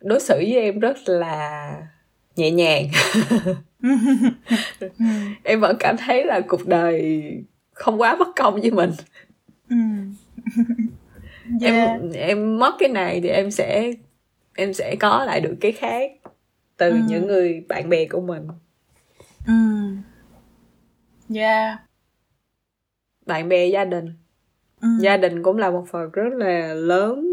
đối 0.00 0.20
xử 0.20 0.34
với 0.34 0.54
em 0.54 0.78
rất 0.78 0.96
là 1.06 1.72
nhẹ 2.36 2.50
nhàng. 2.50 2.88
Em 5.44 5.60
vẫn 5.60 5.76
cảm 5.80 5.96
thấy 5.96 6.24
là 6.24 6.40
cuộc 6.48 6.66
đời 6.66 7.22
không 7.72 8.00
quá 8.00 8.16
bất 8.16 8.28
công 8.36 8.60
với 8.60 8.70
mình. 8.70 8.90
Yeah. 11.60 11.74
em 11.74 12.12
em 12.12 12.58
mất 12.58 12.74
cái 12.78 12.88
này 12.88 13.20
thì 13.20 13.28
em 13.28 13.50
sẽ 13.50 13.92
em 14.54 14.74
sẽ 14.74 14.96
có 15.00 15.24
lại 15.24 15.40
được 15.40 15.56
cái 15.60 15.72
khác 15.72 16.12
từ 16.76 16.92
mm. 16.92 17.06
những 17.06 17.26
người 17.26 17.64
bạn 17.68 17.88
bè 17.88 18.04
của 18.04 18.20
mình. 18.20 18.48
Mm. 19.46 20.02
yeah 21.34 21.78
bạn 23.26 23.48
bè 23.48 23.66
gia 23.66 23.84
đình 23.84 24.14
ừ. 24.80 24.88
gia 25.00 25.16
đình 25.16 25.42
cũng 25.42 25.58
là 25.58 25.70
một 25.70 25.84
phần 25.90 26.10
rất 26.10 26.32
là 26.32 26.74
lớn. 26.74 27.26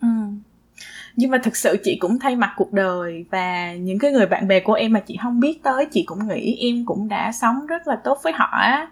Ừ. 0.00 0.08
nhưng 1.16 1.30
mà 1.30 1.38
thực 1.44 1.56
sự 1.56 1.76
chị 1.84 1.96
cũng 2.00 2.18
thay 2.18 2.36
mặt 2.36 2.52
cuộc 2.56 2.72
đời 2.72 3.24
và 3.30 3.74
những 3.74 3.98
cái 3.98 4.12
người 4.12 4.26
bạn 4.26 4.48
bè 4.48 4.60
của 4.60 4.72
em 4.72 4.92
mà 4.92 5.00
chị 5.00 5.18
không 5.22 5.40
biết 5.40 5.62
tới 5.62 5.86
chị 5.86 6.02
cũng 6.06 6.28
nghĩ 6.28 6.56
em 6.60 6.84
cũng 6.86 7.08
đã 7.08 7.32
sống 7.32 7.66
rất 7.66 7.88
là 7.88 7.96
tốt 8.04 8.18
với 8.22 8.32
họ 8.32 8.48
á. 8.50 8.88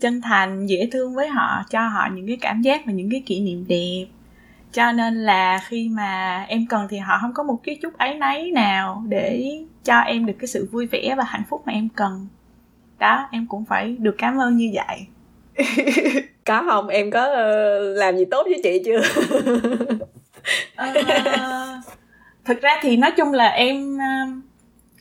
Chân 0.00 0.20
thành 0.20 0.66
dễ 0.66 0.88
thương 0.92 1.14
với 1.14 1.28
họ 1.28 1.64
cho 1.70 1.88
họ 1.88 2.08
những 2.14 2.26
cái 2.26 2.38
cảm 2.40 2.62
giác 2.62 2.86
và 2.86 2.92
những 2.92 3.10
cái 3.10 3.22
kỷ 3.26 3.40
niệm 3.40 3.64
đẹp. 3.68 4.06
Cho 4.72 4.92
nên 4.92 5.14
là 5.14 5.58
khi 5.68 5.88
mà 5.88 6.42
em 6.48 6.66
cần 6.66 6.86
thì 6.90 6.98
họ 6.98 7.18
không 7.20 7.32
có 7.34 7.42
một 7.42 7.60
cái 7.62 7.78
chút 7.82 7.98
áy 7.98 8.14
náy 8.14 8.50
nào 8.50 9.04
để 9.08 9.58
cho 9.84 9.98
em 9.98 10.26
được 10.26 10.34
cái 10.38 10.46
sự 10.46 10.68
vui 10.72 10.86
vẻ 10.86 11.14
và 11.18 11.24
hạnh 11.24 11.42
phúc 11.50 11.62
mà 11.66 11.72
em 11.72 11.88
cần. 11.96 12.26
Đó 12.98 13.28
em 13.32 13.46
cũng 13.46 13.64
phải 13.64 13.96
được 13.98 14.14
cảm 14.18 14.38
ơn 14.38 14.56
như 14.56 14.70
vậy 14.74 15.06
có 16.46 16.64
không 16.66 16.88
em 16.88 17.10
có 17.10 17.24
uh, 17.24 17.98
làm 17.98 18.16
gì 18.16 18.24
tốt 18.24 18.46
với 18.50 18.60
chị 18.62 18.82
chưa? 18.84 19.00
Uh, 20.88 21.06
thực 22.44 22.60
ra 22.60 22.78
thì 22.82 22.96
nói 22.96 23.10
chung 23.10 23.32
là 23.32 23.48
em 23.48 23.94
uh, 23.96 24.42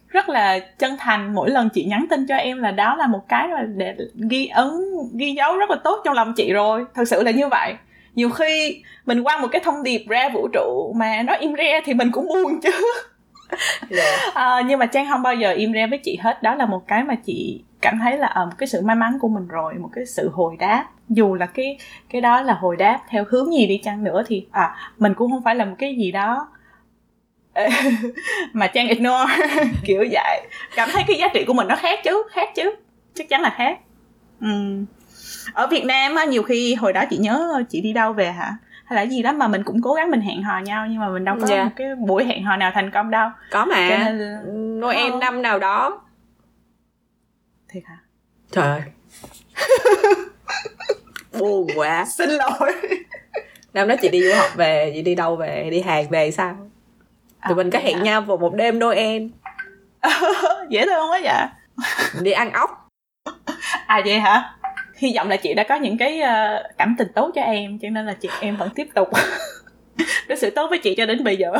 rất 0.07 0.29
là 0.29 0.59
chân 0.59 0.95
thành. 0.99 1.33
Mỗi 1.33 1.49
lần 1.49 1.69
chị 1.69 1.83
nhắn 1.85 2.05
tin 2.09 2.27
cho 2.27 2.35
em 2.35 2.57
là 2.61 2.71
đó 2.71 2.95
là 2.95 3.07
một 3.07 3.21
cái 3.29 3.47
mà 3.47 3.61
để 3.75 3.95
ghi 4.29 4.47
ấn 4.47 4.69
ghi 5.15 5.31
dấu 5.31 5.57
rất 5.57 5.69
là 5.69 5.77
tốt 5.83 6.01
trong 6.05 6.15
lòng 6.15 6.33
chị 6.35 6.53
rồi. 6.53 6.85
Thật 6.93 7.03
sự 7.07 7.23
là 7.23 7.31
như 7.31 7.47
vậy. 7.47 7.73
Nhiều 8.15 8.29
khi 8.29 8.83
mình 9.05 9.23
quăng 9.23 9.41
một 9.41 9.47
cái 9.51 9.61
thông 9.65 9.83
điệp 9.83 10.05
ra 10.07 10.29
vũ 10.29 10.47
trụ 10.53 10.93
mà 10.95 11.23
nó 11.23 11.33
im 11.33 11.55
re 11.57 11.81
thì 11.85 11.93
mình 11.93 12.11
cũng 12.11 12.27
buồn 12.27 12.59
chứ. 12.61 12.71
Yeah. 13.51 13.89
Dạ. 13.89 14.31
à, 14.33 14.61
nhưng 14.67 14.79
mà 14.79 14.85
trang 14.85 15.07
không 15.09 15.21
bao 15.21 15.35
giờ 15.35 15.51
im 15.51 15.73
re 15.73 15.87
với 15.87 15.99
chị 16.03 16.17
hết. 16.21 16.43
Đó 16.43 16.55
là 16.55 16.65
một 16.65 16.87
cái 16.87 17.03
mà 17.03 17.15
chị 17.15 17.63
cảm 17.81 17.99
thấy 17.99 18.17
là 18.17 18.27
ờ, 18.27 18.45
một 18.45 18.51
cái 18.57 18.67
sự 18.67 18.81
may 18.81 18.95
mắn 18.95 19.17
của 19.19 19.27
mình 19.27 19.47
rồi 19.47 19.73
một 19.73 19.89
cái 19.93 20.05
sự 20.05 20.29
hồi 20.29 20.57
đáp. 20.59 20.85
Dù 21.09 21.35
là 21.35 21.45
cái 21.45 21.77
cái 22.09 22.21
đó 22.21 22.41
là 22.41 22.53
hồi 22.53 22.75
đáp 22.77 22.99
theo 23.09 23.25
hướng 23.29 23.53
gì 23.53 23.67
đi 23.67 23.77
chăng 23.83 24.03
nữa 24.03 24.23
thì 24.27 24.47
à 24.51 24.75
mình 24.97 25.13
cũng 25.13 25.31
không 25.31 25.43
phải 25.43 25.55
là 25.55 25.65
một 25.65 25.75
cái 25.79 25.95
gì 25.95 26.11
đó 26.11 26.47
mà 28.53 28.67
trang 28.67 28.87
ignore. 28.87 29.33
Kiểu 29.83 30.05
vậy. 30.11 30.47
Cảm 30.75 30.89
thấy 30.91 31.03
cái 31.07 31.17
giá 31.17 31.27
trị 31.33 31.43
của 31.47 31.53
mình 31.53 31.67
nó 31.67 31.75
khác 31.75 31.99
chứ 32.03 32.23
khác 32.31 32.49
chứ. 32.55 32.75
Chắc 33.13 33.29
chắn 33.29 33.41
là 33.41 33.53
khác. 33.57 33.79
Ừ. 34.41 34.85
ở 35.53 35.67
việt 35.67 35.85
nam 35.85 36.15
á 36.15 36.25
nhiều 36.25 36.43
khi 36.43 36.75
hồi 36.75 36.93
đó 36.93 37.03
chị 37.09 37.17
nhớ 37.17 37.63
chị 37.69 37.81
đi 37.81 37.93
đâu 37.93 38.13
về 38.13 38.31
hả? 38.31 38.57
Hay 38.85 38.95
là 38.95 39.01
gì 39.11 39.21
đó 39.21 39.31
mà 39.31 39.47
mình 39.47 39.63
cũng 39.63 39.81
cố 39.81 39.93
gắng 39.93 40.11
mình 40.11 40.21
hẹn 40.21 40.43
hò 40.43 40.59
nhau 40.59 40.87
nhưng 40.87 40.99
mà 40.99 41.09
mình 41.09 41.25
đâu 41.25 41.35
có 41.41 41.47
yeah. 41.47 41.59
Dạ. 41.59 41.63
một 41.63 41.71
cái 41.75 41.95
buổi 41.95 42.25
hẹn 42.25 42.43
hò 42.43 42.55
nào 42.55 42.71
thành 42.73 42.91
công 42.91 43.11
đâu. 43.11 43.29
Có 43.51 43.65
mà. 43.65 43.89
Nên... 43.89 44.79
noel 44.79 45.13
năm 45.21 45.41
nào 45.41 45.59
đó 45.59 46.01
thiệt 47.71 47.83
hả? 47.85 47.97
Trời 48.51 48.67
ơi. 48.67 48.81
Buồn 51.39 51.67
quá. 51.75 52.05
Xin 52.05 52.29
lỗi. 52.29 52.73
Năm 53.73 53.87
đó 53.87 53.95
chị 54.01 54.09
đi 54.09 54.21
du 54.21 54.33
học 54.35 54.49
về 54.55 54.91
chị 54.95 55.01
đi 55.01 55.15
đâu 55.15 55.35
về? 55.35 55.69
Đi 55.71 55.81
hàng 55.81 56.09
về 56.09 56.31
sao? 56.31 56.55
Tụi 57.47 57.53
à, 57.53 57.55
mình 57.55 57.69
có 57.69 57.79
hẹn 57.79 57.97
à. 57.97 58.01
nhau 58.01 58.21
vào 58.21 58.37
một 58.37 58.55
đêm 58.55 58.79
noel. 58.79 59.27
Dễ 60.69 60.85
thương 60.85 61.11
quá 61.11 61.19
vậy. 61.23 61.45
Đi 62.21 62.31
ăn 62.31 62.51
ốc. 62.51 62.89
À 63.85 64.01
vậy 64.05 64.19
hả? 64.19 64.57
Hy 64.97 65.13
vọng 65.15 65.29
là 65.29 65.35
chị 65.35 65.53
đã 65.53 65.63
có 65.63 65.75
những 65.75 65.97
cái 65.97 66.19
uh, 66.19 66.77
cảm 66.77 66.95
tình 66.97 67.07
tốt 67.15 67.31
cho 67.35 67.41
em 67.41 67.79
cho 67.79 67.89
nên 67.89 68.05
là 68.05 68.13
chị 68.13 68.29
em 68.41 68.55
vẫn 68.55 68.69
tiếp 68.75 68.87
tục. 68.95 69.09
Đối 70.27 70.37
xử 70.37 70.49
tốt 70.49 70.67
với 70.69 70.79
chị 70.79 70.95
cho 70.97 71.05
đến 71.05 71.23
bây 71.23 71.37
giờ 71.37 71.51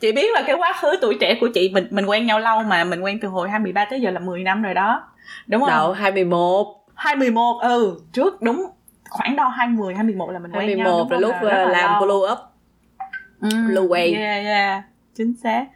chị 0.00 0.12
biết 0.12 0.34
là 0.34 0.42
cái 0.46 0.56
quá 0.56 0.72
khứ 0.80 0.96
tuổi 1.00 1.16
trẻ 1.20 1.38
của 1.40 1.48
chị 1.54 1.70
mình 1.74 1.86
mình 1.90 2.06
quen 2.06 2.26
nhau 2.26 2.40
lâu 2.40 2.62
mà 2.62 2.84
mình 2.84 3.00
quen 3.00 3.18
từ 3.20 3.28
hồi 3.28 3.50
23 3.50 3.84
tới 3.84 4.00
giờ 4.00 4.10
là 4.10 4.20
10 4.20 4.42
năm 4.42 4.62
rồi 4.62 4.74
đó. 4.74 5.02
Đúng 5.46 5.60
không? 5.60 5.70
Đâu 5.70 5.92
21 5.92 6.66
21 6.94 7.56
ừ 7.62 8.00
trước 8.12 8.42
đúng 8.42 8.66
khoảng 9.10 9.36
đâu 9.36 9.48
20 9.48 9.94
21 9.94 10.32
là 10.32 10.38
mình 10.38 10.52
quen 10.52 10.66
21 10.66 10.86
nhau 10.86 11.06
21 11.08 11.12
là 11.12 11.18
lúc 11.18 11.34
là 11.42 11.64
làm 11.64 12.02
blue 12.02 12.32
up. 12.32 12.38
Ừ, 13.40 13.48
blue 13.66 13.82
way 13.82 14.18
yeah 14.18 14.44
yeah 14.44 14.82
chính 15.14 15.34
xác. 15.36 15.66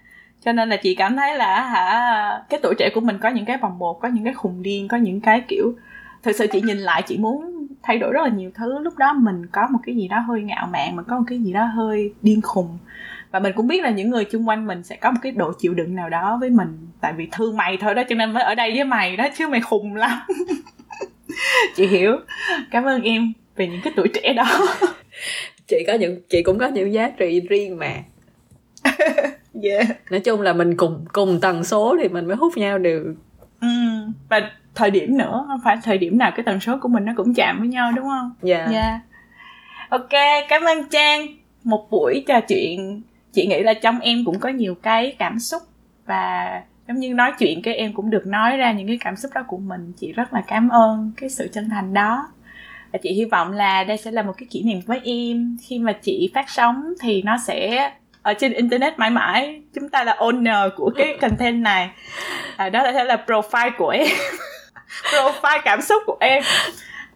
Cho 0.44 0.52
nên 0.52 0.68
là 0.68 0.76
chị 0.76 0.94
cảm 0.94 1.16
thấy 1.16 1.36
là 1.36 1.60
hả 1.60 2.42
cái 2.48 2.60
tuổi 2.62 2.74
trẻ 2.78 2.90
của 2.94 3.00
mình 3.00 3.18
có 3.18 3.28
những 3.28 3.44
cái 3.44 3.58
vòng 3.58 3.78
một 3.78 4.00
có 4.00 4.08
những 4.08 4.24
cái 4.24 4.34
khùng 4.34 4.62
điên 4.62 4.88
có 4.88 4.96
những 4.96 5.20
cái 5.20 5.40
kiểu 5.48 5.74
thực 6.22 6.36
sự 6.36 6.46
chị 6.52 6.60
nhìn 6.60 6.78
lại 6.78 7.02
chị 7.02 7.18
muốn 7.18 7.66
thay 7.82 7.98
đổi 7.98 8.12
rất 8.12 8.22
là 8.22 8.28
nhiều 8.28 8.50
thứ. 8.54 8.78
Lúc 8.78 8.98
đó 8.98 9.12
mình 9.12 9.46
có 9.46 9.66
một 9.70 9.78
cái 9.86 9.96
gì 9.96 10.08
đó 10.08 10.18
hơi 10.18 10.42
ngạo 10.42 10.66
mạn 10.72 10.96
mình 10.96 11.04
có 11.08 11.18
một 11.18 11.24
cái 11.26 11.38
gì 11.38 11.52
đó 11.52 11.64
hơi 11.64 12.12
điên 12.22 12.40
khùng 12.42 12.78
và 13.34 13.40
mình 13.40 13.52
cũng 13.56 13.66
biết 13.66 13.82
là 13.82 13.90
những 13.90 14.10
người 14.10 14.26
xung 14.32 14.48
quanh 14.48 14.66
mình 14.66 14.82
sẽ 14.82 14.96
có 14.96 15.10
một 15.10 15.18
cái 15.22 15.32
độ 15.32 15.52
chịu 15.58 15.74
đựng 15.74 15.94
nào 15.94 16.08
đó 16.08 16.36
với 16.40 16.50
mình 16.50 16.88
tại 17.00 17.12
vì 17.16 17.28
thương 17.32 17.56
mày 17.56 17.76
thôi 17.76 17.94
đó 17.94 18.02
cho 18.08 18.14
nên 18.14 18.32
mới 18.32 18.42
ở 18.42 18.54
đây 18.54 18.72
với 18.74 18.84
mày 18.84 19.16
đó 19.16 19.26
chứ 19.38 19.48
mày 19.48 19.60
khùng 19.60 19.96
lắm 19.96 20.20
chị 21.76 21.86
hiểu 21.86 22.16
cảm 22.70 22.84
ơn 22.84 23.02
em 23.02 23.32
về 23.56 23.66
những 23.66 23.80
cái 23.84 23.92
tuổi 23.96 24.08
trẻ 24.14 24.32
đó 24.32 24.44
chị 25.66 25.84
có 25.86 25.92
những 25.92 26.20
chị 26.28 26.42
cũng 26.42 26.58
có 26.58 26.66
những 26.66 26.92
giá 26.92 27.10
trị 27.10 27.40
riêng 27.40 27.78
mà 27.78 27.92
yeah. 29.62 29.86
nói 30.10 30.20
chung 30.20 30.40
là 30.40 30.52
mình 30.52 30.76
cùng 30.76 31.04
cùng 31.12 31.40
tần 31.40 31.64
số 31.64 31.96
thì 32.02 32.08
mình 32.08 32.26
mới 32.26 32.36
hút 32.36 32.56
nhau 32.56 32.78
được 32.78 33.14
ừ. 33.60 33.68
và 34.28 34.50
thời 34.74 34.90
điểm 34.90 35.18
nữa 35.18 35.44
không 35.48 35.60
phải 35.64 35.76
thời 35.84 35.98
điểm 35.98 36.18
nào 36.18 36.32
cái 36.36 36.44
tần 36.46 36.60
số 36.60 36.78
của 36.80 36.88
mình 36.88 37.04
nó 37.04 37.12
cũng 37.16 37.34
chạm 37.34 37.58
với 37.58 37.68
nhau 37.68 37.92
đúng 37.96 38.04
không 38.04 38.30
dạ 38.42 38.58
yeah. 38.58 38.72
yeah. 38.72 39.00
ok 39.88 40.44
cảm 40.48 40.62
ơn 40.62 40.88
trang 40.90 41.26
một 41.64 41.90
buổi 41.90 42.24
trò 42.26 42.40
chuyện 42.40 43.02
chị 43.34 43.46
nghĩ 43.46 43.62
là 43.62 43.74
trong 43.74 44.00
em 44.00 44.24
cũng 44.24 44.38
có 44.38 44.48
nhiều 44.48 44.74
cái 44.82 45.16
cảm 45.18 45.38
xúc 45.38 45.62
và 46.06 46.62
giống 46.88 46.96
như 46.96 47.14
nói 47.14 47.32
chuyện 47.38 47.62
cái 47.62 47.74
em 47.74 47.92
cũng 47.92 48.10
được 48.10 48.26
nói 48.26 48.56
ra 48.56 48.72
những 48.72 48.86
cái 48.86 48.98
cảm 49.00 49.16
xúc 49.16 49.30
đó 49.34 49.42
của 49.46 49.58
mình. 49.58 49.92
Chị 49.96 50.12
rất 50.12 50.32
là 50.32 50.42
cảm 50.46 50.68
ơn 50.68 51.12
cái 51.16 51.30
sự 51.30 51.48
chân 51.52 51.70
thành 51.70 51.94
đó. 51.94 52.28
Và 52.92 52.98
chị 53.02 53.12
hy 53.12 53.24
vọng 53.24 53.52
là 53.52 53.84
đây 53.84 53.96
sẽ 53.96 54.10
là 54.10 54.22
một 54.22 54.32
cái 54.38 54.46
kỷ 54.50 54.62
niệm 54.62 54.80
với 54.86 55.00
em. 55.04 55.56
Khi 55.62 55.78
mà 55.78 55.92
chị 55.92 56.30
phát 56.34 56.50
sóng 56.50 56.94
thì 57.00 57.22
nó 57.22 57.38
sẽ 57.46 57.90
ở 58.22 58.34
trên 58.34 58.52
internet 58.52 58.98
mãi 58.98 59.10
mãi. 59.10 59.62
Chúng 59.74 59.88
ta 59.88 60.04
là 60.04 60.16
owner 60.18 60.70
của 60.76 60.90
cái 60.96 61.18
content 61.20 61.62
này. 61.62 61.90
À, 62.56 62.68
đó 62.68 62.82
sẽ 62.94 63.04
là 63.04 63.24
profile 63.26 63.70
của 63.78 63.88
em. 63.88 64.06
Profile 65.12 65.60
cảm 65.64 65.80
xúc 65.80 66.02
của 66.06 66.16
em. 66.20 66.42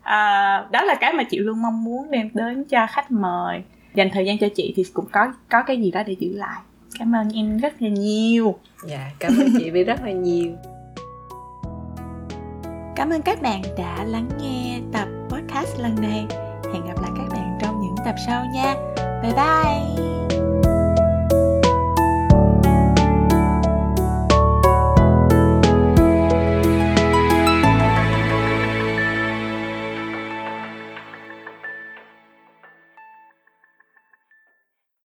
À, 0.03 0.65
đó 0.71 0.85
là 0.85 0.95
cái 0.95 1.13
mà 1.13 1.23
chị 1.23 1.39
luôn 1.39 1.63
mong 1.63 1.85
muốn 1.85 2.11
đem 2.11 2.31
đến 2.35 2.65
cho 2.65 2.87
khách 2.91 3.11
mời 3.11 3.63
dành 3.95 4.11
thời 4.13 4.27
gian 4.27 4.39
cho 4.39 4.49
chị 4.55 4.73
thì 4.77 4.85
cũng 4.93 5.07
có 5.13 5.33
có 5.51 5.63
cái 5.63 5.81
gì 5.81 5.91
đó 5.91 6.03
để 6.07 6.17
giữ 6.19 6.37
lại. 6.37 6.61
Cảm 6.99 7.15
ơn 7.15 7.29
em 7.35 7.59
rất 7.59 7.83
là 7.83 7.89
nhiều. 7.89 8.55
Dạ 8.87 9.11
cảm 9.19 9.33
ơn 9.41 9.49
chị 9.59 9.71
vì 9.71 9.85
rất 9.85 10.05
là 10.05 10.13
nhiều. 10.13 10.53
Cảm 12.97 13.11
ơn 13.11 13.23
các 13.23 13.43
bạn 13.43 13.63
đã 13.79 14.05
lắng 14.05 14.29
nghe 14.41 14.81
tập 14.93 15.09
podcast 15.29 15.81
lần 15.81 15.95
này. 16.01 16.27
Hẹn 16.73 16.87
gặp 16.87 17.03
lại 17.03 17.11
các 17.17 17.29
bạn 17.31 17.59
trong 17.61 17.81
những 17.81 17.95
tập 18.05 18.15
sau 18.27 18.45
nha. 18.55 18.75
Bye 19.23 19.33
bye 19.33 20.28